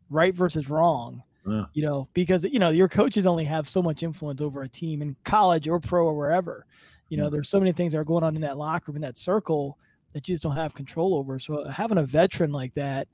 right 0.10 0.34
versus 0.34 0.70
wrong. 0.70 1.24
Yeah. 1.48 1.66
You 1.74 1.84
know, 1.84 2.08
because 2.14 2.46
you 2.46 2.60
know 2.60 2.70
your 2.70 2.88
coaches 2.88 3.28
only 3.28 3.44
have 3.46 3.68
so 3.68 3.82
much 3.82 4.02
influence 4.02 4.42
over 4.42 4.64
a 4.64 4.70
team 4.70 5.02
in 5.02 5.16
college 5.26 5.68
or 5.68 5.80
pro 5.80 6.06
or 6.06 6.14
wherever. 6.14 6.66
You 7.10 7.18
know, 7.18 7.28
mm. 7.28 7.32
there's 7.32 7.50
so 7.50 7.60
many 7.60 7.74
things 7.74 7.92
that 7.92 8.00
are 8.00 8.06
going 8.06 8.24
on 8.24 8.36
in 8.36 8.42
that 8.44 8.58
locker 8.58 8.92
room, 8.92 8.96
in 8.96 9.02
that 9.02 9.18
circle, 9.18 9.78
that 10.14 10.28
you 10.28 10.36
just 10.36 10.44
don't 10.44 10.56
have 10.56 10.74
control 10.74 11.16
over. 11.16 11.40
So 11.40 11.58
uh, 11.58 11.72
having 11.72 11.98
a 11.98 12.04
veteran 12.04 12.52
like 12.52 12.74
that 12.76 13.08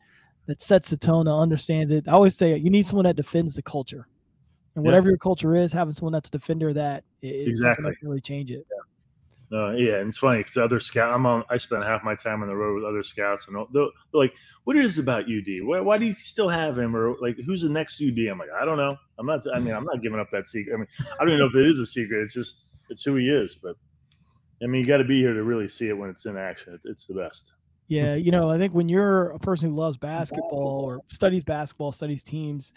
that 0.45 0.61
sets 0.61 0.91
the 0.91 0.97
tone, 0.97 1.25
that 1.25 1.33
understands 1.33 1.91
it. 1.91 2.07
I 2.07 2.11
always 2.11 2.35
say 2.35 2.55
you 2.55 2.69
need 2.69 2.85
someone 2.85 3.05
that 3.05 3.15
defends 3.15 3.55
the 3.55 3.63
culture, 3.63 4.07
and 4.75 4.85
whatever 4.85 5.07
yeah. 5.07 5.11
your 5.11 5.17
culture 5.17 5.55
is, 5.55 5.71
having 5.71 5.93
someone 5.93 6.13
that's 6.13 6.29
a 6.29 6.31
defender 6.31 6.69
of 6.69 6.75
that 6.75 7.03
is 7.23 7.47
exactly 7.47 7.91
really 8.03 8.21
change 8.21 8.51
it. 8.51 8.65
Yeah. 8.69 8.78
Uh, 9.51 9.71
yeah, 9.71 9.95
and 9.95 10.09
it's 10.09 10.17
funny 10.19 10.39
because 10.39 10.57
other 10.57 10.79
scouts, 10.79 11.12
I'm 11.15 11.25
on. 11.25 11.43
I 11.49 11.57
spend 11.57 11.83
half 11.83 12.03
my 12.03 12.13
time 12.13 12.43
on 12.43 12.47
the 12.47 12.55
road 12.55 12.75
with 12.75 12.83
other 12.83 13.01
scouts, 13.01 13.47
and 13.47 13.55
they're, 13.55 13.65
they're 14.12 14.21
like, 14.21 14.33
"What 14.65 14.77
is 14.77 14.99
about 14.99 15.23
UD? 15.23 15.63
Why, 15.63 15.79
why, 15.79 15.97
do 15.97 16.05
you 16.05 16.13
still 16.13 16.49
have 16.49 16.77
him? 16.77 16.95
Or 16.95 17.15
like, 17.19 17.35
who's 17.45 17.63
the 17.63 17.69
next 17.69 17.99
UD?" 17.99 18.19
I'm 18.29 18.38
like, 18.38 18.49
"I 18.62 18.63
don't 18.63 18.77
know. 18.77 18.95
I'm 19.17 19.25
not. 19.25 19.41
I 19.53 19.59
mean, 19.59 19.73
I'm 19.73 19.85
not 19.85 20.03
giving 20.03 20.19
up 20.19 20.29
that 20.31 20.45
secret. 20.45 20.75
I 20.75 20.77
mean, 20.77 20.88
I 20.99 21.23
don't 21.23 21.29
even 21.29 21.39
know 21.39 21.47
if 21.47 21.55
it 21.55 21.67
is 21.67 21.79
a 21.79 21.85
secret. 21.85 22.21
It's 22.21 22.35
just 22.35 22.65
it's 22.91 23.01
who 23.01 23.15
he 23.15 23.27
is. 23.27 23.55
But 23.55 23.75
I 24.62 24.67
mean, 24.67 24.81
you 24.81 24.88
got 24.88 24.97
to 24.97 25.03
be 25.03 25.19
here 25.19 25.33
to 25.33 25.43
really 25.43 25.67
see 25.67 25.88
it 25.89 25.97
when 25.97 26.12
it's 26.12 26.27
in 26.27 26.38
action. 26.38 26.75
It, 26.75 26.81
it's 26.83 27.07
the 27.07 27.15
best." 27.15 27.53
Yeah, 27.88 28.13
you 28.13 28.29
know, 28.29 28.51
I 28.51 28.59
think 28.59 28.75
when 28.75 28.88
you're 28.88 29.31
a 29.31 29.39
person 29.39 29.71
who 29.71 29.75
loves 29.75 29.97
basketball 29.97 30.85
or 30.85 31.01
studies 31.07 31.43
basketball, 31.43 31.91
studies 31.91 32.21
teams, 32.21 32.71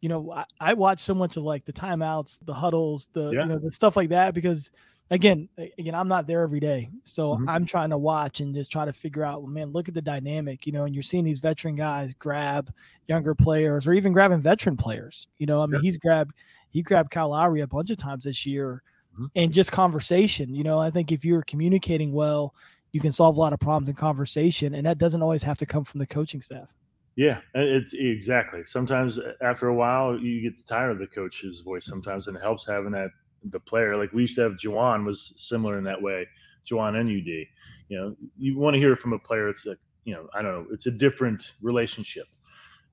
you 0.00 0.08
know, 0.08 0.32
I, 0.32 0.44
I 0.60 0.74
watch 0.74 0.98
so 0.98 1.14
much 1.14 1.36
of 1.36 1.44
like 1.44 1.64
the 1.66 1.72
timeouts, 1.72 2.40
the 2.44 2.52
huddles, 2.52 3.08
the 3.12 3.30
yeah. 3.30 3.42
you 3.42 3.46
know, 3.46 3.58
the 3.60 3.70
stuff 3.70 3.96
like 3.96 4.08
that 4.08 4.34
because 4.34 4.72
again, 5.10 5.48
again, 5.78 5.94
I'm 5.94 6.08
not 6.08 6.26
there 6.26 6.42
every 6.42 6.60
day, 6.60 6.88
so 7.02 7.34
mm-hmm. 7.34 7.48
I'm 7.48 7.66
trying 7.66 7.90
to 7.90 7.98
watch 7.98 8.40
and 8.40 8.54
just 8.54 8.70
try 8.70 8.84
to 8.84 8.92
figure 8.92 9.24
out. 9.24 9.42
Well, 9.42 9.50
man, 9.50 9.72
look 9.72 9.88
at 9.88 9.94
the 9.94 10.02
dynamic, 10.02 10.66
you 10.66 10.72
know. 10.72 10.84
And 10.84 10.94
you're 10.94 11.02
seeing 11.02 11.24
these 11.24 11.40
veteran 11.40 11.76
guys 11.76 12.14
grab 12.18 12.72
younger 13.08 13.34
players, 13.34 13.86
or 13.86 13.92
even 13.92 14.12
grabbing 14.12 14.40
veteran 14.40 14.76
players. 14.76 15.28
You 15.38 15.46
know, 15.46 15.62
I 15.62 15.66
mean, 15.66 15.80
yeah. 15.80 15.82
he's 15.82 15.96
grabbed 15.96 16.34
he 16.70 16.82
grabbed 16.82 17.10
Kyle 17.10 17.30
Lowry 17.30 17.60
a 17.60 17.66
bunch 17.66 17.90
of 17.90 17.96
times 17.96 18.24
this 18.24 18.46
year, 18.46 18.82
mm-hmm. 19.14 19.26
and 19.34 19.52
just 19.52 19.72
conversation. 19.72 20.54
You 20.54 20.64
know, 20.64 20.78
I 20.78 20.90
think 20.90 21.12
if 21.12 21.24
you're 21.24 21.42
communicating 21.42 22.12
well, 22.12 22.54
you 22.92 23.00
can 23.00 23.12
solve 23.12 23.36
a 23.36 23.40
lot 23.40 23.52
of 23.52 23.60
problems 23.60 23.88
in 23.88 23.94
conversation, 23.94 24.74
and 24.74 24.86
that 24.86 24.98
doesn't 24.98 25.22
always 25.22 25.42
have 25.42 25.58
to 25.58 25.66
come 25.66 25.84
from 25.84 25.98
the 25.98 26.06
coaching 26.06 26.40
staff. 26.40 26.74
Yeah, 27.16 27.40
it's 27.54 27.92
exactly. 27.92 28.60
Sometimes 28.64 29.18
after 29.42 29.68
a 29.68 29.74
while, 29.74 30.18
you 30.18 30.40
get 30.40 30.64
tired 30.66 30.92
of 30.92 30.98
the 30.98 31.08
coach's 31.08 31.60
voice. 31.60 31.84
Sometimes, 31.84 32.28
and 32.28 32.36
it 32.36 32.40
helps 32.40 32.66
having 32.66 32.92
that 32.92 33.10
the 33.44 33.60
player. 33.60 33.96
Like 33.96 34.12
we 34.12 34.22
used 34.22 34.36
to 34.36 34.42
have 34.42 34.52
Juwan 34.52 35.04
was 35.04 35.32
similar 35.36 35.78
in 35.78 35.84
that 35.84 36.00
way. 36.00 36.26
Juwan 36.68 36.98
and 37.00 37.08
UD. 37.08 37.46
You 37.88 37.98
know, 37.98 38.16
you 38.38 38.58
want 38.58 38.74
to 38.74 38.80
hear 38.80 38.94
from 38.96 39.12
a 39.12 39.18
player. 39.18 39.48
It's 39.48 39.66
a 39.66 39.76
you 40.04 40.14
know, 40.14 40.28
I 40.34 40.42
don't 40.42 40.52
know. 40.52 40.66
It's 40.72 40.86
a 40.86 40.90
different 40.90 41.54
relationship, 41.60 42.26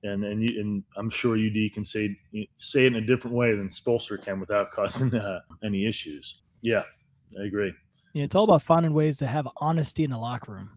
and 0.02 0.24
and 0.24 0.42
you, 0.42 0.60
and 0.60 0.82
I'm 0.96 1.10
sure 1.10 1.36
UD 1.36 1.72
can 1.72 1.84
say 1.84 2.16
say 2.58 2.84
it 2.84 2.94
in 2.94 2.96
a 2.96 3.06
different 3.06 3.36
way 3.36 3.54
than 3.54 3.68
Spoelstra 3.68 4.22
can 4.22 4.40
without 4.40 4.70
causing 4.72 5.14
uh, 5.14 5.40
any 5.64 5.86
issues. 5.86 6.42
Yeah, 6.60 6.82
I 7.40 7.46
agree. 7.46 7.72
Yeah, 8.14 8.24
it's 8.24 8.34
all 8.34 8.44
about 8.44 8.62
finding 8.62 8.92
ways 8.92 9.18
to 9.18 9.26
have 9.26 9.48
honesty 9.58 10.04
in 10.04 10.10
the 10.10 10.18
locker 10.18 10.52
room. 10.52 10.70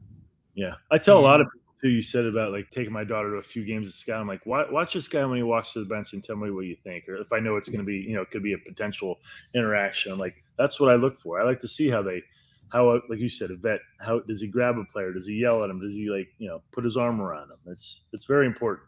Yeah, 0.53 0.75
I 0.91 0.97
tell 0.97 1.17
a 1.17 1.21
lot 1.21 1.41
of 1.41 1.47
people 1.47 1.60
too. 1.81 1.89
You 1.89 2.01
said 2.01 2.25
about 2.25 2.51
like 2.51 2.69
taking 2.71 2.93
my 2.93 3.03
daughter 3.03 3.31
to 3.31 3.37
a 3.37 3.43
few 3.43 3.65
games 3.65 3.87
of 3.87 3.93
scout. 3.93 4.21
I'm 4.21 4.27
like, 4.27 4.45
watch 4.45 4.93
this 4.93 5.07
guy 5.07 5.25
when 5.25 5.37
he 5.37 5.43
walks 5.43 5.73
to 5.73 5.79
the 5.79 5.85
bench 5.85 6.13
and 6.13 6.23
tell 6.23 6.35
me 6.35 6.51
what 6.51 6.65
you 6.65 6.75
think, 6.83 7.07
or 7.09 7.15
if 7.15 7.31
I 7.33 7.39
know 7.39 7.55
it's 7.57 7.69
going 7.69 7.79
to 7.79 7.85
be, 7.85 7.95
you 7.97 8.13
know, 8.15 8.21
it 8.21 8.31
could 8.31 8.43
be 8.43 8.53
a 8.53 8.57
potential 8.57 9.19
interaction. 9.55 10.11
I'm 10.11 10.17
like, 10.17 10.35
that's 10.57 10.79
what 10.79 10.91
I 10.91 10.95
look 10.95 11.19
for. 11.19 11.39
I 11.41 11.43
like 11.43 11.59
to 11.61 11.67
see 11.67 11.89
how 11.89 12.01
they, 12.01 12.21
how 12.71 13.01
like 13.09 13.19
you 13.19 13.29
said, 13.29 13.51
a 13.51 13.55
vet. 13.55 13.79
How 13.99 14.19
does 14.19 14.41
he 14.41 14.47
grab 14.47 14.77
a 14.77 14.85
player? 14.91 15.11
Does 15.11 15.27
he 15.27 15.33
yell 15.33 15.63
at 15.63 15.69
him? 15.69 15.81
Does 15.81 15.93
he 15.93 16.09
like, 16.09 16.27
you 16.37 16.47
know, 16.47 16.61
put 16.71 16.83
his 16.83 16.97
arm 16.97 17.19
around 17.21 17.49
him? 17.51 17.57
It's 17.67 18.01
it's 18.13 18.25
very 18.25 18.45
important. 18.45 18.87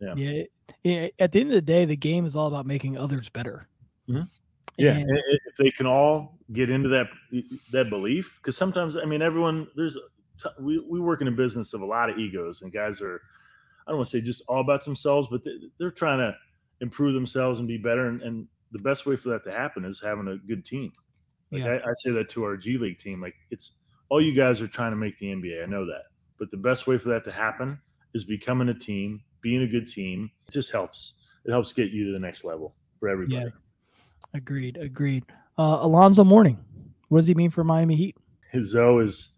Yeah. 0.00 0.14
Yeah. 0.16 0.42
yeah. 0.82 1.08
At 1.18 1.32
the 1.32 1.40
end 1.40 1.50
of 1.50 1.54
the 1.54 1.62
day, 1.62 1.84
the 1.84 1.96
game 1.96 2.26
is 2.26 2.34
all 2.34 2.48
about 2.48 2.66
making 2.66 2.96
others 2.98 3.28
better. 3.28 3.68
Mhm. 4.08 4.28
Yeah, 4.78 4.96
And- 4.96 5.08
if 5.46 5.56
they 5.58 5.70
can 5.70 5.86
all 5.86 6.38
get 6.52 6.70
into 6.70 6.88
that 6.88 7.06
that 7.72 7.90
belief, 7.90 8.38
because 8.40 8.56
sometimes 8.56 8.96
I 8.96 9.04
mean 9.04 9.22
everyone 9.22 9.68
there's 9.76 9.96
t- 10.42 10.62
we 10.62 10.78
we 10.88 11.00
work 11.00 11.20
in 11.20 11.28
a 11.28 11.32
business 11.32 11.74
of 11.74 11.82
a 11.82 11.86
lot 11.86 12.10
of 12.10 12.18
egos 12.18 12.62
and 12.62 12.72
guys 12.72 13.00
are 13.00 13.20
I 13.86 13.90
don't 13.90 13.98
want 13.98 14.08
to 14.08 14.18
say 14.18 14.20
just 14.20 14.42
all 14.48 14.60
about 14.60 14.84
themselves, 14.84 15.28
but 15.30 15.42
they, 15.42 15.52
they're 15.78 15.90
trying 15.90 16.18
to 16.18 16.36
improve 16.80 17.14
themselves 17.14 17.58
and 17.58 17.66
be 17.66 17.78
better. 17.78 18.06
And, 18.06 18.22
and 18.22 18.46
the 18.70 18.78
best 18.78 19.06
way 19.06 19.16
for 19.16 19.30
that 19.30 19.42
to 19.44 19.52
happen 19.52 19.84
is 19.84 20.00
having 20.00 20.28
a 20.28 20.36
good 20.46 20.64
team. 20.64 20.92
Like 21.50 21.62
Yeah. 21.62 21.78
I, 21.84 21.90
I 21.90 21.92
say 21.96 22.10
that 22.12 22.28
to 22.30 22.44
our 22.44 22.56
G 22.56 22.78
League 22.78 22.98
team, 22.98 23.20
like 23.20 23.34
it's 23.50 23.72
all 24.08 24.20
you 24.22 24.36
guys 24.36 24.60
are 24.60 24.68
trying 24.68 24.92
to 24.92 24.96
make 24.96 25.18
the 25.18 25.26
NBA. 25.26 25.62
I 25.62 25.66
know 25.66 25.84
that, 25.86 26.04
but 26.38 26.50
the 26.50 26.56
best 26.56 26.86
way 26.86 26.98
for 26.98 27.08
that 27.10 27.24
to 27.24 27.32
happen 27.32 27.78
is 28.14 28.24
becoming 28.24 28.68
a 28.68 28.74
team, 28.74 29.22
being 29.40 29.62
a 29.62 29.66
good 29.66 29.86
team. 29.86 30.30
It 30.46 30.52
just 30.52 30.70
helps. 30.70 31.14
It 31.44 31.50
helps 31.50 31.72
get 31.72 31.90
you 31.90 32.06
to 32.06 32.12
the 32.12 32.20
next 32.20 32.44
level 32.44 32.74
for 33.00 33.08
everybody. 33.08 33.52
Agreed. 34.34 34.76
Agreed. 34.76 35.24
Uh, 35.58 35.78
Alonzo 35.80 36.24
Mourning. 36.24 36.58
What 37.08 37.18
does 37.18 37.26
he 37.26 37.34
mean 37.34 37.50
for 37.50 37.64
Miami 37.64 37.96
Heat? 37.96 38.16
his 38.52 38.70
Zoe 38.70 39.02
is 39.02 39.30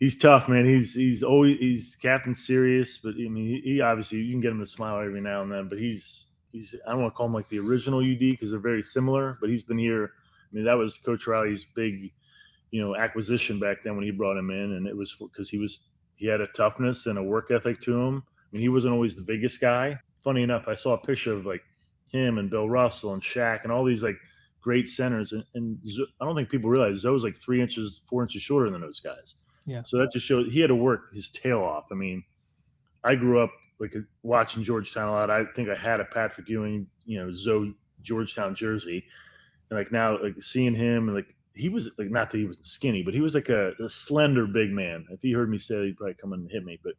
he's 0.00 0.16
tough, 0.16 0.48
man. 0.48 0.64
He's 0.64 0.94
he's 0.94 1.22
always 1.22 1.58
he's 1.58 1.96
captain 1.96 2.34
serious, 2.34 2.98
but 2.98 3.14
I 3.14 3.28
mean 3.28 3.46
he, 3.46 3.60
he 3.64 3.80
obviously 3.80 4.18
you 4.18 4.32
can 4.32 4.40
get 4.40 4.52
him 4.52 4.60
to 4.60 4.66
smile 4.66 5.00
every 5.00 5.20
now 5.20 5.42
and 5.42 5.50
then, 5.50 5.68
but 5.68 5.78
he's 5.78 6.26
he's 6.52 6.74
I 6.86 6.92
don't 6.92 7.02
want 7.02 7.14
to 7.14 7.16
call 7.16 7.26
him 7.26 7.34
like 7.34 7.48
the 7.48 7.58
original 7.58 8.00
UD 8.00 8.18
because 8.18 8.50
they're 8.50 8.60
very 8.60 8.82
similar, 8.82 9.38
but 9.40 9.50
he's 9.50 9.62
been 9.62 9.78
here. 9.78 10.12
I 10.52 10.56
mean 10.56 10.64
that 10.64 10.76
was 10.76 10.98
Coach 10.98 11.26
Riley's 11.26 11.64
big, 11.64 12.12
you 12.70 12.80
know, 12.80 12.96
acquisition 12.96 13.58
back 13.58 13.78
then 13.84 13.96
when 13.96 14.04
he 14.04 14.10
brought 14.10 14.38
him 14.38 14.50
in, 14.50 14.72
and 14.72 14.86
it 14.86 14.96
was 14.96 15.14
because 15.18 15.48
he 15.48 15.58
was 15.58 15.80
he 16.16 16.26
had 16.26 16.40
a 16.40 16.46
toughness 16.48 17.06
and 17.06 17.18
a 17.18 17.22
work 17.22 17.50
ethic 17.50 17.80
to 17.82 18.00
him. 18.00 18.22
I 18.26 18.48
mean 18.52 18.62
he 18.62 18.68
wasn't 18.68 18.94
always 18.94 19.16
the 19.16 19.22
biggest 19.22 19.60
guy. 19.60 19.98
Funny 20.24 20.42
enough, 20.42 20.66
I 20.66 20.74
saw 20.74 20.94
a 20.94 20.98
picture 20.98 21.32
of 21.32 21.46
like 21.46 21.62
him 22.10 22.38
and 22.38 22.50
Bill 22.50 22.68
Russell 22.68 23.14
and 23.14 23.22
Shaq 23.22 23.62
and 23.62 23.72
all 23.72 23.84
these 23.84 24.02
like 24.02 24.16
great 24.60 24.88
centers. 24.88 25.32
And, 25.32 25.44
and 25.54 25.78
I 26.20 26.24
don't 26.24 26.34
think 26.34 26.48
people 26.48 26.68
realize 26.68 26.96
Zo's 26.96 27.22
like 27.22 27.36
three 27.36 27.60
inches, 27.60 28.00
four 28.08 28.22
inches 28.22 28.42
shorter 28.42 28.70
than 28.70 28.80
those 28.80 28.98
guys. 28.98 29.36
Yeah. 29.66 29.82
So 29.84 29.98
that 29.98 30.12
just 30.12 30.24
shows 30.24 30.52
he 30.52 30.60
had 30.60 30.68
to 30.68 30.76
work 30.76 31.12
his 31.12 31.28
tail 31.28 31.60
off. 31.60 31.86
I 31.90 31.94
mean, 31.94 32.22
I 33.04 33.14
grew 33.16 33.40
up 33.40 33.50
like 33.78 33.94
watching 34.22 34.62
Georgetown 34.62 35.08
a 35.08 35.12
lot. 35.12 35.30
I 35.30 35.44
think 35.54 35.68
I 35.68 35.74
had 35.74 36.00
a 36.00 36.04
Patrick 36.04 36.48
Ewing, 36.48 36.86
you 37.04 37.18
know, 37.18 37.32
Zo 37.32 37.72
Georgetown 38.02 38.54
jersey, 38.54 39.04
and 39.70 39.78
like 39.78 39.92
now, 39.92 40.22
like 40.22 40.40
seeing 40.40 40.74
him, 40.74 41.08
and 41.08 41.16
like 41.16 41.34
he 41.54 41.68
was 41.68 41.90
like 41.98 42.10
not 42.10 42.30
that 42.30 42.38
he 42.38 42.44
was 42.44 42.58
skinny, 42.62 43.02
but 43.02 43.14
he 43.14 43.20
was 43.20 43.34
like 43.34 43.48
a, 43.48 43.72
a 43.82 43.88
slender 43.88 44.46
big 44.46 44.70
man. 44.70 45.06
If 45.10 45.20
he 45.20 45.32
heard 45.32 45.50
me 45.50 45.58
say, 45.58 45.86
he'd 45.86 45.96
probably 45.96 46.14
come 46.14 46.32
and 46.32 46.50
hit 46.50 46.64
me. 46.64 46.78
But 46.82 46.94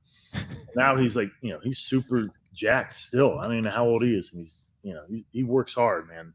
now 0.76 0.98
he's 0.98 1.16
like, 1.16 1.30
you 1.42 1.52
know, 1.52 1.60
he's 1.64 1.80
super 1.80 2.30
jacked 2.54 2.94
still. 2.94 3.40
I 3.40 3.44
don't 3.44 3.54
even 3.54 3.64
know 3.66 3.72
how 3.72 3.86
old 3.86 4.04
he 4.04 4.14
is, 4.14 4.32
and 4.32 4.42
he's, 4.42 4.60
you 4.84 4.94
know, 4.94 5.04
he, 5.10 5.26
he 5.32 5.44
works 5.44 5.74
hard, 5.74 6.08
man. 6.08 6.34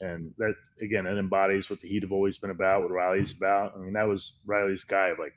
And 0.00 0.32
that 0.38 0.54
again, 0.80 1.06
it 1.06 1.18
embodies 1.18 1.70
what 1.70 1.80
the 1.80 1.88
Heat 1.88 2.02
have 2.02 2.12
always 2.12 2.38
been 2.38 2.50
about, 2.50 2.82
what 2.82 2.90
Riley's 2.90 3.32
about. 3.32 3.74
I 3.76 3.80
mean, 3.80 3.92
that 3.94 4.08
was 4.08 4.34
Riley's 4.46 4.84
guy. 4.84 5.12
Like 5.18 5.34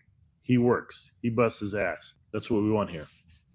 he 0.48 0.58
works, 0.58 1.12
he 1.22 1.30
busts 1.30 1.60
his 1.60 1.76
ass. 1.76 2.14
That's 2.32 2.50
what 2.50 2.64
we 2.64 2.72
want 2.72 2.90
here. 2.90 3.06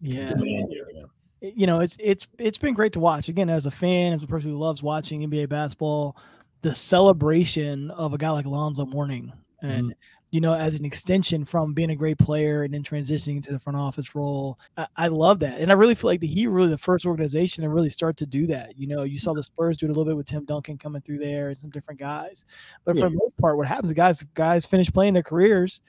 Yeah. 0.02 0.34
Here, 0.36 0.86
yeah. 0.94 1.50
you 1.54 1.66
know, 1.66 1.80
it's 1.80 1.96
it's 1.98 2.28
it's 2.38 2.58
been 2.58 2.74
great 2.74 2.92
to 2.92 3.00
watch. 3.00 3.28
Again, 3.28 3.48
as 3.48 3.64
a 3.64 3.70
fan, 3.70 4.12
as 4.12 4.22
a 4.22 4.26
person 4.26 4.50
who 4.50 4.58
loves 4.58 4.82
watching 4.82 5.22
NBA 5.22 5.48
basketball, 5.48 6.16
the 6.60 6.74
celebration 6.74 7.90
of 7.92 8.12
a 8.12 8.18
guy 8.18 8.30
like 8.30 8.44
Alonzo 8.44 8.84
Mourning, 8.84 9.32
and 9.62 9.84
mm-hmm. 9.84 9.90
you 10.32 10.42
know, 10.42 10.52
as 10.52 10.78
an 10.78 10.84
extension 10.84 11.46
from 11.46 11.72
being 11.72 11.90
a 11.90 11.96
great 11.96 12.18
player 12.18 12.64
and 12.64 12.74
then 12.74 12.82
transitioning 12.82 13.36
into 13.36 13.52
the 13.52 13.58
front 13.58 13.78
office 13.78 14.14
role, 14.14 14.58
I, 14.76 14.86
I 14.96 15.08
love 15.08 15.38
that, 15.40 15.60
and 15.60 15.72
I 15.72 15.74
really 15.74 15.94
feel 15.94 16.10
like 16.10 16.20
the 16.20 16.26
Heat 16.26 16.48
really 16.48 16.68
the 16.68 16.76
first 16.76 17.06
organization 17.06 17.62
to 17.62 17.70
really 17.70 17.90
start 17.90 18.18
to 18.18 18.26
do 18.26 18.46
that. 18.48 18.78
You 18.78 18.86
know, 18.86 19.04
you 19.04 19.18
saw 19.18 19.32
the 19.32 19.42
Spurs 19.42 19.78
do 19.78 19.86
it 19.86 19.90
a 19.90 19.92
little 19.92 20.04
bit 20.04 20.16
with 20.16 20.26
Tim 20.26 20.44
Duncan 20.44 20.76
coming 20.76 21.00
through 21.00 21.18
there 21.20 21.48
and 21.48 21.56
some 21.56 21.70
different 21.70 22.00
guys, 22.00 22.44
but 22.84 22.96
for 22.96 23.08
the 23.08 23.16
most 23.16 23.36
part, 23.38 23.56
what 23.56 23.66
happens? 23.66 23.90
is 23.90 23.94
Guys, 23.94 24.22
guys 24.34 24.66
finish 24.66 24.92
playing 24.92 25.14
their 25.14 25.22
careers. 25.22 25.80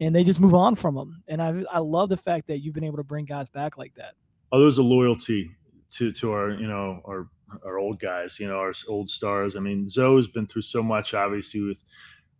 And 0.00 0.14
they 0.14 0.22
just 0.22 0.40
move 0.40 0.54
on 0.54 0.76
from 0.76 0.94
them, 0.94 1.22
and 1.26 1.42
I 1.42 1.64
I 1.72 1.80
love 1.80 2.08
the 2.08 2.16
fact 2.16 2.46
that 2.46 2.58
you've 2.60 2.74
been 2.74 2.84
able 2.84 2.98
to 2.98 3.04
bring 3.04 3.24
guys 3.24 3.48
back 3.48 3.76
like 3.76 3.94
that. 3.96 4.14
oh, 4.52 4.60
there's 4.60 4.78
a 4.78 4.82
loyalty 4.82 5.50
to 5.90 6.12
to 6.12 6.32
our 6.32 6.50
you 6.52 6.68
know 6.68 7.00
our 7.06 7.28
our 7.64 7.78
old 7.78 7.98
guys, 8.00 8.38
you 8.38 8.46
know 8.46 8.58
our 8.58 8.72
old 8.88 9.08
stars. 9.10 9.56
I 9.56 9.60
mean, 9.60 9.88
Zo's 9.88 10.28
been 10.28 10.46
through 10.46 10.62
so 10.62 10.82
much, 10.82 11.14
obviously 11.14 11.62
with 11.62 11.82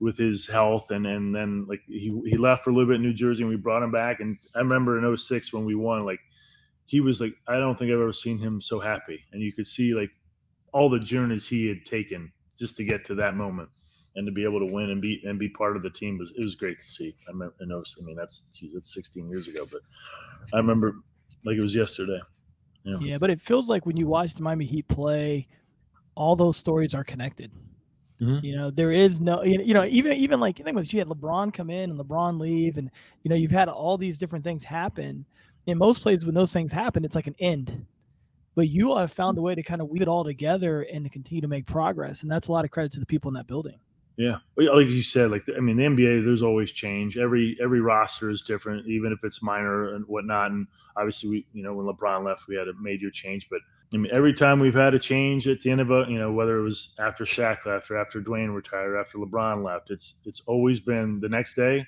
with 0.01 0.17
his 0.17 0.47
health, 0.47 0.91
and 0.91 1.07
and 1.07 1.35
then 1.35 1.67
like 1.69 1.81
he 1.87 2.21
he 2.27 2.37
left 2.37 2.65
for 2.65 2.71
a 2.71 2.73
little 2.73 2.89
bit 2.89 2.97
in 2.97 3.03
New 3.03 3.15
Jersey, 3.15 3.43
and 3.43 3.51
we 3.51 3.57
brought 3.57 3.83
him 3.83 3.91
back. 3.91 4.21
And 4.21 4.39
I 4.55 4.61
remember 4.61 4.99
in 4.99 5.17
06 5.17 5.53
when 5.53 5.65
we 5.65 5.75
won, 5.75 6.05
like 6.05 6.21
he 6.87 7.01
was 7.01 7.21
like 7.21 7.35
I 7.49 7.59
don't 7.59 7.79
think 7.79 7.91
I've 7.91 8.01
ever 8.01 8.13
seen 8.13 8.39
him 8.39 8.61
so 8.61 8.79
happy, 8.79 9.25
and 9.33 9.43
you 9.43 9.53
could 9.53 9.67
see 9.67 9.95
like 9.95 10.11
all 10.73 10.89
the 10.89 11.01
journeys 11.01 11.49
he 11.49 11.67
had 11.67 11.85
taken 11.85 12.31
just 12.59 12.77
to 12.77 12.85
get 12.85 13.05
to 13.07 13.15
that 13.17 13.35
moment. 13.35 13.69
And 14.19 14.27
to 14.27 14.33
be 14.33 14.43
able 14.43 14.59
to 14.59 14.73
win 14.73 14.91
and 14.91 15.01
be 15.01 15.23
and 15.25 15.39
be 15.39 15.49
part 15.49 15.77
of 15.77 15.85
the 15.85 15.91
team 15.91 16.19
was 16.19 16.33
it 16.37 16.43
was 16.43 16.57
great 16.57 16.81
to 16.81 16.85
see. 16.85 17.15
I 17.29 17.31
remember, 17.31 17.55
I 17.63 17.67
know, 17.67 17.85
I 18.01 18.05
mean 18.05 18.17
that's 18.17 18.41
geez, 18.53 18.73
that's 18.75 18.93
16 18.93 19.29
years 19.31 19.47
ago, 19.47 19.65
but 19.71 19.81
I 20.53 20.57
remember 20.57 20.97
like 21.45 21.57
it 21.57 21.63
was 21.63 21.77
yesterday. 21.77 22.19
Yeah. 22.83 22.97
Yeah, 23.01 23.19
but 23.19 23.31
it 23.31 23.41
feels 23.41 23.71
like 23.71 23.87
when 23.87 23.97
you 23.97 24.09
watch 24.09 24.35
the 24.35 24.43
Miami 24.43 24.65
Heat 24.65 24.89
play, 24.89 25.47
all 26.17 26.35
those 26.35 26.57
stories 26.57 26.95
are 26.95 27.05
connected. 27.05 27.53
Mhm. 28.21 28.43
You 28.43 28.57
know, 28.57 28.71
there 28.73 28.91
is 28.91 29.21
no, 29.21 29.45
you 29.45 29.73
know, 29.73 29.85
even 29.85 30.15
even 30.15 30.41
like 30.41 30.59
you 30.59 30.65
think 30.65 30.77
with 30.77 30.93
you 30.93 30.99
had 30.99 31.07
LeBron 31.07 31.55
come 31.55 31.71
in 31.71 31.91
and 31.91 32.01
LeBron 32.01 32.41
leave, 32.41 32.77
and 32.77 32.91
you 33.23 33.29
know, 33.29 33.37
you've 33.37 33.53
had 33.53 33.69
all 33.69 33.97
these 33.97 34.19
different 34.19 34.45
things 34.45 34.65
happen. 34.65 35.25
In 35.67 35.79
most 35.79 36.03
places, 36.03 36.27
when 36.27 36.35
those 36.35 36.53
things 36.53 36.73
happen, 36.73 37.05
it's 37.05 37.15
like 37.15 37.29
an 37.29 37.37
end. 37.39 37.87
But 38.57 38.69
you 38.69 38.97
have 38.97 39.13
found 39.13 39.39
a 39.39 39.43
way 39.43 39.55
to 39.55 39.63
kind 39.63 39.81
of 39.81 39.89
weave 39.89 40.03
it 40.03 40.09
all 40.09 40.25
together 40.25 40.83
and 40.83 41.05
to 41.05 41.11
continue 41.11 41.41
to 41.41 41.47
make 41.47 41.67
progress, 41.67 42.23
and 42.23 42.33
that's 42.33 42.49
a 42.49 42.53
lot 42.53 42.65
of 42.65 42.73
credit 42.73 42.91
to 42.93 43.01
the 43.01 43.07
people 43.07 43.29
in 43.29 43.35
that 43.35 43.47
building. 43.47 43.79
Yeah, 44.19 44.39
like 44.57 44.89
you 44.89 45.01
said, 45.01 45.31
like 45.31 45.45
I 45.57 45.61
mean, 45.61 45.77
the 45.77 45.85
NBA, 45.85 46.25
there's 46.25 46.43
always 46.43 46.73
change. 46.73 47.17
Every 47.17 47.57
every 47.63 47.81
roster 47.81 48.31
is 48.31 48.43
different, 48.43 48.85
even 48.89 49.13
if 49.13 49.21
it's 49.23 49.43
minor 49.43 49.95
and 49.95 50.05
whatnot. 50.07 50.51
And 50.51 50.67
obviously, 50.97 51.31
we 51.31 51.47
you 51.53 51.63
know 51.63 51.73
when 51.73 51.87
LeBron 51.87 52.25
left, 52.25 52.49
we 52.49 52.57
had 52.57 52.67
a 52.67 52.73
major 52.81 53.13
change. 53.13 53.49
But 53.49 53.61
I 53.95 53.97
mean, 53.97 54.11
every 54.13 54.35
time 54.35 54.59
we've 54.59 54.75
had 54.75 54.93
a 54.93 54.99
change 54.99 55.47
at 55.47 55.61
the 55.61 55.71
end 55.71 55.81
of 55.81 55.93
a, 55.93 56.05
you 56.09 56.19
know, 56.19 56.33
whether 56.33 56.59
it 56.59 56.63
was 56.63 56.97
after 56.99 57.25
Shaq 57.25 57.65
left 57.65 57.93
or 57.93 57.97
after 57.97 58.21
Dwyane 58.21 58.53
retired, 58.53 58.99
after 58.99 59.19
LeBron 59.19 59.65
left, 59.65 59.93
it's 59.93 60.17
it's 60.25 60.43
always 60.47 60.81
been 60.81 61.21
the 61.21 61.29
next 61.29 61.55
day. 61.55 61.87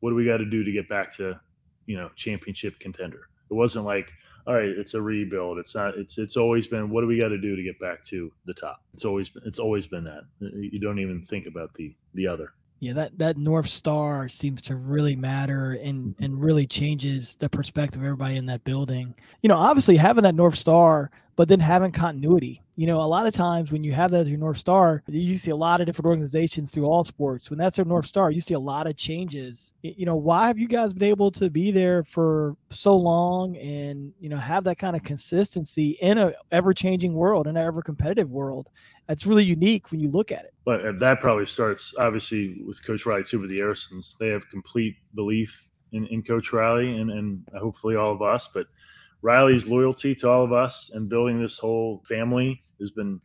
What 0.00 0.08
do 0.08 0.16
we 0.16 0.24
got 0.24 0.38
to 0.38 0.46
do 0.46 0.64
to 0.64 0.72
get 0.72 0.88
back 0.88 1.14
to, 1.16 1.38
you 1.84 1.98
know, 1.98 2.08
championship 2.16 2.80
contender? 2.80 3.28
It 3.50 3.54
wasn't 3.54 3.84
like, 3.84 4.10
all 4.48 4.54
right, 4.54 4.70
it's 4.70 4.94
a 4.94 5.02
rebuild. 5.02 5.58
It's 5.58 5.74
not. 5.74 5.98
It's 5.98 6.16
it's 6.16 6.38
always 6.38 6.66
been. 6.66 6.88
What 6.88 7.02
do 7.02 7.06
we 7.06 7.20
got 7.20 7.28
to 7.28 7.38
do 7.38 7.54
to 7.54 7.62
get 7.62 7.78
back 7.78 8.02
to 8.04 8.32
the 8.46 8.54
top? 8.54 8.82
It's 8.94 9.04
always 9.04 9.28
been. 9.28 9.42
It's 9.44 9.58
always 9.58 9.86
been 9.86 10.04
that. 10.04 10.22
You 10.40 10.80
don't 10.80 10.98
even 11.00 11.26
think 11.28 11.46
about 11.46 11.74
the 11.74 11.94
the 12.14 12.26
other. 12.26 12.54
Yeah, 12.80 12.92
that 12.92 13.18
that 13.18 13.36
North 13.36 13.68
Star 13.68 14.28
seems 14.28 14.62
to 14.62 14.76
really 14.76 15.16
matter 15.16 15.72
and 15.82 16.14
and 16.20 16.40
really 16.40 16.66
changes 16.66 17.34
the 17.40 17.48
perspective 17.48 18.00
of 18.02 18.06
everybody 18.06 18.36
in 18.36 18.46
that 18.46 18.62
building. 18.64 19.14
You 19.42 19.48
know, 19.48 19.56
obviously 19.56 19.96
having 19.96 20.22
that 20.22 20.36
North 20.36 20.54
Star, 20.54 21.10
but 21.34 21.48
then 21.48 21.58
having 21.58 21.90
continuity. 21.90 22.62
You 22.76 22.86
know, 22.86 23.00
a 23.00 23.02
lot 23.02 23.26
of 23.26 23.34
times 23.34 23.72
when 23.72 23.82
you 23.82 23.92
have 23.92 24.12
that 24.12 24.18
as 24.18 24.30
your 24.30 24.38
North 24.38 24.58
Star, 24.58 25.02
you 25.08 25.36
see 25.38 25.50
a 25.50 25.56
lot 25.56 25.80
of 25.80 25.86
different 25.86 26.06
organizations 26.06 26.70
through 26.70 26.84
all 26.84 27.02
sports. 27.02 27.50
When 27.50 27.58
that's 27.58 27.74
their 27.74 27.84
North 27.84 28.06
Star, 28.06 28.30
you 28.30 28.40
see 28.40 28.54
a 28.54 28.60
lot 28.60 28.86
of 28.86 28.96
changes. 28.96 29.72
You 29.82 30.06
know, 30.06 30.14
why 30.14 30.46
have 30.46 30.58
you 30.58 30.68
guys 30.68 30.92
been 30.92 31.08
able 31.08 31.32
to 31.32 31.50
be 31.50 31.72
there 31.72 32.04
for 32.04 32.56
so 32.70 32.96
long 32.96 33.56
and 33.56 34.12
you 34.20 34.28
know 34.28 34.36
have 34.36 34.62
that 34.64 34.78
kind 34.78 34.94
of 34.94 35.02
consistency 35.02 35.98
in 36.00 36.18
a 36.18 36.32
ever 36.52 36.72
changing 36.72 37.14
world, 37.14 37.48
in 37.48 37.56
an 37.56 37.66
ever 37.66 37.82
competitive 37.82 38.30
world? 38.30 38.68
That's 39.08 39.24
really 39.24 39.44
unique 39.44 39.90
when 39.90 40.00
you 40.00 40.10
look 40.10 40.30
at 40.30 40.44
it. 40.44 40.54
But 40.66 40.84
uh, 40.84 40.92
that 40.98 41.20
probably 41.20 41.46
starts 41.46 41.94
obviously 41.98 42.62
with 42.66 42.84
Coach 42.84 43.06
Riley 43.06 43.24
too. 43.24 43.40
With 43.40 43.50
the 43.50 43.62
Arisons, 43.62 44.16
they 44.20 44.28
have 44.28 44.48
complete 44.50 44.96
belief 45.14 45.64
in, 45.92 46.06
in 46.08 46.22
Coach 46.22 46.52
Riley 46.52 46.98
and 46.98 47.10
and 47.10 47.48
hopefully 47.58 47.96
all 47.96 48.12
of 48.12 48.20
us. 48.20 48.48
But 48.52 48.66
Riley's 49.22 49.66
loyalty 49.66 50.14
to 50.16 50.28
all 50.28 50.44
of 50.44 50.52
us 50.52 50.90
and 50.92 51.08
building 51.08 51.40
this 51.40 51.58
whole 51.58 52.02
family 52.06 52.60
has 52.80 52.90
been. 52.90 53.20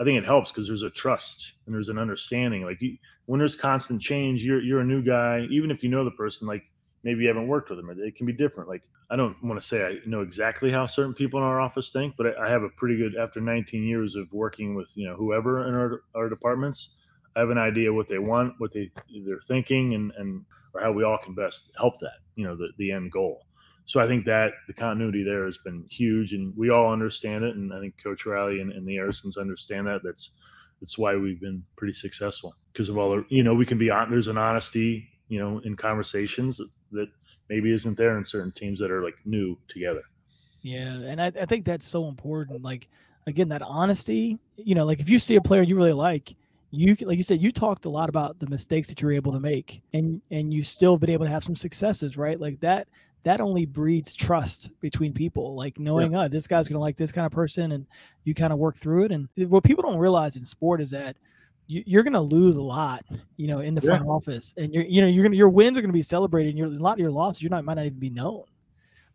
I 0.00 0.04
think 0.04 0.16
it 0.16 0.24
helps 0.24 0.50
because 0.50 0.68
there's 0.68 0.84
a 0.84 0.90
trust 0.90 1.54
and 1.66 1.74
there's 1.74 1.88
an 1.88 1.98
understanding. 1.98 2.64
Like 2.64 2.80
you, 2.80 2.96
when 3.26 3.38
there's 3.38 3.56
constant 3.56 4.00
change, 4.00 4.42
you're 4.42 4.62
you're 4.62 4.80
a 4.80 4.84
new 4.84 5.02
guy, 5.02 5.46
even 5.50 5.70
if 5.70 5.82
you 5.82 5.90
know 5.90 6.04
the 6.04 6.10
person. 6.12 6.48
Like 6.48 6.62
maybe 7.02 7.22
you 7.22 7.28
haven't 7.28 7.48
worked 7.48 7.68
with 7.68 7.78
them, 7.78 7.90
it, 7.90 7.98
it 7.98 8.16
can 8.16 8.24
be 8.24 8.32
different. 8.32 8.70
Like 8.70 8.82
I 9.10 9.16
don't 9.16 9.42
want 9.42 9.60
to 9.60 9.66
say 9.66 9.86
I 9.86 9.96
know 10.06 10.20
exactly 10.20 10.70
how 10.70 10.86
certain 10.86 11.14
people 11.14 11.40
in 11.40 11.44
our 11.44 11.60
office 11.60 11.90
think, 11.90 12.14
but 12.16 12.38
I, 12.38 12.48
have 12.48 12.62
a 12.62 12.68
pretty 12.68 12.96
good 12.96 13.16
after 13.16 13.40
19 13.40 13.82
years 13.82 14.14
of 14.14 14.30
working 14.32 14.74
with 14.74 14.90
you 14.96 15.08
know 15.08 15.16
whoever 15.16 15.66
in 15.66 15.74
our 15.74 16.02
our 16.14 16.28
departments. 16.28 16.96
I 17.34 17.40
have 17.40 17.50
an 17.50 17.58
idea 17.58 17.92
what 17.92 18.08
they 18.08 18.18
want, 18.18 18.54
what 18.58 18.72
they 18.72 18.90
they're 19.24 19.40
thinking, 19.40 19.94
and 19.94 20.12
and 20.18 20.44
or 20.74 20.82
how 20.82 20.92
we 20.92 21.04
all 21.04 21.18
can 21.18 21.34
best 21.34 21.72
help 21.78 21.98
that. 22.00 22.18
You 22.36 22.44
know, 22.44 22.56
the 22.56 22.68
the 22.76 22.92
end 22.92 23.10
goal. 23.10 23.46
So 23.86 24.00
I 24.00 24.06
think 24.06 24.26
that 24.26 24.52
the 24.66 24.74
continuity 24.74 25.24
there 25.24 25.46
has 25.46 25.56
been 25.56 25.86
huge, 25.88 26.34
and 26.34 26.52
we 26.54 26.68
all 26.68 26.92
understand 26.92 27.44
it. 27.44 27.56
And 27.56 27.72
I 27.72 27.80
think 27.80 27.94
Coach 28.02 28.26
Riley 28.26 28.60
and, 28.60 28.70
and 28.70 28.86
the 28.86 28.98
Arisons 28.98 29.38
understand 29.38 29.86
that. 29.86 30.00
That's 30.04 30.32
that's 30.80 30.98
why 30.98 31.16
we've 31.16 31.40
been 31.40 31.62
pretty 31.76 31.94
successful 31.94 32.54
because 32.72 32.90
of 32.90 32.98
all 32.98 33.10
the 33.10 33.24
you 33.30 33.42
know 33.42 33.54
we 33.54 33.64
can 33.64 33.78
be 33.78 33.88
on. 33.88 34.10
There's 34.10 34.28
an 34.28 34.36
honesty 34.36 35.08
you 35.28 35.38
know 35.38 35.62
in 35.64 35.76
conversations 35.76 36.60
that 36.92 37.08
maybe 37.48 37.72
isn't 37.72 37.96
there 37.96 38.18
in 38.18 38.24
certain 38.24 38.52
teams 38.52 38.78
that 38.80 38.90
are 38.90 39.02
like 39.02 39.16
new 39.24 39.56
together. 39.68 40.02
Yeah, 40.62 40.92
and 40.92 41.20
I, 41.20 41.26
I 41.40 41.46
think 41.46 41.64
that's 41.64 41.86
so 41.86 42.08
important. 42.08 42.62
Like 42.62 42.88
again, 43.26 43.48
that 43.48 43.62
honesty. 43.62 44.38
You 44.56 44.74
know, 44.74 44.84
like 44.84 45.00
if 45.00 45.08
you 45.08 45.18
see 45.18 45.36
a 45.36 45.40
player 45.40 45.62
you 45.62 45.76
really 45.76 45.92
like, 45.92 46.34
you 46.70 46.96
like 47.02 47.16
you 47.16 47.22
said, 47.22 47.40
you 47.40 47.52
talked 47.52 47.84
a 47.84 47.90
lot 47.90 48.08
about 48.08 48.38
the 48.38 48.48
mistakes 48.48 48.88
that 48.88 49.00
you're 49.00 49.12
able 49.12 49.32
to 49.32 49.40
make, 49.40 49.82
and 49.92 50.20
and 50.30 50.52
you 50.52 50.62
still 50.62 50.98
been 50.98 51.10
able 51.10 51.26
to 51.26 51.30
have 51.30 51.44
some 51.44 51.56
successes, 51.56 52.16
right? 52.16 52.40
Like 52.40 52.60
that 52.60 52.88
that 53.24 53.40
only 53.40 53.66
breeds 53.66 54.14
trust 54.14 54.70
between 54.80 55.12
people 55.12 55.54
like 55.54 55.78
knowing 55.78 56.12
yeah. 56.12 56.22
oh, 56.22 56.28
this 56.28 56.46
guy's 56.46 56.68
gonna 56.68 56.80
like 56.80 56.96
this 56.96 57.12
kind 57.12 57.26
of 57.26 57.32
person 57.32 57.72
and 57.72 57.86
you 58.24 58.34
kind 58.34 58.52
of 58.52 58.58
work 58.58 58.76
through 58.76 59.04
it 59.04 59.12
and 59.12 59.28
eh, 59.38 59.44
what 59.44 59.64
people 59.64 59.82
don't 59.82 59.98
realize 59.98 60.36
in 60.36 60.44
sport 60.44 60.80
is 60.80 60.90
that 60.90 61.16
you, 61.68 61.98
are 61.98 62.02
going 62.02 62.14
to 62.14 62.20
lose 62.20 62.56
a 62.56 62.62
lot, 62.62 63.04
you 63.36 63.46
know, 63.46 63.60
in 63.60 63.74
the 63.74 63.80
front 63.80 64.04
yeah. 64.04 64.10
office, 64.10 64.54
and 64.56 64.72
you're, 64.72 64.84
you 64.84 65.00
know, 65.00 65.06
you're 65.06 65.28
to 65.28 65.36
your 65.36 65.50
wins 65.50 65.76
are 65.76 65.82
going 65.82 65.90
to 65.90 65.96
be 65.96 66.02
celebrated. 66.02 66.50
And 66.50 66.58
your 66.58 66.68
a 66.68 66.70
lot 66.70 66.94
of 66.94 66.98
your 66.98 67.10
losses, 67.10 67.42
you're 67.42 67.50
not 67.50 67.64
might 67.64 67.74
not 67.74 67.84
even 67.84 67.98
be 67.98 68.10
known. 68.10 68.44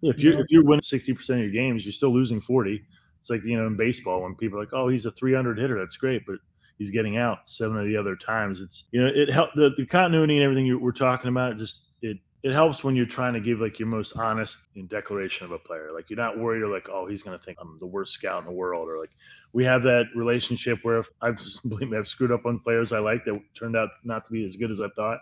If 0.04 0.20
you 0.22 0.40
if 0.40 0.46
you're 0.50 0.64
winning 0.64 0.84
sixty 0.84 1.14
percent 1.14 1.40
of 1.40 1.46
your 1.46 1.54
games, 1.54 1.84
you're 1.84 1.92
still 1.92 2.14
losing 2.14 2.40
forty. 2.40 2.84
It's 3.20 3.30
like 3.30 3.44
you 3.44 3.58
know 3.58 3.68
in 3.68 3.76
baseball 3.76 4.22
when 4.22 4.36
people 4.36 4.60
are 4.60 4.62
like, 4.62 4.74
"Oh, 4.74 4.88
he's 4.88 5.06
a 5.06 5.12
300 5.12 5.58
hitter, 5.58 5.80
that's 5.80 5.98
great," 5.98 6.24
but 6.28 6.36
he's 6.78 6.92
getting 6.92 7.18
out 7.18 7.50
seven 7.50 7.78
of 7.78 7.86
the 7.86 7.98
other 7.98 8.16
times. 8.16 8.60
It's 8.60 8.84
you 8.92 9.02
know 9.02 9.10
it 9.14 9.32
helped 9.32 9.56
the, 9.56 9.72
the 9.78 9.86
continuity 9.86 10.36
and 10.36 10.44
everything 10.44 10.66
you, 10.66 10.78
we're 10.78 10.92
talking 10.92 11.30
about. 11.30 11.54
It 11.54 11.58
just 11.58 11.88
it 12.02 12.18
it 12.44 12.52
helps 12.52 12.84
when 12.84 12.96
you're 12.96 13.06
trying 13.06 13.34
to 13.34 13.40
give 13.40 13.62
like 13.62 13.80
your 13.80 13.88
most 13.88 14.18
honest 14.18 14.60
declaration 14.88 15.46
of 15.46 15.52
a 15.52 15.60
player. 15.60 15.90
Like 15.94 16.10
you're 16.10 16.18
not 16.18 16.38
worried 16.38 16.62
or 16.62 16.68
like, 16.68 16.90
oh, 16.90 17.08
he's 17.08 17.24
going 17.24 17.38
to 17.38 17.44
think 17.44 17.58
I'm 17.62 17.78
the 17.80 17.88
worst 17.88 18.14
scout 18.14 18.42
in 18.42 18.46
the 18.46 18.52
world, 18.52 18.90
or 18.90 18.98
like 18.98 19.12
we 19.54 19.64
have 19.64 19.84
that 19.84 20.06
relationship 20.14 20.80
where 20.84 21.06
I've 21.22 21.40
believe 21.68 21.90
me, 21.90 21.98
I've 21.98 22.08
screwed 22.08 22.32
up 22.32 22.46
on 22.46 22.60
players 22.60 22.92
I 22.92 23.00
like 23.00 23.24
that 23.26 23.40
turned 23.56 23.78
out 23.78 23.90
not 24.04 24.26
to 24.26 24.32
be 24.32 24.44
as 24.44 24.58
good 24.58 24.72
as 24.72 24.82
I 24.82 24.90
thought, 24.90 25.20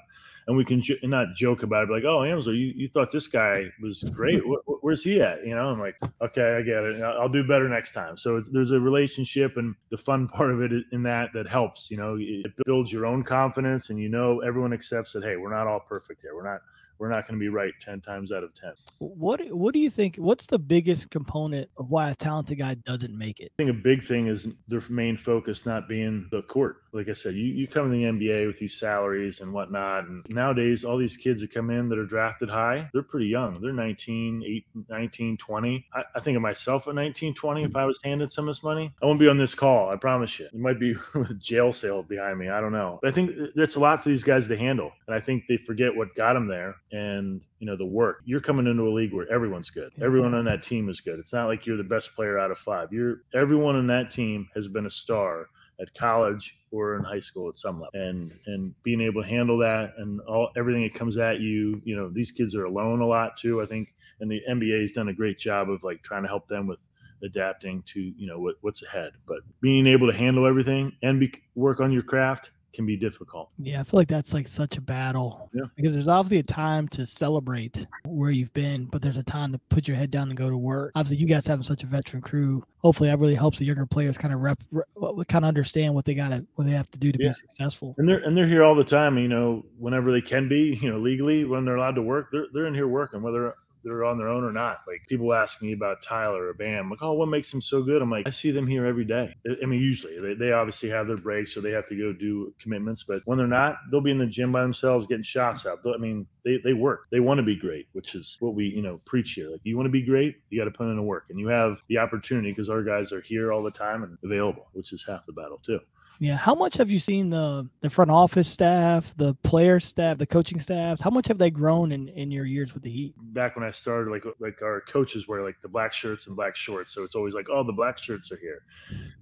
and 0.48 0.58
we 0.58 0.66
can 0.66 0.82
not 1.04 1.36
joke 1.36 1.62
about 1.62 1.90
it, 1.90 1.92
like, 1.92 2.04
oh, 2.06 2.20
Amsler, 2.20 2.58
you, 2.58 2.74
you 2.76 2.88
thought 2.88 3.12
this 3.12 3.28
guy 3.28 3.66
was 3.82 4.04
great. 4.04 4.42
where's 4.82 5.04
he 5.04 5.22
at? 5.22 5.46
You 5.46 5.54
know, 5.54 5.68
I'm 5.70 5.80
like, 5.80 5.96
okay, 6.22 6.58
I 6.58 6.64
get 6.64 6.84
it. 6.84 7.02
I'll 7.04 7.30
do 7.30 7.44
better 7.44 7.70
next 7.70 7.94
time. 7.94 8.18
So 8.18 8.42
there's 8.52 8.72
a 8.72 8.80
relationship, 8.80 9.58
and 9.58 9.76
the 9.92 9.98
fun 9.98 10.28
part 10.28 10.50
of 10.50 10.62
it 10.62 10.72
in 10.92 11.04
that 11.04 11.30
that 11.34 11.48
helps. 11.48 11.92
You 11.92 11.98
know, 11.98 12.18
it 12.20 12.52
builds 12.66 12.92
your 12.92 13.06
own 13.06 13.24
confidence, 13.24 13.92
and 13.92 14.00
you 14.00 14.10
know 14.10 14.40
everyone 14.40 14.74
accepts 14.74 15.14
that. 15.14 15.24
Hey, 15.24 15.36
we're 15.36 15.56
not 15.56 15.68
all 15.68 15.82
perfect 15.82 16.22
here. 16.22 16.36
We're 16.36 16.52
not 16.52 16.62
we're 17.02 17.10
not 17.10 17.28
going 17.28 17.38
to 17.38 17.44
be 17.44 17.50
right 17.50 17.74
10 17.80 18.00
times 18.00 18.32
out 18.32 18.44
of 18.44 18.54
10. 18.54 18.74
What 19.00 19.42
what 19.52 19.74
do 19.74 19.80
you 19.80 19.90
think 19.90 20.18
what's 20.18 20.46
the 20.46 20.60
biggest 20.60 21.10
component 21.10 21.68
of 21.78 21.90
why 21.90 22.12
a 22.12 22.16
talented 22.16 22.60
guy 22.60 22.76
doesn't 22.86 23.18
make 23.18 23.40
it? 23.40 23.52
I 23.58 23.64
think 23.64 23.72
a 23.72 23.82
big 23.82 24.04
thing 24.04 24.28
is 24.28 24.48
their 24.68 24.84
main 24.88 25.18
focus 25.18 25.66
not 25.66 25.90
being 25.90 26.28
the 26.30 26.44
court. 26.44 26.81
Like 26.94 27.10
I 27.10 27.14
said, 27.14 27.36
you, 27.36 27.46
you 27.46 27.68
come 27.68 27.92
in 27.92 28.18
the 28.18 28.28
NBA 28.28 28.48
with 28.48 28.60
these 28.60 28.78
salaries 28.78 29.40
and 29.40 29.54
whatnot. 29.54 30.08
And 30.08 30.26
nowadays, 30.30 30.84
all 30.84 30.98
these 30.98 31.18
kids 31.18 31.42
that 31.42 31.54
come 31.54 31.70
in 31.70 31.90
that 31.90 31.98
are 31.98 32.06
drafted 32.06 32.50
high, 32.50 32.90
they're 32.94 33.04
pretty 33.04 33.28
young. 33.28 33.62
They're 33.62 33.74
19, 33.74 34.44
8, 34.46 34.66
19, 34.90 35.38
20. 35.38 35.88
I, 35.94 36.04
I 36.16 36.20
think 36.20 36.36
of 36.36 36.42
myself 36.42 36.88
at 36.88 36.96
19, 36.96 37.34
20, 37.34 37.64
if 37.64 37.76
I 37.76 37.86
was 37.86 38.00
handed 38.04 38.32
some 38.32 38.48
of 38.48 38.56
this 38.56 38.64
money, 38.64 38.94
I 39.02 39.06
won't 39.06 39.20
be 39.20 39.30
on 39.30 39.38
this 39.38 39.54
call. 39.54 39.90
I 39.90 39.96
promise 39.96 40.40
you. 40.40 40.46
It 40.46 40.56
might 40.56 40.80
be 40.80 40.96
with 41.16 41.32
a 41.32 41.36
jail 41.36 41.74
sale 41.74 42.04
behind 42.04 42.40
me. 42.40 42.50
I 42.50 42.60
don't 42.60 42.74
know. 42.74 43.00
But 43.02 43.10
I 43.10 43.14
think 43.14 43.32
that's 43.56 43.76
a 43.76 43.80
lot 43.80 44.04
for 44.04 44.10
these 44.10 44.24
guys 44.24 44.48
to 44.48 44.58
handle. 44.58 44.92
And 45.08 45.16
I 45.16 45.20
think 45.20 45.46
they 45.48 45.58
forget 45.58 45.96
what 45.96 46.14
got 46.16 46.34
them 46.34 46.48
there 46.48 46.76
and 46.92 47.42
you 47.60 47.68
know 47.68 47.78
the 47.78 47.86
work. 47.86 48.22
You're 48.26 48.42
coming 48.42 48.68
into 48.68 48.84
a 48.84 48.90
league 48.90 49.14
where 49.14 49.32
everyone's 49.32 49.70
good. 49.70 49.92
Everyone 50.02 50.34
on 50.34 50.46
that 50.46 50.64
team 50.64 50.90
is 50.90 51.00
good. 51.00 51.20
It's 51.20 51.32
not 51.32 51.46
like 51.46 51.66
you're 51.66 51.78
the 51.78 51.84
best 51.84 52.16
player 52.16 52.40
out 52.40 52.52
of 52.52 52.58
five. 52.58 52.92
You're 52.92 53.22
everyone 53.34 53.76
on 53.76 53.88
that 53.88 54.12
team 54.12 54.50
has 54.56 54.68
been 54.68 54.88
a 54.88 54.90
star 54.90 55.48
at 55.80 55.94
college 55.94 56.58
or 56.72 56.96
in 56.96 57.04
high 57.04 57.20
school 57.20 57.50
at 57.50 57.58
some 57.58 57.82
level. 57.82 57.90
And 57.94 58.34
and 58.48 58.74
being 58.84 59.02
able 59.02 59.22
to 59.24 59.28
handle 59.28 59.58
that 59.60 59.94
and 59.98 60.20
all 60.22 60.50
everything 60.58 60.84
that 60.84 60.94
comes 60.94 61.18
at 61.18 61.40
you 61.40 61.82
you 61.84 61.96
know 61.96 62.10
these 62.10 62.32
kids 62.32 62.56
are 62.56 62.66
alone 62.66 63.02
a 63.02 63.08
lot 63.08 63.38
too 63.38 63.62
i 63.62 63.66
think. 63.66 63.94
And 64.20 64.30
the 64.30 64.42
nba 64.50 64.82
has 64.82 64.92
done 64.92 65.10
a 65.10 65.14
great 65.14 65.40
job 65.40 65.70
of 65.70 65.84
like 65.84 66.04
trying 66.04 66.22
to 66.24 66.28
help 66.28 66.48
them 66.48 66.68
with 66.68 66.80
adapting 67.24 67.84
to 67.84 68.00
you 68.00 68.28
know 68.28 68.40
what, 68.40 68.56
what's 68.62 68.84
ahead. 68.84 69.12
But 69.28 69.40
being 69.62 69.88
able 69.88 70.12
to 70.12 70.18
handle 70.18 70.48
everything 70.48 70.94
and 71.04 71.20
be, 71.20 71.34
work 71.56 71.80
on 71.80 71.92
your 71.92 72.04
craft 72.04 72.52
can 72.74 72.86
be 72.86 72.98
difficult. 72.98 73.50
Yeah, 73.58 73.80
I 73.80 73.84
feel 73.84 74.00
like 74.00 74.08
that's 74.08 74.34
like 74.34 74.48
such 74.48 74.78
a 74.78 74.82
battle. 74.82 75.50
Yeah. 75.54 75.64
Because 75.76 75.94
there's 75.94 76.08
obviously 76.08 76.40
a 76.40 76.44
time 76.44 76.88
to 76.90 77.06
celebrate 77.06 77.86
where 78.06 78.32
you've 78.32 78.54
been, 78.54 78.86
but 78.86 79.02
there's 79.02 79.18
a 79.18 79.24
time 79.24 79.52
to 79.52 79.60
put 79.70 79.88
your 79.88 79.98
head 79.98 80.12
down 80.12 80.30
and 80.30 80.38
go 80.38 80.50
to 80.50 80.58
work. 80.58 80.92
Obviously, 80.96 81.18
you 81.18 81.28
guys 81.28 81.46
having 81.46 81.64
such 81.64 81.84
a 81.84 81.88
veteran 81.88 82.22
crew, 82.22 82.64
hopefully 82.78 83.10
that 83.10 83.20
really 83.20 83.36
helps 83.36 83.60
the 83.60 83.66
younger 83.66 83.86
players 83.86 84.18
kind 84.18 84.34
of 84.34 84.40
rep, 84.42 84.62
rep 84.72 84.86
kind 85.28 85.44
of 85.46 85.50
understand 85.50 85.94
what 85.94 86.06
they 86.06 86.14
got 86.14 86.30
to 86.30 86.46
what 86.56 86.66
they 86.66 86.74
have 86.74 86.90
to 86.92 87.00
do 87.00 87.12
to 87.12 87.20
yeah. 87.22 87.30
be 87.30 87.34
successful. 87.34 87.96
And 87.98 88.08
they're 88.08 88.20
and 88.20 88.38
they're 88.38 88.48
here 88.48 88.64
all 88.64 88.76
the 88.76 88.84
time. 88.84 89.18
You 89.18 89.28
know, 89.28 89.66
whenever 89.78 90.12
they 90.12 90.22
can 90.22 90.48
be, 90.48 90.80
you 90.82 90.92
know, 90.92 91.00
legally 91.00 91.46
when 91.46 91.66
they're 91.66 91.78
allowed 91.78 91.96
to 91.96 92.02
work, 92.02 92.30
they're 92.32 92.48
they're 92.54 92.68
in 92.68 92.74
here 92.74 92.88
working, 92.88 93.22
whether 93.22 93.56
they're 93.84 94.04
on 94.04 94.18
their 94.18 94.28
own 94.28 94.44
or 94.44 94.52
not. 94.52 94.82
Like 94.88 95.02
people 95.08 95.34
ask 95.34 95.62
me 95.62 95.74
about 95.74 96.02
Tyler 96.02 96.48
or 96.48 96.54
Bam, 96.54 96.90
like, 96.90 97.02
oh, 97.02 97.14
what 97.14 97.28
makes 97.28 97.52
them 97.52 97.62
so 97.62 97.82
good? 97.82 98.02
I'm 98.02 98.10
like, 98.10 98.28
I 98.28 98.32
see 98.32 98.52
them 98.52 98.68
here 98.68 98.86
every 98.86 99.06
day. 99.06 99.36
I 99.62 99.66
mean, 99.66 99.82
usually 99.82 100.20
they, 100.20 100.34
they 100.34 100.52
obviously 100.52 100.90
have 100.90 101.08
their 101.08 101.18
breaks 101.18 101.56
or 101.56 101.62
they 101.62 101.72
have 101.72 101.88
to 101.88 101.98
go 101.98 102.14
do 102.14 102.54
commitments, 102.60 103.04
but 103.04 103.22
when 103.26 103.38
they're 103.38 103.48
not, 103.48 103.78
they'll 103.92 104.02
be 104.02 104.12
in 104.12 104.18
the 104.18 104.26
gym 104.26 104.52
by 104.52 104.62
themselves 104.62 105.08
getting 105.08 105.24
shots 105.24 105.66
up. 105.66 105.82
I 105.86 105.98
mean, 105.98 106.28
they, 106.44 106.58
they 106.64 106.74
work. 106.74 107.02
They 107.12 107.20
want 107.20 107.38
to 107.38 107.44
be 107.44 107.56
great, 107.56 107.88
which 107.94 108.16
is 108.16 108.38
what 108.40 108.56
we, 108.56 108.66
you 108.66 108.82
know, 108.82 109.00
preach 109.06 109.32
here. 109.32 109.50
Like 109.50 109.62
you 109.64 109.76
want 109.76 109.88
to 109.88 109.92
be 109.92 110.04
great, 110.04 110.36
you 110.50 110.60
got 110.60 110.66
to 110.66 110.72
put 110.72 110.88
in 110.88 110.96
the 110.96 111.02
work 111.02 111.26
and 111.30 111.40
you 111.40 111.48
have 111.48 111.82
the 111.90 111.98
opportunity 111.98 112.52
because 112.52 112.70
our 112.70 112.84
guys 112.84 113.12
are 113.12 113.22
here 113.22 113.52
all 113.52 113.64
the 113.64 113.72
time 113.72 114.04
and 114.04 114.18
available, 114.24 114.68
which 114.74 114.94
is 114.94 115.06
half 115.08 115.26
the 115.26 115.34
battle 115.34 115.60
too. 115.64 115.80
Yeah. 116.22 116.38
How 116.38 116.54
much 116.54 116.78
have 116.78 116.92
you 116.92 117.00
seen 117.00 117.32
the 117.32 117.68
the 117.80 117.90
front 117.90 118.12
office 118.12 118.48
staff, 118.48 119.12
the 119.18 119.34
player 119.42 119.80
staff, 119.80 120.20
the 120.20 120.28
coaching 120.28 120.60
staffs? 120.60 121.02
How 121.02 121.10
much 121.10 121.28
have 121.28 121.40
they 121.40 121.50
grown 121.50 121.92
in, 121.92 122.10
in 122.10 122.30
your 122.30 122.46
years 122.46 122.76
with 122.76 122.84
the 122.84 122.92
Heat? 122.92 123.16
Back 123.34 123.56
when 123.56 123.66
I 123.66 123.72
started, 123.72 124.12
like 124.12 124.24
like 124.40 124.62
our 124.62 124.82
coaches 124.82 125.28
wear 125.28 125.44
like 125.44 125.60
the 125.64 125.68
black 125.68 125.94
shirts 125.94 126.28
and 126.28 126.36
black 126.36 126.56
shorts, 126.56 126.94
so 126.94 127.04
it's 127.04 127.16
always 127.16 127.34
like, 127.34 127.48
oh, 127.50 127.64
the 127.64 127.74
black 127.74 127.98
shirts 127.98 128.32
are 128.32 128.38
here. 128.38 128.62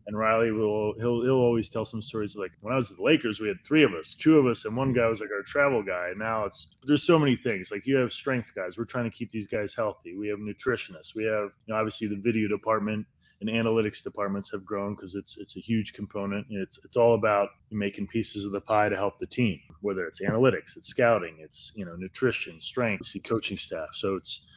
And 0.07 0.17
Riley 0.17 0.51
will 0.51 0.93
he'll 0.97 1.21
he'll 1.21 1.39
always 1.39 1.69
tell 1.69 1.85
some 1.85 2.01
stories 2.01 2.35
like 2.35 2.51
when 2.59 2.73
I 2.73 2.75
was 2.75 2.91
at 2.91 2.97
the 2.97 3.03
Lakers, 3.03 3.39
we 3.39 3.47
had 3.47 3.63
three 3.65 3.85
of 3.85 3.93
us, 3.93 4.13
two 4.13 4.37
of 4.37 4.45
us, 4.45 4.65
and 4.65 4.75
one 4.75 4.91
guy 4.91 5.07
was 5.07 5.21
like 5.21 5.31
our 5.31 5.43
travel 5.43 5.81
guy. 5.81 6.09
And 6.09 6.19
now 6.19 6.43
it's 6.43 6.75
there's 6.83 7.03
so 7.03 7.17
many 7.17 7.37
things. 7.37 7.71
Like 7.71 7.87
you 7.87 7.95
have 7.95 8.11
strength 8.11 8.51
guys. 8.53 8.77
We're 8.77 8.83
trying 8.83 9.09
to 9.09 9.15
keep 9.15 9.31
these 9.31 9.47
guys 9.47 9.73
healthy. 9.73 10.17
We 10.17 10.27
have 10.27 10.39
nutritionists. 10.39 11.15
We 11.15 11.23
have 11.23 11.51
you 11.65 11.73
know, 11.73 11.75
obviously 11.75 12.07
the 12.09 12.17
video 12.17 12.49
department 12.49 13.05
and 13.41 13.49
analytics 13.49 14.03
departments 14.03 14.51
have 14.51 14.65
grown 14.65 14.95
because 14.95 15.15
it's 15.15 15.37
it's 15.37 15.55
a 15.55 15.59
huge 15.59 15.93
component. 15.93 16.45
It's 16.49 16.79
it's 16.83 16.97
all 16.97 17.15
about 17.15 17.49
making 17.71 18.07
pieces 18.07 18.45
of 18.45 18.51
the 18.51 18.61
pie 18.61 18.89
to 18.89 18.95
help 18.95 19.19
the 19.19 19.27
team, 19.27 19.59
whether 19.81 20.05
it's 20.05 20.21
analytics, 20.21 20.75
it's 20.75 20.87
scouting, 20.87 21.37
it's 21.39 21.71
you 21.75 21.85
know 21.85 21.95
nutrition, 21.95 22.59
strength, 22.59 23.05
see 23.05 23.19
coaching 23.19 23.57
staff. 23.57 23.89
So 23.93 24.15
it's 24.15 24.47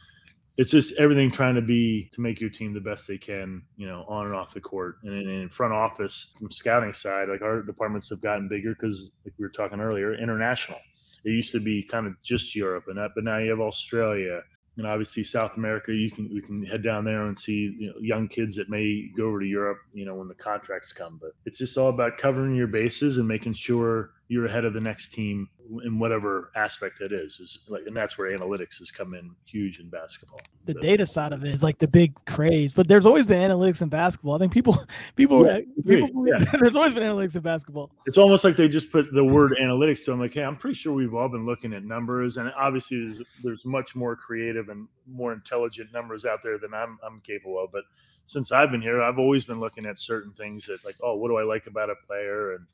it's 0.57 0.69
just 0.69 0.93
everything 0.99 1.31
trying 1.31 1.55
to 1.55 1.61
be 1.61 2.09
to 2.13 2.21
make 2.21 2.39
your 2.39 2.49
team 2.49 2.73
the 2.73 2.81
best 2.81 3.07
they 3.07 3.17
can, 3.17 3.63
you 3.75 3.87
know, 3.87 4.05
on 4.07 4.27
and 4.27 4.35
off 4.35 4.53
the 4.53 4.61
court. 4.61 4.97
And 5.03 5.27
in 5.27 5.49
front 5.49 5.73
office, 5.73 6.33
from 6.37 6.51
scouting 6.51 6.93
side, 6.93 7.29
like 7.29 7.41
our 7.41 7.63
departments 7.63 8.09
have 8.11 8.21
gotten 8.21 8.47
bigger 8.47 8.75
because, 8.75 9.11
like 9.25 9.33
we 9.39 9.45
were 9.45 9.49
talking 9.49 9.79
earlier, 9.79 10.13
international. 10.13 10.77
It 11.25 11.31
used 11.31 11.51
to 11.53 11.59
be 11.59 11.83
kind 11.83 12.05
of 12.05 12.21
just 12.21 12.53
Europe, 12.53 12.85
and 12.87 12.97
that, 12.97 13.11
but 13.15 13.23
now 13.23 13.37
you 13.37 13.49
have 13.49 13.61
Australia, 13.61 14.41
and 14.77 14.87
obviously 14.87 15.23
South 15.23 15.57
America, 15.57 15.93
you 15.93 16.09
can 16.09 16.29
we 16.33 16.41
can 16.41 16.65
head 16.65 16.83
down 16.83 17.05
there 17.05 17.27
and 17.27 17.37
see 17.37 17.75
you 17.77 17.87
know, 17.89 17.93
young 17.99 18.27
kids 18.27 18.55
that 18.55 18.69
may 18.69 19.11
go 19.15 19.27
over 19.27 19.39
to 19.39 19.45
Europe, 19.45 19.79
you 19.93 20.05
know, 20.05 20.15
when 20.15 20.27
the 20.27 20.33
contracts 20.33 20.91
come. 20.91 21.19
But 21.21 21.31
it's 21.45 21.59
just 21.59 21.77
all 21.77 21.89
about 21.89 22.17
covering 22.17 22.55
your 22.55 22.67
bases 22.67 23.17
and 23.17 23.27
making 23.27 23.53
sure 23.53 24.11
you're 24.33 24.47
ahead 24.47 24.65
of 24.65 24.73
the 24.73 24.81
next 24.81 25.13
team 25.13 25.47
in 25.85 25.99
whatever 25.99 26.51
aspect 26.55 27.01
it 27.01 27.11
is. 27.11 27.39
is 27.39 27.59
like, 27.67 27.83
and 27.85 27.95
that's 27.95 28.17
where 28.17 28.35
analytics 28.35 28.79
has 28.79 28.89
come 28.89 29.13
in 29.13 29.35
huge 29.45 29.79
in 29.79 29.89
basketball. 29.89 30.41
The, 30.65 30.73
the 30.73 30.79
data 30.79 31.05
side 31.05 31.33
of 31.33 31.45
it 31.45 31.51
is 31.51 31.61
like 31.61 31.77
the 31.77 31.87
big 31.87 32.13
craze, 32.25 32.73
but 32.73 32.87
there's 32.87 33.05
always 33.05 33.27
been 33.27 33.47
analytics 33.47 33.83
in 33.83 33.89
basketball. 33.89 34.33
I 34.33 34.39
think 34.39 34.51
people, 34.51 34.83
people, 35.15 35.45
yeah, 35.45 35.59
people 35.85 36.27
yeah. 36.27 36.43
there's 36.59 36.75
always 36.75 36.95
been 36.95 37.03
analytics 37.03 37.35
in 37.35 37.41
basketball. 37.41 37.91
It's 38.07 38.17
almost 38.17 38.43
like 38.43 38.55
they 38.55 38.67
just 38.67 38.91
put 38.91 39.13
the 39.13 39.23
word 39.23 39.55
analytics 39.61 40.03
to 40.05 40.11
them. 40.11 40.19
Like, 40.19 40.33
hey, 40.33 40.43
I'm 40.43 40.57
pretty 40.57 40.75
sure 40.75 40.93
we've 40.93 41.13
all 41.13 41.29
been 41.29 41.45
looking 41.45 41.73
at 41.73 41.83
numbers, 41.83 42.37
and 42.37 42.51
obviously 42.57 43.01
there's, 43.01 43.21
there's 43.43 43.65
much 43.65 43.95
more 43.95 44.15
creative 44.15 44.69
and 44.69 44.87
more 45.07 45.31
intelligent 45.31 45.93
numbers 45.93 46.25
out 46.25 46.39
there 46.41 46.57
than 46.57 46.73
I'm 46.73 46.97
I'm 47.05 47.21
capable 47.21 47.63
of. 47.63 47.71
But 47.71 47.83
since 48.25 48.51
I've 48.51 48.71
been 48.71 48.81
here, 48.81 49.03
I've 49.03 49.19
always 49.19 49.45
been 49.45 49.59
looking 49.59 49.85
at 49.85 49.99
certain 49.99 50.31
things 50.31 50.65
that 50.65 50.83
like, 50.83 50.95
oh, 51.03 51.17
what 51.17 51.27
do 51.27 51.37
I 51.37 51.43
like 51.43 51.67
about 51.67 51.91
a 51.91 51.95
player 52.07 52.53
and 52.53 52.65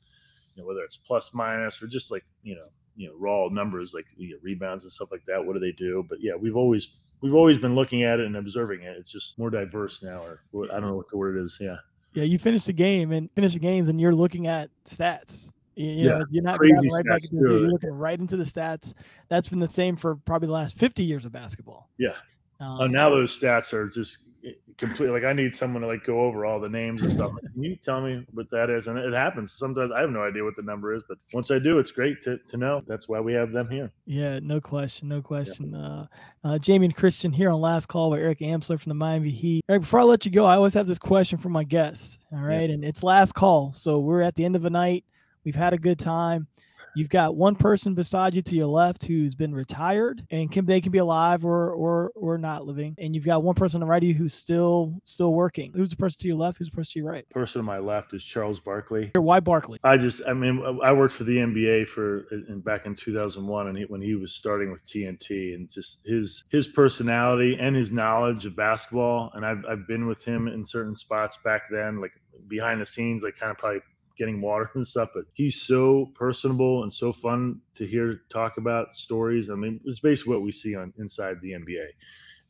you 0.54 0.62
know, 0.62 0.66
whether 0.66 0.82
it's 0.82 0.96
plus 0.96 1.34
minus 1.34 1.82
or 1.82 1.86
just 1.86 2.10
like 2.10 2.24
you 2.42 2.54
know 2.54 2.66
you 2.96 3.08
know 3.08 3.14
raw 3.18 3.48
numbers 3.48 3.94
like 3.94 4.06
you 4.16 4.30
know, 4.30 4.36
rebounds 4.42 4.84
and 4.84 4.92
stuff 4.92 5.10
like 5.10 5.24
that. 5.26 5.44
What 5.44 5.54
do 5.54 5.60
they 5.60 5.72
do? 5.72 6.04
But 6.08 6.18
yeah, 6.20 6.32
we've 6.38 6.56
always 6.56 6.96
we've 7.20 7.34
always 7.34 7.58
been 7.58 7.74
looking 7.74 8.02
at 8.02 8.20
it 8.20 8.26
and 8.26 8.36
observing 8.36 8.82
it. 8.82 8.96
It's 8.98 9.12
just 9.12 9.38
more 9.38 9.50
diverse 9.50 10.02
now, 10.02 10.22
or 10.22 10.42
I 10.70 10.80
don't 10.80 10.88
know 10.88 10.96
what 10.96 11.08
the 11.08 11.16
word 11.16 11.38
is. 11.38 11.58
Yeah. 11.60 11.76
Yeah, 12.12 12.24
you 12.24 12.40
finish 12.40 12.64
the 12.64 12.72
game 12.72 13.12
and 13.12 13.30
finish 13.36 13.52
the 13.52 13.60
games, 13.60 13.86
and 13.86 14.00
you're 14.00 14.14
looking 14.14 14.48
at 14.48 14.68
stats. 14.84 15.52
You, 15.76 15.86
you 15.86 16.08
yeah, 16.08 16.18
know, 16.18 16.24
you're 16.30 16.42
not 16.42 16.58
crazy 16.58 16.88
right 16.92 17.04
back 17.04 17.22
into 17.22 17.36
You're 17.36 17.68
looking 17.70 17.90
right 17.90 18.18
into 18.18 18.36
the 18.36 18.42
stats. 18.42 18.94
That's 19.28 19.48
been 19.48 19.60
the 19.60 19.68
same 19.68 19.94
for 19.96 20.16
probably 20.16 20.46
the 20.46 20.52
last 20.52 20.76
50 20.76 21.04
years 21.04 21.24
of 21.24 21.30
basketball. 21.30 21.88
Yeah. 21.98 22.14
Um, 22.58 22.78
oh, 22.80 22.86
now 22.88 23.10
those 23.10 23.38
stats 23.38 23.72
are 23.72 23.88
just 23.88 24.29
completely 24.76 25.12
like 25.12 25.24
I 25.24 25.32
need 25.32 25.54
someone 25.54 25.82
to 25.82 25.88
like 25.88 26.04
go 26.04 26.20
over 26.20 26.46
all 26.46 26.58
the 26.58 26.68
names 26.68 27.02
and 27.02 27.12
stuff. 27.12 27.32
Can 27.52 27.62
you 27.62 27.76
tell 27.76 28.00
me 28.00 28.24
what 28.32 28.50
that 28.50 28.70
is? 28.70 28.86
And 28.86 28.98
it 28.98 29.12
happens 29.12 29.52
sometimes. 29.52 29.92
I 29.94 30.00
have 30.00 30.10
no 30.10 30.22
idea 30.22 30.42
what 30.42 30.56
the 30.56 30.62
number 30.62 30.94
is, 30.94 31.02
but 31.08 31.18
once 31.32 31.50
I 31.50 31.58
do, 31.58 31.78
it's 31.78 31.90
great 31.90 32.22
to, 32.24 32.38
to 32.48 32.56
know. 32.56 32.82
That's 32.86 33.08
why 33.08 33.20
we 33.20 33.34
have 33.34 33.52
them 33.52 33.68
here. 33.68 33.92
Yeah, 34.06 34.40
no 34.42 34.60
question, 34.60 35.08
no 35.08 35.20
question. 35.20 35.72
Yeah. 35.72 35.78
Uh, 35.78 36.06
uh, 36.42 36.58
Jamion 36.58 36.94
Christian 36.94 37.32
here 37.32 37.50
on 37.50 37.60
last 37.60 37.86
call 37.86 38.10
with 38.10 38.20
Eric 38.20 38.40
Amsler 38.40 38.80
from 38.80 38.90
the 38.90 38.94
Miami 38.94 39.30
Heat. 39.30 39.64
Eric, 39.68 39.82
before 39.82 40.00
I 40.00 40.04
let 40.04 40.24
you 40.24 40.32
go, 40.32 40.46
I 40.46 40.56
always 40.56 40.74
have 40.74 40.86
this 40.86 40.98
question 40.98 41.38
for 41.38 41.50
my 41.50 41.64
guests. 41.64 42.18
All 42.32 42.40
right, 42.40 42.68
yeah. 42.68 42.74
and 42.74 42.84
it's 42.84 43.02
last 43.02 43.34
call, 43.34 43.72
so 43.72 43.98
we're 43.98 44.22
at 44.22 44.34
the 44.34 44.44
end 44.44 44.56
of 44.56 44.62
the 44.62 44.70
night. 44.70 45.04
We've 45.44 45.54
had 45.54 45.74
a 45.74 45.78
good 45.78 45.98
time. 45.98 46.48
You've 46.94 47.08
got 47.08 47.36
one 47.36 47.54
person 47.54 47.94
beside 47.94 48.34
you 48.34 48.42
to 48.42 48.56
your 48.56 48.66
left 48.66 49.04
who's 49.04 49.34
been 49.34 49.54
retired 49.54 50.24
and 50.30 50.50
can 50.50 50.66
they 50.66 50.80
can 50.80 50.92
be 50.92 50.98
alive 50.98 51.44
or 51.44 51.72
or 51.72 52.12
or 52.14 52.38
not 52.38 52.66
living. 52.66 52.94
And 52.98 53.14
you've 53.14 53.24
got 53.24 53.42
one 53.42 53.54
person 53.54 53.82
on 53.82 53.86
the 53.86 53.90
right 53.90 54.02
of 54.02 54.08
you 54.08 54.14
who's 54.14 54.34
still 54.34 55.00
still 55.04 55.32
working. 55.32 55.72
Who's 55.74 55.90
the 55.90 55.96
person 55.96 56.20
to 56.22 56.28
your 56.28 56.36
left? 56.36 56.58
Who's 56.58 56.70
the 56.70 56.76
person 56.76 56.92
to 56.92 56.98
your 57.00 57.10
right? 57.10 57.28
Person 57.30 57.60
to 57.60 57.62
my 57.62 57.78
left 57.78 58.12
is 58.14 58.24
Charles 58.24 58.60
Barkley. 58.60 59.10
Why 59.14 59.40
Barkley? 59.40 59.78
I 59.84 59.96
just 59.96 60.22
I 60.26 60.32
mean 60.32 60.62
I 60.82 60.92
worked 60.92 61.14
for 61.14 61.24
the 61.24 61.36
NBA 61.36 61.88
for 61.88 62.26
in, 62.30 62.60
back 62.60 62.86
in 62.86 62.94
2001 62.94 63.68
and 63.68 63.78
he, 63.78 63.84
when 63.84 64.00
he 64.00 64.14
was 64.14 64.34
starting 64.34 64.70
with 64.70 64.84
TNT 64.86 65.54
and 65.54 65.70
just 65.70 66.00
his 66.04 66.44
his 66.48 66.66
personality 66.66 67.56
and 67.60 67.76
his 67.76 67.92
knowledge 67.92 68.46
of 68.46 68.56
basketball 68.56 69.30
and 69.34 69.44
I've 69.46 69.64
I've 69.68 69.86
been 69.86 70.06
with 70.06 70.24
him 70.24 70.48
in 70.48 70.64
certain 70.64 70.96
spots 70.96 71.38
back 71.44 71.62
then 71.70 72.00
like 72.00 72.12
behind 72.48 72.80
the 72.80 72.86
scenes 72.86 73.22
like 73.22 73.36
kind 73.36 73.50
of 73.50 73.58
probably 73.58 73.80
getting 74.16 74.40
water 74.40 74.70
and 74.74 74.86
stuff, 74.86 75.10
but 75.14 75.24
he's 75.32 75.60
so 75.60 76.10
personable 76.14 76.82
and 76.82 76.92
so 76.92 77.12
fun 77.12 77.60
to 77.74 77.86
hear 77.86 78.22
talk 78.30 78.58
about 78.58 78.94
stories. 78.94 79.50
I 79.50 79.54
mean, 79.54 79.80
it's 79.84 80.00
basically 80.00 80.34
what 80.34 80.42
we 80.42 80.52
see 80.52 80.76
on 80.76 80.92
inside 80.98 81.36
the 81.40 81.52
NBA, 81.52 81.86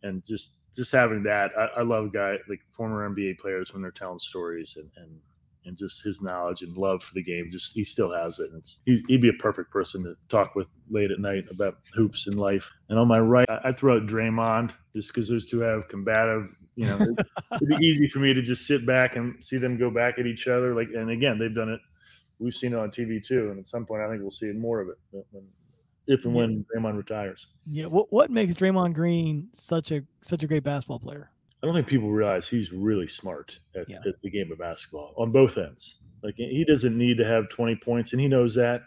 and 0.02 0.24
just 0.24 0.56
just 0.74 0.92
having 0.92 1.22
that, 1.24 1.50
I, 1.58 1.80
I 1.80 1.82
love 1.82 2.12
guy 2.12 2.36
like 2.48 2.60
former 2.72 3.08
NBA 3.08 3.38
players 3.38 3.72
when 3.72 3.82
they're 3.82 3.90
telling 3.90 4.18
stories 4.18 4.76
and 4.76 4.90
and 4.96 5.20
and 5.64 5.76
just 5.76 6.02
his 6.02 6.22
knowledge 6.22 6.62
and 6.62 6.76
love 6.76 7.02
for 7.02 7.14
the 7.14 7.22
game. 7.22 7.48
Just 7.50 7.74
he 7.74 7.84
still 7.84 8.12
has 8.12 8.38
it. 8.38 8.50
And 8.50 8.58
it's 8.58 8.80
he'd 8.84 9.22
be 9.22 9.28
a 9.28 9.42
perfect 9.42 9.70
person 9.70 10.02
to 10.04 10.14
talk 10.28 10.54
with 10.54 10.74
late 10.88 11.10
at 11.10 11.20
night 11.20 11.44
about 11.50 11.78
hoops 11.94 12.26
and 12.26 12.38
life. 12.38 12.70
And 12.88 12.98
on 12.98 13.08
my 13.08 13.20
right, 13.20 13.48
I 13.48 13.72
throw 13.72 13.96
out 13.96 14.06
Draymond 14.06 14.72
just 14.94 15.08
because 15.08 15.28
those 15.28 15.46
two 15.46 15.60
have 15.60 15.88
combative 15.88 16.54
you 16.80 16.86
know, 16.86 16.96
it'd, 16.96 17.18
it'd 17.56 17.68
be 17.68 17.86
easy 17.86 18.08
for 18.08 18.20
me 18.20 18.32
to 18.32 18.40
just 18.40 18.66
sit 18.66 18.86
back 18.86 19.16
and 19.16 19.42
see 19.44 19.58
them 19.58 19.76
go 19.76 19.90
back 19.90 20.18
at 20.18 20.26
each 20.26 20.48
other. 20.48 20.74
Like, 20.74 20.88
and 20.94 21.10
again, 21.10 21.38
they've 21.38 21.54
done 21.54 21.68
it. 21.68 21.80
We've 22.38 22.54
seen 22.54 22.72
it 22.72 22.78
on 22.78 22.90
TV 22.90 23.22
too, 23.22 23.50
and 23.50 23.58
at 23.58 23.66
some 23.66 23.84
point, 23.84 24.02
I 24.02 24.08
think 24.08 24.22
we'll 24.22 24.30
see 24.30 24.50
more 24.52 24.80
of 24.80 24.88
it 24.88 24.96
when, 25.10 25.44
if 26.06 26.24
and 26.24 26.34
when 26.34 26.64
Draymond 26.74 26.96
retires. 26.96 27.48
Yeah. 27.66 27.84
What 27.86 28.10
What 28.10 28.30
makes 28.30 28.54
Draymond 28.54 28.94
Green 28.94 29.48
such 29.52 29.92
a 29.92 30.02
such 30.22 30.42
a 30.42 30.46
great 30.46 30.64
basketball 30.64 31.00
player? 31.00 31.30
I 31.62 31.66
don't 31.66 31.74
think 31.74 31.86
people 31.86 32.10
realize 32.10 32.48
he's 32.48 32.72
really 32.72 33.06
smart 33.06 33.58
at, 33.76 33.88
yeah. 33.88 33.98
at 34.06 34.14
the 34.22 34.30
game 34.30 34.50
of 34.50 34.58
basketball 34.58 35.14
on 35.18 35.30
both 35.30 35.58
ends. 35.58 35.96
Like 36.22 36.36
he 36.36 36.64
doesn't 36.66 36.96
need 36.96 37.18
to 37.18 37.24
have 37.24 37.48
20 37.50 37.76
points, 37.76 38.12
and 38.12 38.20
he 38.20 38.28
knows 38.28 38.54
that. 38.54 38.82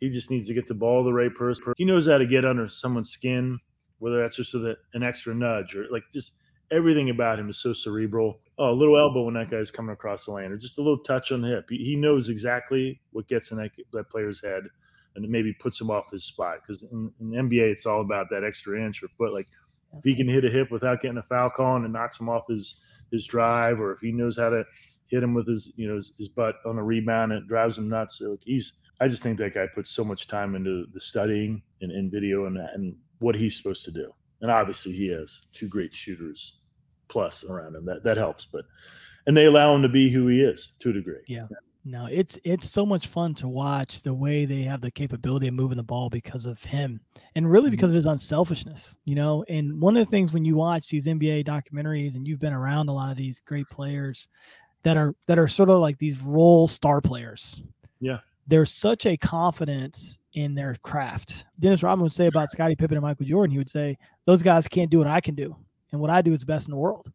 He 0.00 0.10
just 0.10 0.30
needs 0.30 0.46
to 0.48 0.54
get 0.54 0.66
the 0.66 0.74
ball 0.74 1.02
to 1.02 1.06
the 1.06 1.12
right 1.12 1.34
person. 1.34 1.72
He 1.76 1.84
knows 1.84 2.06
how 2.06 2.18
to 2.18 2.26
get 2.26 2.44
under 2.44 2.68
someone's 2.68 3.10
skin, 3.10 3.58
whether 3.98 4.20
that's 4.20 4.36
just 4.36 4.54
with 4.54 4.76
an 4.92 5.02
extra 5.02 5.34
nudge 5.34 5.74
or 5.74 5.86
like 5.90 6.02
just 6.12 6.34
everything 6.70 7.10
about 7.10 7.38
him 7.38 7.48
is 7.48 7.58
so 7.58 7.72
cerebral. 7.72 8.40
Oh, 8.58 8.70
a 8.70 8.72
little 8.72 8.98
elbow 8.98 9.24
when 9.24 9.34
that 9.34 9.50
guy's 9.50 9.70
coming 9.70 9.92
across 9.92 10.26
the 10.26 10.32
lane, 10.32 10.52
or 10.52 10.56
just 10.56 10.78
a 10.78 10.82
little 10.82 10.98
touch 10.98 11.32
on 11.32 11.42
the 11.42 11.48
hip. 11.48 11.66
He, 11.68 11.78
he 11.78 11.96
knows 11.96 12.28
exactly 12.28 13.00
what 13.10 13.28
gets 13.28 13.50
in 13.50 13.58
that, 13.58 13.70
that 13.92 14.10
player's 14.10 14.42
head, 14.42 14.64
and 15.16 15.24
it 15.24 15.30
maybe 15.30 15.52
puts 15.54 15.80
him 15.80 15.90
off 15.90 16.04
his 16.12 16.24
spot. 16.24 16.58
Because 16.62 16.82
in, 16.84 17.10
in, 17.20 17.30
the 17.30 17.36
NBA, 17.36 17.72
it's 17.72 17.86
all 17.86 18.00
about 18.00 18.26
that 18.30 18.44
extra 18.44 18.80
inch 18.80 19.02
or 19.02 19.08
foot. 19.18 19.32
Like 19.32 19.48
if 19.98 20.04
he 20.04 20.14
can 20.14 20.28
hit 20.28 20.44
a 20.44 20.50
hip 20.50 20.70
without 20.70 21.02
getting 21.02 21.18
a 21.18 21.22
foul 21.22 21.50
call 21.50 21.76
and 21.76 21.92
knocks 21.92 22.20
him 22.20 22.28
off 22.28 22.44
his 22.48 22.80
his 23.10 23.26
drive, 23.26 23.80
or 23.80 23.92
if 23.92 24.00
he 24.00 24.12
knows 24.12 24.36
how 24.36 24.50
to 24.50 24.64
hit 25.06 25.22
him 25.22 25.34
with 25.34 25.46
his 25.46 25.72
you 25.76 25.88
know 25.88 25.94
his, 25.94 26.12
his 26.18 26.28
butt 26.28 26.56
on 26.66 26.78
a 26.78 26.82
rebound 26.82 27.32
and 27.32 27.42
it 27.42 27.48
drives 27.48 27.78
him 27.78 27.88
nuts. 27.88 28.20
Like 28.20 28.40
he's 28.44 28.72
I 29.00 29.08
just 29.08 29.22
think 29.22 29.38
that 29.38 29.54
guy 29.54 29.66
puts 29.74 29.90
so 29.90 30.04
much 30.04 30.26
time 30.28 30.54
into 30.54 30.86
the 30.92 31.00
studying 31.00 31.62
and 31.80 31.90
in 31.92 32.10
video 32.10 32.46
and 32.46 32.56
and 32.56 32.96
what 33.18 33.34
he's 33.34 33.56
supposed 33.56 33.84
to 33.84 33.90
do 33.90 34.12
and 34.44 34.50
obviously 34.50 34.92
he 34.92 35.08
has 35.08 35.46
two 35.54 35.68
great 35.68 35.94
shooters 35.94 36.60
plus 37.08 37.44
around 37.44 37.74
him. 37.74 37.86
That 37.86 38.04
that 38.04 38.18
helps, 38.18 38.44
but 38.44 38.66
and 39.26 39.34
they 39.34 39.46
allow 39.46 39.74
him 39.74 39.80
to 39.80 39.88
be 39.88 40.10
who 40.10 40.28
he 40.28 40.40
is 40.40 40.72
to 40.80 40.90
a 40.90 40.92
degree. 40.92 41.22
Yeah. 41.26 41.46
No, 41.86 42.06
it's 42.10 42.38
it's 42.44 42.70
so 42.70 42.86
much 42.86 43.08
fun 43.08 43.34
to 43.34 43.48
watch 43.48 44.02
the 44.02 44.14
way 44.14 44.46
they 44.46 44.62
have 44.62 44.80
the 44.80 44.90
capability 44.90 45.48
of 45.48 45.54
moving 45.54 45.76
the 45.76 45.82
ball 45.82 46.08
because 46.08 46.46
of 46.46 46.62
him, 46.62 46.98
and 47.34 47.50
really 47.50 47.66
mm-hmm. 47.66 47.72
because 47.72 47.90
of 47.90 47.94
his 47.94 48.06
unselfishness. 48.06 48.96
You 49.04 49.16
know, 49.16 49.44
and 49.48 49.80
one 49.80 49.96
of 49.96 50.06
the 50.06 50.10
things 50.10 50.32
when 50.32 50.46
you 50.46 50.56
watch 50.56 50.88
these 50.88 51.06
NBA 51.06 51.46
documentaries 51.46 52.16
and 52.16 52.26
you've 52.26 52.40
been 52.40 52.54
around 52.54 52.88
a 52.88 52.92
lot 52.92 53.10
of 53.10 53.18
these 53.18 53.42
great 53.44 53.68
players 53.70 54.28
that 54.82 54.96
are 54.96 55.14
that 55.26 55.38
are 55.38 55.48
sort 55.48 55.68
of 55.68 55.80
like 55.80 55.98
these 55.98 56.20
role 56.22 56.66
star 56.66 57.02
players. 57.02 57.60
Yeah, 58.00 58.20
there's 58.46 58.72
such 58.72 59.06
a 59.06 59.16
confidence 59.16 60.18
in 60.34 60.54
their 60.54 60.76
craft. 60.82 61.46
Dennis 61.60 61.82
Rodman 61.82 62.04
would 62.04 62.12
say 62.12 62.26
about 62.26 62.50
Scottie 62.50 62.76
Pippen 62.76 62.96
and 62.96 63.04
Michael 63.04 63.26
Jordan, 63.26 63.52
he 63.52 63.58
would 63.58 63.70
say, 63.70 63.96
Those 64.26 64.42
guys 64.42 64.68
can't 64.68 64.90
do 64.90 64.98
what 64.98 65.06
I 65.06 65.20
can 65.20 65.34
do. 65.34 65.56
And 65.92 66.00
what 66.00 66.10
I 66.10 66.22
do 66.22 66.32
is 66.32 66.40
the 66.40 66.46
best 66.46 66.66
in 66.66 66.72
the 66.72 66.78
world. 66.78 67.10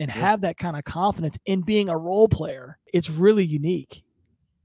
And 0.00 0.10
have 0.10 0.42
that 0.42 0.58
kind 0.58 0.76
of 0.76 0.84
confidence 0.84 1.36
in 1.46 1.62
being 1.62 1.88
a 1.88 1.98
role 1.98 2.28
player. 2.28 2.78
It's 2.92 3.10
really 3.10 3.44
unique. 3.44 4.04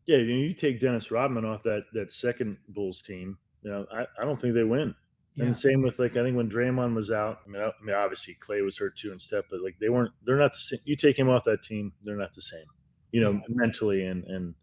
Yeah, 0.06 0.18
you 0.18 0.54
take 0.54 0.80
Dennis 0.80 1.12
Rodman 1.12 1.46
off 1.46 1.64
that 1.64 1.84
that 1.94 2.12
second 2.12 2.58
Bulls 2.70 3.02
team, 3.02 3.38
you 3.62 3.72
know, 3.72 3.86
I, 3.94 4.06
I 4.20 4.26
don't 4.26 4.40
think 4.40 4.54
they 4.54 4.64
win. 4.64 4.94
Yeah. 5.36 5.46
And 5.46 5.56
the 5.56 5.60
same 5.60 5.82
with 5.82 5.98
like 5.98 6.18
I 6.18 6.24
think 6.24 6.38
when 6.38 6.50
Draymond 6.50 6.94
was 6.94 7.10
out, 7.10 7.40
I 7.46 7.50
mean, 7.50 7.62
I, 7.62 7.68
I 7.68 7.72
mean 7.84 7.96
obviously 7.96 8.36
Klay 8.36 8.64
was 8.64 8.78
hurt 8.78 8.98
too 8.98 9.12
and 9.12 9.22
stuff, 9.22 9.46
but 9.50 9.62
like 9.62 9.76
they 9.80 9.90
weren't 9.90 10.12
they're 10.26 10.38
not 10.38 10.52
the 10.52 10.60
same. 10.60 10.80
You 10.86 10.96
take 10.96 11.18
him 11.18 11.30
off 11.30 11.44
that 11.46 11.64
team, 11.64 11.94
they're 12.04 12.18
not 12.18 12.34
the 12.34 12.42
same. 12.42 12.66
You 13.12 13.22
know, 13.22 13.32
yeah. 13.32 13.40
mentally 13.50 14.06
and 14.06 14.24
and 14.26 14.54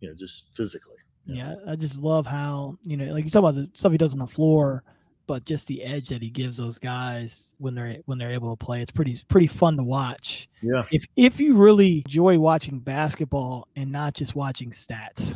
you 0.00 0.08
know, 0.08 0.14
just 0.14 0.54
physically. 0.54 0.94
Yeah, 1.26 1.54
I 1.66 1.76
just 1.76 1.98
love 1.98 2.26
how 2.26 2.76
you 2.82 2.96
know, 2.96 3.12
like 3.12 3.24
you 3.24 3.30
talk 3.30 3.40
about 3.40 3.54
the 3.54 3.70
stuff 3.74 3.92
he 3.92 3.98
does 3.98 4.12
on 4.12 4.18
the 4.18 4.26
floor, 4.26 4.84
but 5.26 5.44
just 5.44 5.66
the 5.66 5.82
edge 5.82 6.08
that 6.08 6.22
he 6.22 6.30
gives 6.30 6.56
those 6.56 6.78
guys 6.78 7.54
when 7.58 7.74
they're 7.74 7.98
when 8.06 8.18
they're 8.18 8.32
able 8.32 8.54
to 8.56 8.64
play, 8.64 8.82
it's 8.82 8.90
pretty 8.90 9.20
pretty 9.28 9.46
fun 9.46 9.76
to 9.76 9.82
watch. 9.82 10.48
Yeah. 10.62 10.84
If 10.90 11.06
if 11.16 11.40
you 11.40 11.54
really 11.54 12.02
enjoy 12.06 12.38
watching 12.38 12.78
basketball 12.78 13.68
and 13.76 13.90
not 13.90 14.14
just 14.14 14.34
watching 14.34 14.70
stats. 14.70 15.34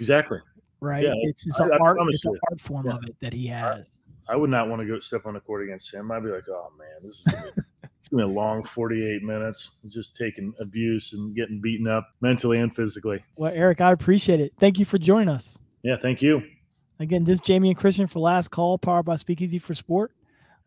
Exactly. 0.00 0.38
Right. 0.80 1.04
Yeah, 1.04 1.12
it's 1.22 1.46
it's 1.46 1.60
an 1.60 1.70
art 1.80 1.98
it's 2.10 2.24
an 2.24 2.38
art 2.50 2.60
form 2.60 2.86
yeah. 2.86 2.94
of 2.94 3.04
it 3.04 3.16
that 3.20 3.32
he 3.32 3.46
has. 3.48 3.98
I, 4.28 4.34
I, 4.34 4.36
would 4.36 4.50
not 4.50 4.68
want 4.68 4.80
to 4.80 4.86
go 4.86 5.00
step 5.00 5.26
on 5.26 5.34
the 5.34 5.40
court 5.40 5.64
against 5.64 5.92
him. 5.92 6.12
I'd 6.12 6.22
be 6.22 6.30
like, 6.30 6.48
oh 6.48 6.70
man, 6.78 6.88
this 7.02 7.24
is 7.26 7.26
it's 8.08 8.08
gonna 8.08 8.26
be 8.26 8.32
a 8.32 8.34
long 8.34 8.62
48 8.62 9.22
minutes 9.22 9.70
just 9.86 10.16
taking 10.16 10.54
abuse 10.60 11.12
and 11.12 11.34
getting 11.34 11.60
beaten 11.60 11.86
up 11.86 12.08
mentally 12.20 12.58
and 12.58 12.74
physically 12.74 13.22
well 13.36 13.52
eric 13.54 13.80
i 13.80 13.92
appreciate 13.92 14.40
it 14.40 14.52
thank 14.58 14.78
you 14.78 14.84
for 14.84 14.98
joining 14.98 15.28
us 15.28 15.58
yeah 15.82 15.96
thank 16.00 16.22
you 16.22 16.42
again 16.98 17.24
this 17.24 17.34
is 17.34 17.40
Jamion 17.40 17.76
Christian 17.76 18.06
for 18.06 18.20
last 18.20 18.50
call 18.50 18.78
powered 18.78 19.04
by 19.04 19.16
speakeasy 19.16 19.58
for 19.58 19.74
sport 19.74 20.12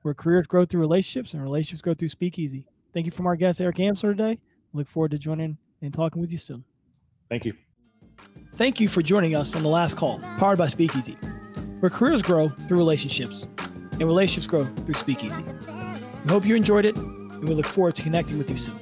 where 0.02 0.14
careers 0.14 0.48
grow 0.48 0.66
through 0.66 0.82
relationships 0.82 1.34
and 1.34 1.44
relationships 1.44 1.82
grow 1.82 1.94
through 1.94 2.10
speakeasy. 2.10 2.68
Thank 2.94 3.06
you 3.06 3.12
from 3.12 3.28
our 3.28 3.36
guest 3.36 3.62
eric 3.62 3.78
amsler 3.78 4.16
today. 4.16 4.40
Look 4.74 4.88
forward 4.88 5.12
to 5.12 5.18
joining 5.18 5.58
and 5.82 5.94
talking 5.94 6.22
with 6.22 6.32
you 6.32 6.38
soon. 6.38 6.64
Thank 7.30 7.46
you. 7.46 7.54
Thank 8.56 8.80
you 8.80 8.88
for 8.88 9.02
joining 9.02 9.36
us 9.36 9.56
on 9.56 9.64
the 9.64 9.70
last 9.70 9.98
call 9.98 10.20
powered 10.38 10.58
by 10.58 10.68
speakeasy 10.68 11.18
where 11.80 11.90
careers 11.90 12.22
grow 12.22 12.50
through 12.50 12.78
relationships 12.78 13.46
and 13.92 14.02
relationships 14.02 14.48
grow 14.48 14.66
through 14.86 14.94
speakeasy. 14.94 15.44
We 16.26 16.32
hope 16.32 16.46
you 16.46 16.56
enjoyed 16.56 16.86
it 16.86 16.96
and 16.96 17.48
we 17.48 17.56
look 17.56 17.66
forward 17.66 17.96
to 17.96 18.04
connecting 18.04 18.38
with 18.38 18.50
you 18.50 18.58
soon. 18.58 18.76